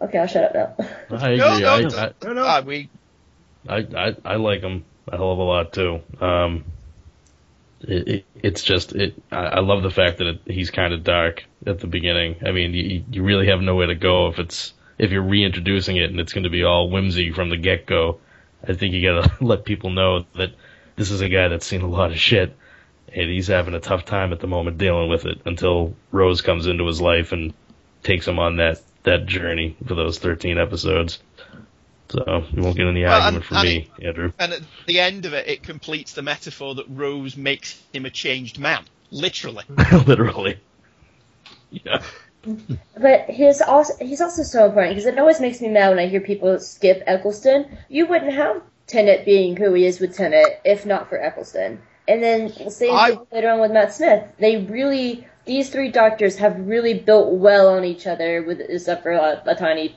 [0.01, 0.85] Okay, I'll shut up now.
[1.17, 1.37] I agree.
[1.37, 2.61] No, no, I, no, I, no, no.
[2.65, 2.89] we
[3.67, 6.01] I, I I like him a hell of a lot too.
[6.19, 6.65] Um,
[7.83, 9.21] it, it, it's just it.
[9.31, 12.37] I, I love the fact that it, he's kind of dark at the beginning.
[12.45, 16.09] I mean, you you really have nowhere to go if it's if you're reintroducing it
[16.09, 18.19] and it's going to be all whimsy from the get go.
[18.67, 20.53] I think you got to let people know that
[20.95, 22.55] this is a guy that's seen a lot of shit
[23.13, 26.67] and he's having a tough time at the moment dealing with it until Rose comes
[26.67, 27.53] into his life and
[28.01, 31.19] takes him on that that journey for those 13 episodes.
[32.13, 34.31] So you won't get any Well, argument and- from and me, Andrew.
[34.37, 38.09] And at the end of it, it completes the metaphor that Rose makes him a
[38.11, 38.83] changed man.
[39.09, 39.63] Literally.
[40.05, 40.59] Literally.
[41.71, 42.03] Yeah.
[42.97, 46.07] But he's also he's also so important because it always makes me mad when I
[46.07, 47.77] hear people skip Eccleston.
[47.89, 51.79] You wouldn't have Tennant being who he is with Tennant if not for Eccleston.
[52.07, 54.25] And then same I- thing later on with Matt Smith.
[54.39, 59.11] They really these three doctors have really built well on each other, with except for
[59.11, 59.95] a, a tiny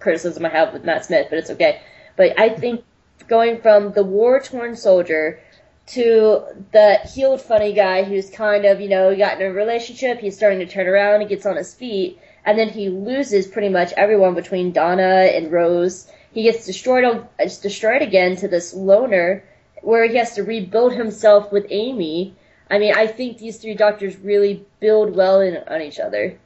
[0.00, 1.80] criticism I have with Matt Smith, but it's okay.
[2.16, 2.84] But I think
[3.28, 5.40] going from the war torn soldier
[5.88, 10.36] to the healed funny guy who's kind of, you know, got in a relationship, he's
[10.36, 13.92] starting to turn around, he gets on his feet, and then he loses pretty much
[13.92, 16.10] everyone between Donna and Rose.
[16.32, 19.44] He gets destroyed, destroyed again to this loner
[19.82, 22.36] where he has to rebuild himself with Amy.
[22.70, 26.38] I mean, I think these three doctors really build well in, on each other.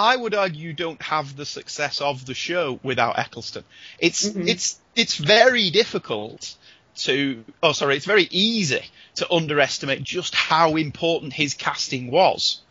[0.00, 3.64] I would argue you don't have the success of the show without Eccleston.
[3.98, 4.48] It's mm-hmm.
[4.48, 6.56] it's it's very difficult
[7.04, 8.82] to oh sorry, it's very easy
[9.16, 12.62] to underestimate just how important his casting was.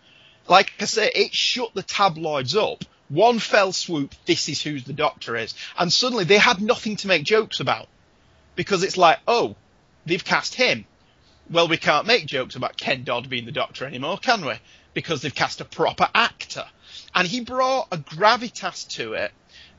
[0.47, 2.83] Like I say, it shut the tabloids up.
[3.09, 5.53] One fell swoop, this is who the doctor is.
[5.77, 7.87] And suddenly they had nothing to make jokes about.
[8.55, 9.55] Because it's like, oh,
[10.07, 10.85] they've cast him.
[11.47, 14.53] Well, we can't make jokes about Ken Dodd being the doctor anymore, can we?
[14.95, 16.65] Because they've cast a proper actor.
[17.13, 19.31] And he brought a gravitas to it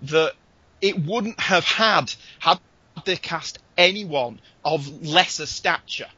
[0.03, 0.35] that
[0.81, 2.59] it wouldn't have had had
[3.05, 6.09] they cast anyone of lesser stature.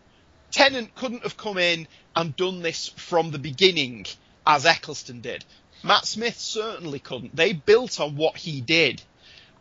[0.50, 1.86] Tennant couldn't have come in
[2.16, 4.06] and done this from the beginning
[4.46, 5.44] as Eccleston did.
[5.82, 7.34] Matt Smith certainly couldn't.
[7.34, 9.02] They built on what he did.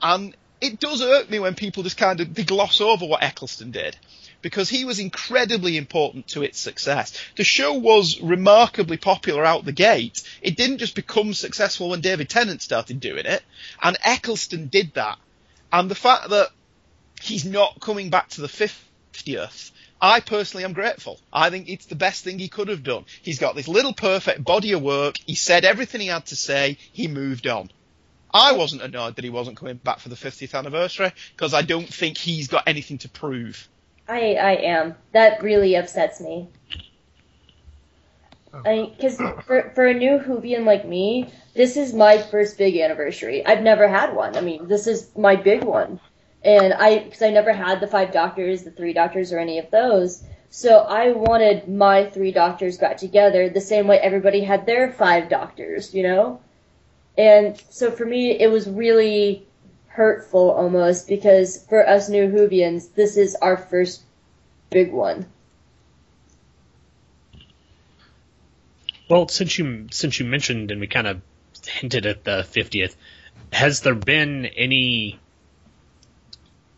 [0.01, 3.71] And it does irk me when people just kind of they gloss over what Eccleston
[3.71, 3.95] did
[4.41, 7.17] because he was incredibly important to its success.
[7.35, 10.23] The show was remarkably popular out the gate.
[10.41, 13.43] It didn't just become successful when David Tennant started doing it,
[13.81, 15.17] and Eccleston did that.
[15.71, 16.49] And the fact that
[17.21, 21.19] he's not coming back to the 50th, I personally am grateful.
[21.31, 23.05] I think it's the best thing he could have done.
[23.21, 25.17] He's got this little perfect body of work.
[25.25, 26.77] He said everything he had to say.
[26.91, 27.71] He moved on.
[28.33, 31.93] I wasn't annoyed that he wasn't coming back for the 50th anniversary because I don't
[31.93, 33.67] think he's got anything to prove.
[34.11, 34.95] I I am.
[35.13, 36.49] That really upsets me.
[38.53, 38.61] Oh.
[38.65, 43.45] I because for for a new Whovian like me, this is my first big anniversary.
[43.45, 44.35] I've never had one.
[44.35, 46.01] I mean, this is my big one,
[46.43, 49.71] and I because I never had the five doctors, the three doctors, or any of
[49.71, 50.23] those.
[50.49, 55.29] So I wanted my three doctors got together the same way everybody had their five
[55.29, 56.41] doctors, you know.
[57.17, 59.47] And so for me, it was really
[59.93, 64.01] hurtful almost because for us new Whovians, this is our first
[64.69, 65.25] big one.
[69.09, 71.21] Well, since you since you mentioned and we kind of
[71.65, 72.95] hinted at the 50th,
[73.51, 75.19] has there been any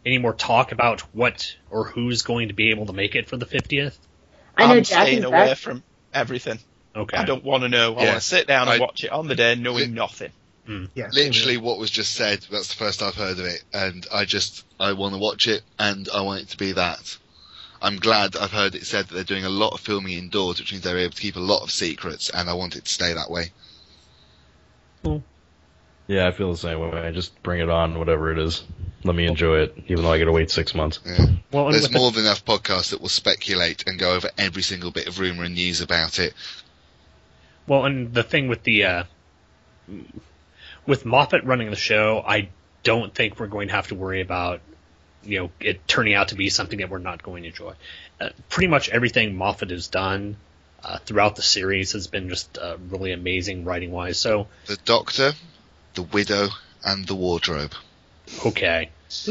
[0.05, 3.37] any more talk about what or who's going to be able to make it for
[3.37, 3.95] the 50th?
[4.57, 5.57] I know I'm Jack staying is away back.
[5.57, 5.83] from
[6.13, 6.59] everything.
[6.95, 7.17] Okay.
[7.17, 7.95] I don't want to know.
[7.95, 8.09] I Yeah.
[8.09, 10.31] want to sit down and I- watch it on the day knowing nothing.
[10.65, 12.45] Yeah, Literally, what was just said.
[12.49, 15.61] That's the first I've heard of it, and I just I want to watch it,
[15.77, 17.17] and I want it to be that.
[17.81, 20.71] I'm glad I've heard it said that they're doing a lot of filming indoors, which
[20.71, 23.13] means they're able to keep a lot of secrets, and I want it to stay
[23.13, 23.51] that way.
[26.07, 26.91] Yeah, I feel the same way.
[26.97, 28.63] I just bring it on, whatever it is.
[29.03, 30.99] Let me enjoy it, even though I got to wait six months.
[31.05, 31.25] Yeah.
[31.51, 34.61] Well, There's with the- more than enough podcasts that will speculate and go over every
[34.61, 36.33] single bit of rumor and news about it.
[37.67, 39.03] Well, and the thing with the uh,
[40.85, 42.49] with Moffat running the show, I
[42.83, 44.61] don't think we're going to have to worry about
[45.23, 47.73] you know it turning out to be something that we're not going to enjoy.
[48.19, 50.35] Uh, pretty much everything Moffat has done
[50.83, 54.17] uh, throughout the series has been just uh, really amazing writing wise.
[54.17, 55.31] So The Doctor,
[55.93, 56.49] the Widow,
[56.83, 57.73] and the Wardrobe.
[58.45, 58.89] okay,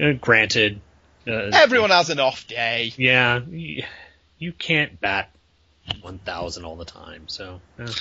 [0.00, 0.80] Uh, granted,
[1.28, 2.94] uh, Everyone has an off day.
[2.96, 3.40] yeah,
[4.38, 5.28] you can't bat
[6.00, 7.24] one thousand all the time.
[7.28, 7.92] So uh,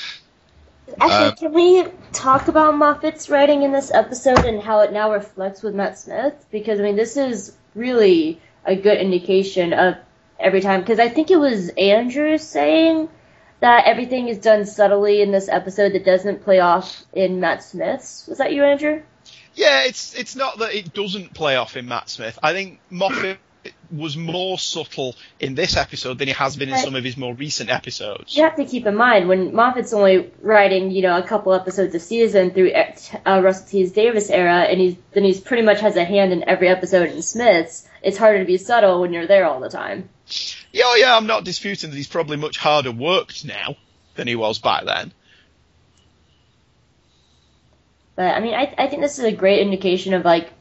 [1.00, 5.12] Actually, Um, can we talk about Moffat's writing in this episode and how it now
[5.12, 6.34] reflects with Matt Smith?
[6.52, 9.96] Because I mean, this is really a good indication of
[10.40, 10.82] every time.
[10.82, 13.10] Because I think it was Andrew saying
[13.60, 18.26] that everything is done subtly in this episode that doesn't play off in Matt Smith's.
[18.28, 19.02] Was that you, Andrew?
[19.56, 22.40] Yeah, it's it's not that it doesn't play off in Matt Smith.
[22.42, 23.38] I think Moffat
[23.92, 27.34] was more subtle in this episode than he has been in some of his more
[27.34, 28.36] recent episodes.
[28.36, 31.96] You have to keep in mind when Moffat's only writing, you know, a couple episodes
[31.96, 33.88] a season through uh, Russell T.
[33.88, 37.22] Davies era, and he's then he's pretty much has a hand in every episode in
[37.22, 37.88] Smith's.
[38.04, 40.10] It's harder to be subtle when you're there all the time.
[40.72, 43.76] Yeah, oh, yeah, I'm not disputing that he's probably much harder worked now
[44.16, 45.12] than he was back then.
[48.16, 50.52] But I mean, I I think this is a great indication of like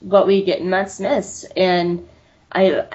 [0.00, 2.08] what we get in Matt Smith's, and
[2.52, 2.86] I.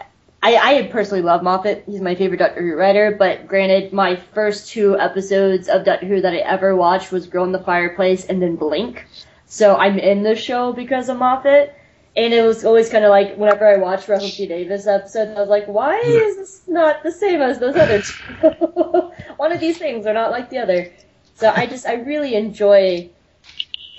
[0.44, 1.84] I, I personally love Moffat.
[1.88, 6.22] He's my favorite Doctor Who writer, but granted, my first two episodes of Doctor Who
[6.22, 9.08] that I ever watched was Girl in the Fireplace and then Blink.
[9.48, 11.74] So I'm in the show because of Moffat.
[12.16, 15.40] And it was always kind of like, whenever I watched Russell T Davies episodes, I
[15.40, 19.12] was like, why is this not the same as those other two?
[19.38, 20.92] One of these things are not like the other.
[21.36, 23.12] So I just, I really enjoy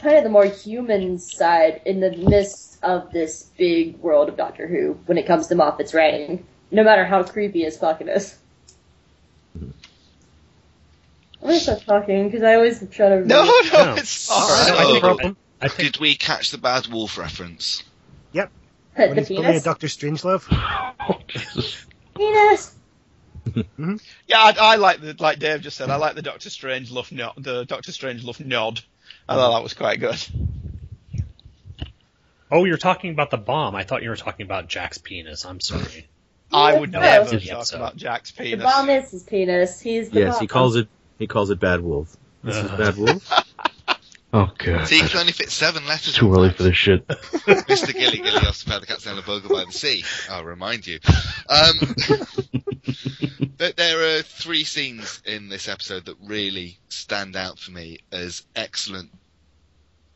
[0.01, 4.67] kind of the more human side in the midst of this big world of Doctor
[4.67, 8.37] Who when it comes to Moffat's writing, no matter how creepy his fucking is.
[9.61, 9.75] I'm
[11.43, 13.21] gonna stop talking because I always try to.
[13.27, 13.95] No, no, No.
[13.95, 14.87] it's I alright.
[14.87, 15.37] think- problem.
[15.61, 17.83] I think Did we catch the Bad Wolf reference?
[18.33, 18.51] Yep.
[18.97, 19.63] the When he's pulling a penis.
[19.65, 20.45] Doctor Strangelove.
[21.11, 21.21] Oh,
[22.15, 22.75] penis.
[23.49, 23.97] Mm-hmm.
[24.27, 25.89] Yeah, I, I like the like Dave just said.
[25.91, 27.33] I like the Doctor Strangelove nod.
[27.39, 28.81] The Doctor Strangelove nod.
[29.29, 30.19] I thought that was quite good.
[32.51, 33.75] oh, you're talking about the bomb.
[33.75, 35.45] I thought you were talking about Jack's penis.
[35.45, 36.09] I'm sorry.
[36.53, 37.01] I would No.
[37.01, 37.77] never talk so.
[37.77, 38.59] about Jack's penis.
[38.61, 39.81] The bomb is his penis.
[39.81, 40.41] He's the Yes, bomb.
[40.41, 40.89] he calls it.
[41.19, 42.17] He calls it Bad Wolf.
[42.43, 43.31] This is Bad Wolf.
[44.33, 44.87] Oh god.
[44.87, 46.15] See, you can only fit seven letters.
[46.15, 46.57] Too early that.
[46.57, 47.07] for this shit.
[47.09, 47.95] Mr.
[47.95, 50.05] Gilly Gilly off to the cats down the bogle by the sea.
[50.31, 50.99] I'll remind you.
[51.49, 51.95] Um,
[53.57, 58.45] there, there are three scenes in this episode that really stand out for me as
[58.55, 59.11] excellent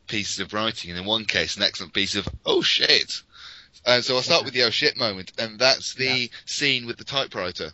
[0.08, 3.22] pieces of writing, and in one case, an excellent piece of oh shit.
[3.86, 7.04] Uh, so I'll start with the oh shit moment, and that's the scene with the
[7.04, 7.72] typewriter.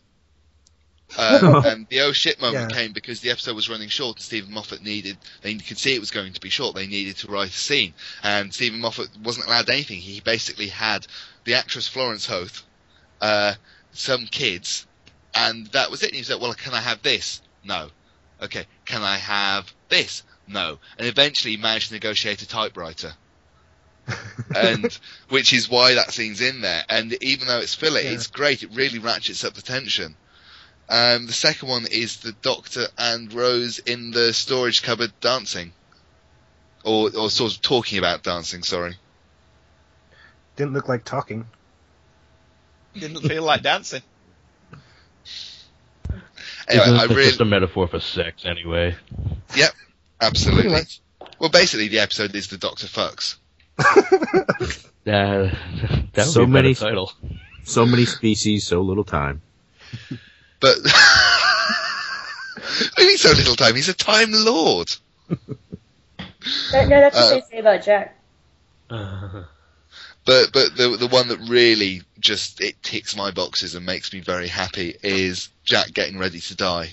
[1.17, 2.77] Uh, and the oh shit moment Yeah.
[2.81, 6.01] came because the episode was running short and Steven Moffat needed, they could see it
[6.01, 7.95] was going to be short, they needed to write a scene.
[8.23, 9.99] And Steven Moffat wasn't allowed anything.
[9.99, 11.07] He basically had
[11.45, 12.63] the actress Florence Hoath,
[13.23, 13.55] uh,
[13.93, 14.87] some kids,
[15.35, 16.09] and that was it.
[16.11, 17.41] And he said, well, can I have this?
[17.65, 17.89] No.
[18.43, 18.67] Okay.
[18.85, 20.23] Can I have this?
[20.47, 20.79] No.
[20.99, 23.13] And eventually he managed to negotiate a typewriter.
[24.57, 24.99] and
[25.29, 26.83] which is why that scene's in there.
[26.89, 28.11] And even though it's filler, Yeah.
[28.11, 28.63] it's great.
[28.63, 30.15] It really ratchets up the tension.
[30.91, 35.73] Um, the second one is the Doctor and Rose in the storage cupboard dancing,
[36.85, 38.63] or or sort of talking about dancing.
[38.63, 38.97] Sorry.
[40.57, 41.47] Didn't look like talking.
[42.95, 44.03] Didn't feel like dancing.
[46.69, 48.95] Anyway, Isn't I really, just a metaphor for sex anyway?
[49.57, 49.71] yep,
[50.21, 50.81] absolutely.
[51.39, 53.37] Well, basically, the episode is the Doctor fucks.
[55.09, 55.49] Uh,
[56.13, 57.11] that would So be a many- title.
[57.65, 59.41] So many species, so little time.
[60.61, 60.77] But
[62.97, 63.75] do so little time?
[63.75, 64.89] He's a Time Lord.
[65.29, 65.37] No,
[66.89, 68.17] that's what Uh, they say about Jack.
[70.25, 74.21] But but the the one that really just it ticks my boxes and makes me
[74.21, 76.93] very happy is Jack getting ready to die.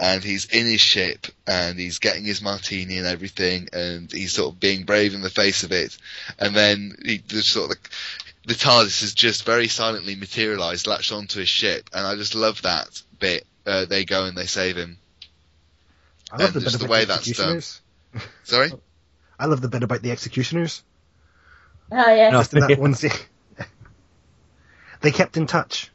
[0.00, 4.54] And he's in his ship and he's getting his martini and everything and he's sort
[4.54, 5.98] of being brave in the face of it.
[6.38, 7.76] And then he the sort of
[8.46, 12.62] the TARDIS has just very silently materialized, latched onto his ship, and I just love
[12.62, 13.44] that bit.
[13.66, 14.98] Uh, they go and they save him.
[16.32, 17.80] I love And the just bit the about way the that's executioners.
[18.44, 18.72] Sorry?
[19.38, 20.82] I love the bit about the executioners.
[21.92, 22.30] Oh yeah.
[22.30, 23.10] Just that one scene.
[25.02, 25.90] they kept in touch.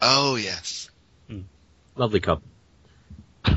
[0.00, 0.90] Oh yes.
[1.96, 2.46] Lovely couple.
[3.44, 3.56] I,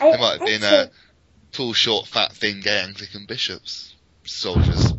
[0.00, 0.86] They might have been think- uh,
[1.52, 3.94] tall, short, fat, thin, gay Anglican bishops,
[4.24, 4.93] soldiers.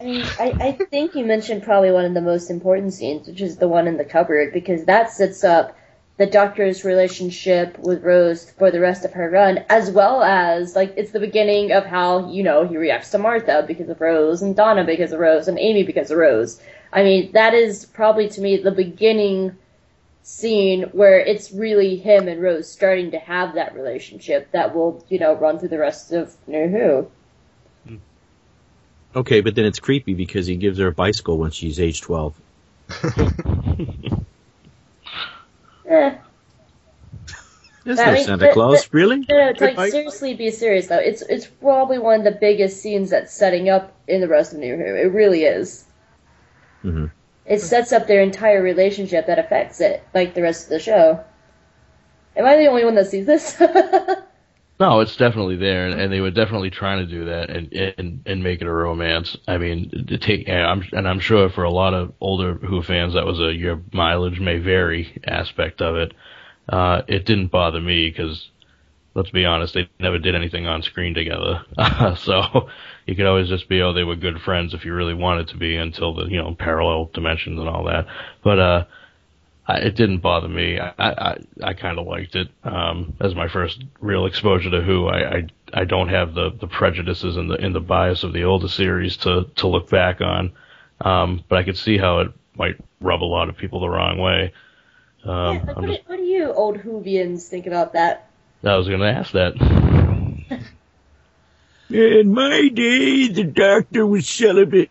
[0.00, 3.42] I mean, I, I think you mentioned probably one of the most important scenes, which
[3.42, 5.76] is the one in the cupboard, because that sets up
[6.16, 10.94] the Doctor's relationship with Rose for the rest of her run, as well as, like,
[10.96, 14.56] it's the beginning of how, you know, he reacts to Martha because of Rose, and
[14.56, 16.60] Donna because of Rose, and Amy because of Rose.
[16.92, 19.56] I mean, that is probably to me the beginning
[20.22, 25.18] scene where it's really him and Rose starting to have that relationship that will, you
[25.18, 27.10] know, run through the rest of New Who.
[29.16, 32.34] Okay, but then it's creepy because he gives her a bicycle when she's age 12.
[35.88, 36.14] Eh.
[37.82, 39.24] There's I no mean, Santa but- Claus, but- really?
[39.28, 39.90] No, no, like bike?
[39.90, 40.98] seriously, be serious though.
[40.98, 44.60] It's it's probably one of the biggest scenes that's setting up in the rest of
[44.60, 44.84] New Who.
[44.84, 45.84] It really is.
[46.82, 47.06] hmm
[47.46, 51.24] It sets up their entire relationship that affects it, like the rest of the show.
[52.36, 53.60] Am I the only one that sees this?
[54.80, 58.22] No, it's definitely there, and, and they were definitely trying to do that and and,
[58.26, 59.36] and make it a romance.
[59.46, 62.82] I mean, to take and I'm and I'm sure for a lot of older Who
[62.82, 66.14] fans, that was a your mileage may vary aspect of it.
[66.68, 68.50] Uh, it didn't bother me because
[69.14, 71.64] let's be honest, they never did anything on screen together.
[72.18, 72.68] so
[73.06, 75.56] you could always just be, oh, they were good friends if you really wanted to
[75.58, 78.06] be until the you know parallel dimensions and all that.
[78.44, 78.84] But uh,
[79.70, 80.78] I, it didn't bother me.
[80.80, 85.06] I I, I kind of liked it um, as my first real exposure to Who.
[85.06, 88.44] I, I I don't have the, the prejudices and the in the bias of the
[88.44, 90.52] older series to to look back on,
[91.00, 94.18] um, but I could see how it might rub a lot of people the wrong
[94.18, 94.52] way.
[95.24, 98.28] Um, Yeah, like, what, just do, what do you old Whovians think about that?
[98.64, 99.54] I was going to ask that.
[101.90, 104.90] In my day, the doctor was celibate.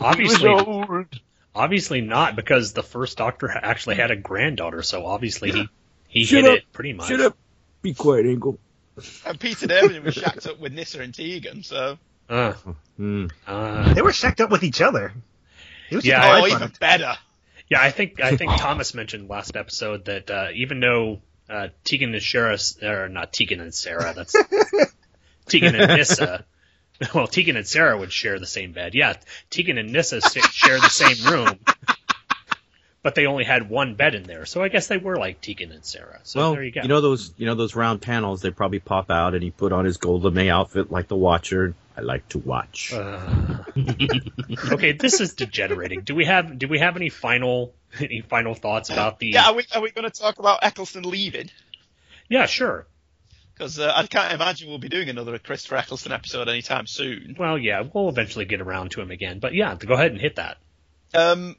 [0.00, 1.20] Obviously, old.
[1.54, 5.68] Obviously not because the first Doctor actually had a granddaughter, so obviously he
[6.08, 6.58] he Shut hit up.
[6.58, 7.08] it pretty much.
[7.08, 7.36] Shut up.
[7.82, 8.58] Be quiet, Engel.
[9.26, 11.98] And Peter David was shacked up with Nyssa and Tegan, so.
[12.28, 12.52] Uh,
[12.96, 13.26] Hmm.
[13.46, 15.12] uh, They were shacked up with each other.
[15.90, 17.14] It was Yeah, just Oh, even better.
[17.68, 21.20] yeah, I think I think Thomas mentioned last episode that uh, even though
[21.50, 24.34] uh, Tegan and Sara, or not Tegan and Sara, that's
[25.48, 26.44] Tegan and Nyssa.
[27.14, 28.94] Well, Tegan and Sara would share the same bed.
[28.94, 29.14] Yeah,
[29.50, 31.58] Tegan and Nyssa s- share the same room,
[33.02, 34.46] but they only had one bed in there.
[34.46, 36.20] So I guess they were like Tegan and Sara.
[36.22, 36.82] So well, there you go.
[36.82, 38.42] know those you know those round panels.
[38.42, 41.74] They probably pop out, and he put on his gold lame outfit like the Watcher.
[41.96, 42.92] I like to watch.
[42.92, 43.62] Uh,
[44.72, 46.00] okay, this is degenerating.
[46.02, 49.28] Do we have do we have any final any final thoughts about the?
[49.30, 51.50] Yeah, are we, are we going to talk about Eccleston leaving?
[52.28, 52.86] Yeah, sure.
[53.54, 57.36] Because uh, I can't imagine we'll be doing another Christopher Eccleston episode anytime soon.
[57.38, 59.38] Well, yeah, we'll eventually get around to him again.
[59.38, 60.58] But yeah, go ahead and hit that.
[61.14, 61.56] Um,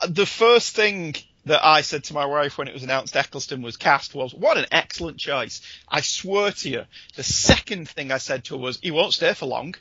[0.00, 1.14] uh, the first thing
[1.44, 4.56] that I said to my wife when it was announced Eccleston was cast was, "What
[4.56, 6.84] an excellent choice!" I swear to you,
[7.16, 9.74] the second thing I said to her was, "He won't stay for long."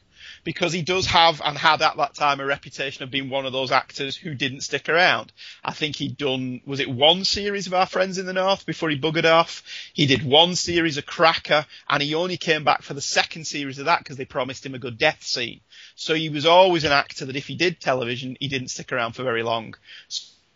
[0.44, 3.54] Because he does have and had at that time a reputation of being one of
[3.54, 5.32] those actors who didn't stick around.
[5.64, 8.90] I think he'd done, was it one series of Our Friends in the North before
[8.90, 9.64] he buggered off?
[9.94, 13.80] He did one series of Cracker and he only came back for the second series
[13.80, 15.62] of that because they promised him a good death scene.
[15.96, 19.14] So he was always an actor that if he did television, he didn't stick around
[19.14, 19.76] for very long.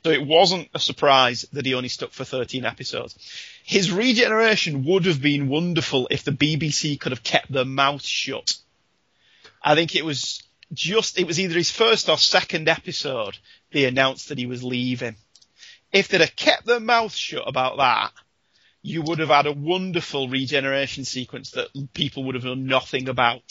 [0.08, 3.18] So it wasn't a surprise that he only stuck for 13 episodes.
[3.64, 8.56] His regeneration would have been wonderful if the BBC could have kept their mouth shut.
[9.64, 10.44] I think it was
[10.74, 13.38] just, it was either his first or second episode
[13.72, 15.16] they announced that he was leaving.
[15.92, 18.12] If they'd have kept their mouth shut about that,
[18.82, 23.42] you would have had a wonderful regeneration sequence that people would have known nothing about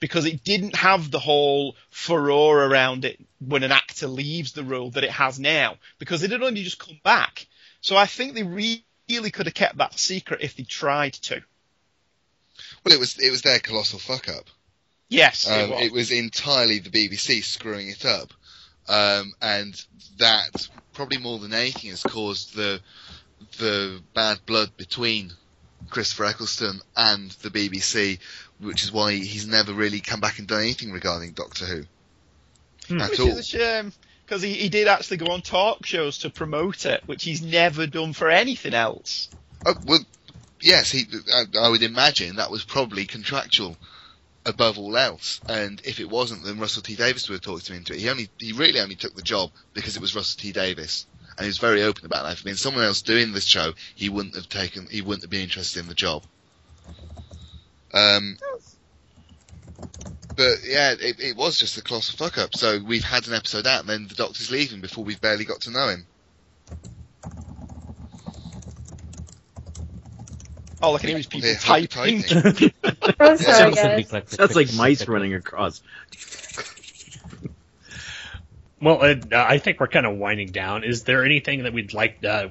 [0.00, 4.90] because it didn't have the whole furore around it when an actor leaves the role
[4.90, 7.46] that it has now because it had only just come back.
[7.80, 11.42] So I think they really could have kept that secret if they tried to.
[12.84, 14.46] Well, it was it was their colossal fuck up.
[15.12, 15.82] Yes, um, it, was.
[15.82, 18.32] it was entirely the BBC screwing it up,
[18.88, 19.84] um, and
[20.18, 22.80] that probably more than anything has caused the
[23.58, 25.32] the bad blood between
[25.90, 28.20] Christopher Eccleston and the BBC,
[28.58, 31.82] which is why he's never really come back and done anything regarding Doctor Who.
[32.88, 33.00] Hmm.
[33.02, 33.28] At which all.
[33.28, 33.92] is a shame
[34.24, 37.86] because he, he did actually go on talk shows to promote it, which he's never
[37.86, 39.28] done for anything else.
[39.66, 40.00] Oh, well,
[40.62, 43.76] yes, he, I, I would imagine that was probably contractual
[44.44, 45.40] above all else.
[45.48, 48.00] And if it wasn't, then Russell T Davies would have talked him into it.
[48.00, 51.06] He only, he really only took the job because it was Russell T Davies.
[51.36, 52.34] And he was very open about that.
[52.34, 55.30] If it been someone else doing this show, he wouldn't have taken, he wouldn't have
[55.30, 56.24] been interested in the job.
[57.94, 58.36] Um,
[60.36, 62.54] but yeah, it, it was just a colossal fuck up.
[62.56, 65.62] So we've had an episode out, and then the Doctor's leaving before we've barely got
[65.62, 66.06] to know him.
[70.82, 72.22] All I can hear is people Yeah, typing.
[72.22, 72.72] typing.
[73.20, 74.08] I'm sorry, guys.
[74.28, 75.80] Sounds like mice running across.
[78.80, 80.82] Well, uh, I think we're kind of winding down.
[80.82, 82.48] Is there anything that we'd like uh,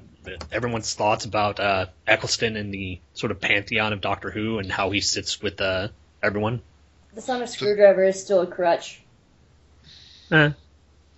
[0.52, 4.92] everyone's thoughts about uh, Eccleston and the sort of pantheon of Doctor Who and how
[4.92, 5.90] he sits with uh,
[6.24, 6.62] everyone?
[7.14, 9.02] The sonic screwdriver is still a crutch.
[10.32, 10.52] Eh,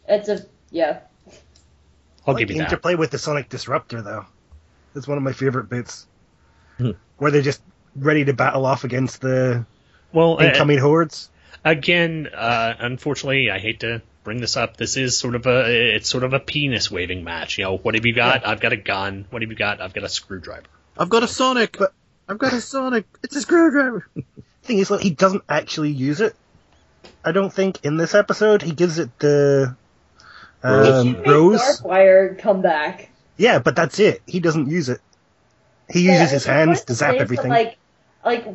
[0.07, 1.01] It's a yeah.
[2.25, 2.69] I'll I like give the you that.
[2.69, 4.25] interplay with the Sonic Disruptor, though.
[4.95, 6.07] That's one of my favorite bits.
[6.93, 6.97] Hmm.
[7.17, 7.61] Where they're just
[7.95, 9.65] ready to battle off against the
[10.11, 11.29] Well, uh, incoming hordes.
[11.63, 14.77] again, uh, unfortunately, I hate to bring this up.
[14.77, 17.57] This is sort of a it's sort of a penis waving match.
[17.57, 18.45] You know, what have you got?
[18.45, 19.25] I've got a gun.
[19.29, 19.79] What have you got?
[19.81, 20.63] I've got a screwdriver.
[20.97, 21.77] I've got a Sonic.
[21.77, 21.93] But
[22.27, 23.05] I've got a Sonic.
[23.23, 24.07] It's a screwdriver.
[24.63, 26.35] thing is, like, he doesn't actually use it.
[27.23, 29.75] I don't think in this episode he gives it the
[30.63, 31.61] um, Rose.
[31.61, 33.09] Darkwire come back.
[33.37, 34.21] Yeah, but that's it.
[34.25, 35.01] He doesn't use it.
[35.89, 37.49] He uses Yeah, his hands to zap everything.
[37.49, 37.77] Like,
[38.25, 38.45] like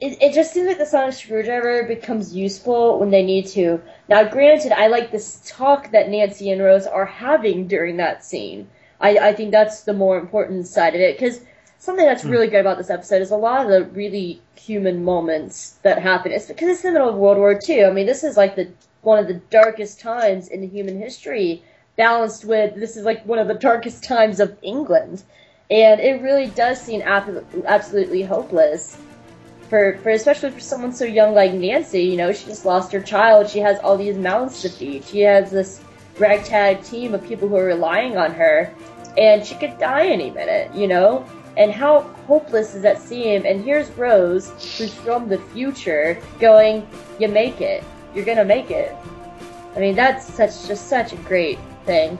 [0.00, 3.80] it, it just seems like the sonic screwdriver becomes useful when they need to.
[4.08, 8.68] Now, granted, I like this talk that Nancy and Rose are having during that scene.
[9.00, 11.40] I, I think that's the more important side of it because
[11.78, 12.28] something that's Hmm.
[12.28, 16.32] really good about this episode is a lot of the really human moments that happen.
[16.32, 17.84] It's because it's in the middle of World War II.
[17.84, 21.62] I mean, this is like the one of the darkest times in human history,
[21.96, 25.22] balanced with this is like one of the darkest times of England,
[25.70, 28.96] and it really does seem ab- absolutely hopeless
[29.68, 32.02] for, for especially for someone so young like Nancy.
[32.02, 33.50] You know, she just lost her child.
[33.50, 35.04] She has all these mouths to feed.
[35.04, 35.80] She has this
[36.18, 38.72] ragtag team of people who are relying on her,
[39.16, 40.74] and she could die any minute.
[40.74, 41.26] You know.
[41.56, 43.44] And how hopeless does that seem?
[43.44, 46.86] And here's Rose, who's from the future, going,
[47.18, 47.82] "You make it.
[48.14, 48.94] You're gonna make it."
[49.74, 52.16] I mean, that's such just such a great thing.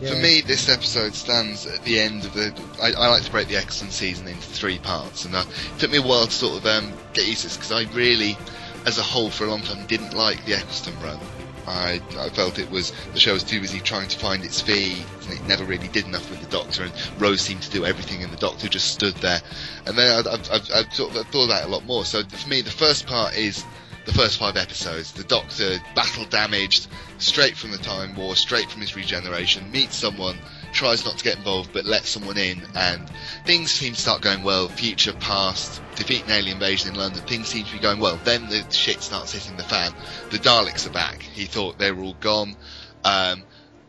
[0.00, 2.58] For me, this episode stands at the end of the.
[2.80, 5.90] I, I like to break the Eccleston season into three parts, and uh, it took
[5.90, 8.38] me a while to sort of um, get used to this because I really,
[8.86, 11.18] as a whole, for a long time, didn't like the Eccleston run.
[11.66, 15.04] I, I felt it was the show was too busy trying to find its feet,
[15.24, 16.84] and it never really did enough with the Doctor.
[16.84, 19.42] And Rose seemed to do everything, and the Doctor just stood there.
[19.84, 22.06] And then I, I've, I've, I've sort of thought it a lot more.
[22.06, 23.64] So for me, the first part is
[24.04, 25.12] the first five episodes.
[25.12, 30.36] The Doctor, battle damaged, straight from the Time War, straight from his regeneration, meets someone,
[30.72, 33.10] tries not to get involved, but lets someone in, and
[33.44, 34.68] things seem to start going well.
[34.68, 38.18] Future, past, defeat an alien invasion in London, things seem to be going well.
[38.24, 39.92] Then the shit starts hitting the fan.
[40.30, 41.22] The Daleks are back.
[41.22, 42.56] He thought they were all gone.
[43.04, 43.42] Um,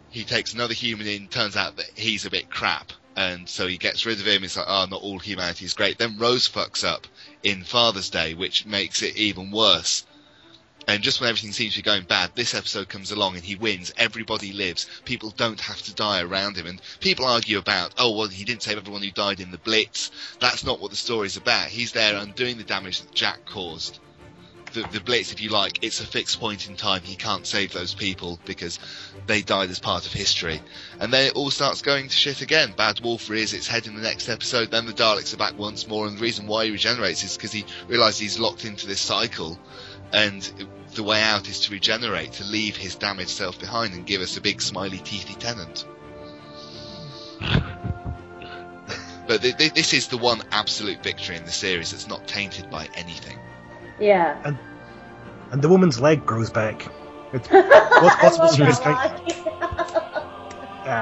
[0.10, 2.92] he takes another human in, turns out that he's a bit crap.
[3.16, 4.44] And so he gets rid of him.
[4.44, 5.98] It's like, oh, not all humanity is great.
[5.98, 7.08] Then Rose fucks up
[7.43, 10.05] in Father's Day, which makes it even worse.
[10.88, 13.55] And just when everything seems to be going bad, this episode comes along and he
[13.55, 13.93] wins.
[13.97, 14.88] Everybody lives.
[15.05, 16.65] People don't have to die around him.
[16.65, 20.11] And people argue about, oh, well, he didn't save everyone who died in the Blitz.
[20.39, 21.68] That's not what the story's about.
[21.68, 23.99] He's there undoing the damage that Jack caused.
[24.73, 27.02] The, the Blitz, if you like, it's a fixed point in time.
[27.02, 28.80] He can't save those people because
[29.27, 30.61] they died as part of history.
[30.99, 32.73] And then it all starts going to shit again.
[32.77, 34.72] Bad Wolf rears its head in the next episode.
[34.72, 36.07] Then the Daleks are back once more.
[36.07, 39.60] And the reason why he regenerates is because he realizes he's locked into this cycle
[40.14, 40.41] and
[40.95, 44.38] the way out is to regenerate, to leave his damaged self behind and give us
[44.38, 45.85] a big smiley teethy Tennant.
[49.27, 52.69] but th- th- this is the one absolute victory in the series that's not tainted
[52.69, 53.38] by anything.
[54.02, 54.41] Yeah.
[54.44, 54.57] And
[55.52, 56.88] and the woman's leg grows back.
[57.34, 59.22] It's, what's possible to miscount?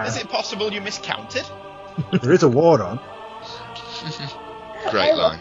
[0.08, 1.50] Is it possible you miscounted?
[2.22, 3.00] There is a war on.
[4.90, 5.40] Great line.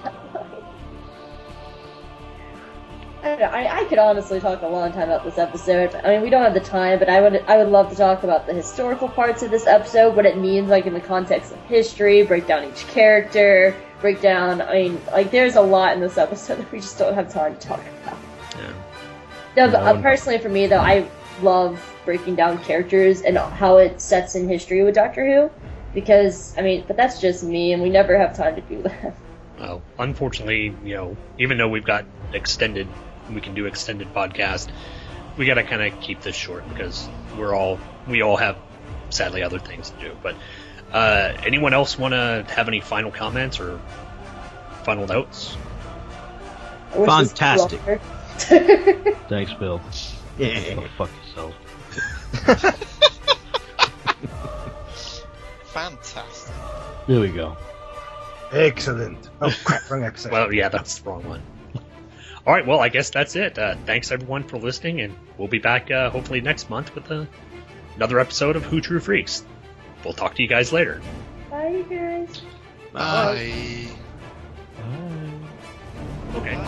[3.22, 5.94] I, don't know, I, I could honestly talk a long time about this episode.
[5.94, 8.22] I mean, we don't have the time, but I would I would love to talk
[8.22, 11.58] about the historical parts of this episode, what it means, like in the context of
[11.66, 14.60] history, break down each character, break down.
[14.60, 17.56] I mean, like there's a lot in this episode that we just don't have time
[17.56, 18.18] to talk about.
[18.56, 18.72] Yeah.
[19.56, 21.08] No, but, uh, personally, for me though, I
[21.42, 25.50] love breaking down characters and how it sets in history with Doctor Who,
[25.94, 29.14] because I mean, but that's just me, and we never have time to do that.
[29.58, 32.86] Well, unfortunately, you know, even though we've got extended,
[33.28, 34.68] we can do extended podcast.
[35.36, 38.56] We got to kind of keep this short because we're all we all have
[39.10, 40.16] sadly other things to do.
[40.22, 40.36] But
[40.92, 43.80] uh, anyone else want to have any final comments or
[44.84, 45.56] final notes?
[46.92, 47.80] I wish this was Fantastic.
[49.28, 49.80] Thanks, Bill.
[50.38, 50.74] Yeah.
[50.74, 51.54] Go fuck yourself.
[55.66, 56.54] Fantastic.
[57.06, 57.56] There we go.
[58.52, 59.28] Excellent.
[59.40, 60.32] Oh crap, wrong episode.
[60.32, 61.42] Well, yeah, that's the wrong one.
[62.46, 63.58] All right, well, I guess that's it.
[63.58, 67.26] Uh, thanks everyone for listening, and we'll be back uh, hopefully next month with uh,
[67.96, 69.44] another episode of Who True Freaks.
[70.04, 71.00] We'll talk to you guys later.
[71.50, 72.42] Bye, you guys.
[72.92, 73.88] Bye.
[76.34, 76.58] Okay.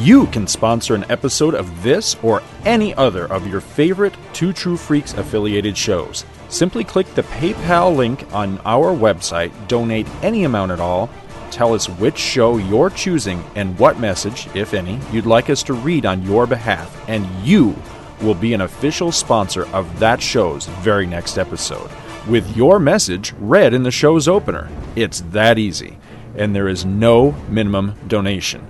[0.00, 4.76] You can sponsor an episode of this or any other of your favorite Two True
[4.78, 6.24] Freaks affiliated shows.
[6.50, 11.08] Simply click the PayPal link on our website, donate any amount at all,
[11.52, 15.74] tell us which show you're choosing and what message, if any, you'd like us to
[15.74, 17.74] read on your behalf, and you
[18.20, 21.90] will be an official sponsor of that show's very next episode,
[22.28, 24.68] with your message read in the show's opener.
[24.96, 25.98] It's that easy,
[26.36, 28.66] and there is no minimum donation.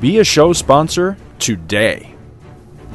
[0.00, 2.17] Be a show sponsor today.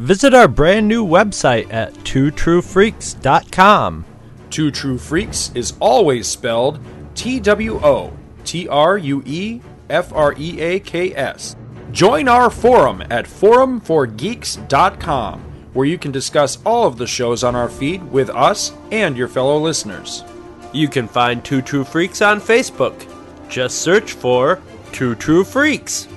[0.00, 4.04] Visit our brand new website at twotruefreaks.com.
[4.48, 6.80] Two True Freaks is always spelled
[7.14, 8.10] T W O
[8.46, 9.60] T R U E
[9.90, 11.54] F R E A K S.
[11.92, 15.40] Join our forum at forumforgeeks.com,
[15.74, 19.28] where you can discuss all of the shows on our feed with us and your
[19.28, 20.24] fellow listeners.
[20.72, 23.06] You can find Two True Freaks on Facebook.
[23.50, 24.62] Just search for
[24.92, 26.08] Two True Freaks.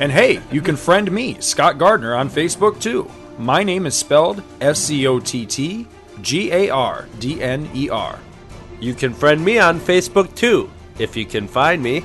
[0.00, 3.10] And hey, you can friend me, Scott Gardner, on Facebook too.
[3.38, 5.86] My name is spelled S C O T T
[6.22, 8.18] G A R D N E R.
[8.80, 12.02] You can friend me on Facebook too, if you can find me.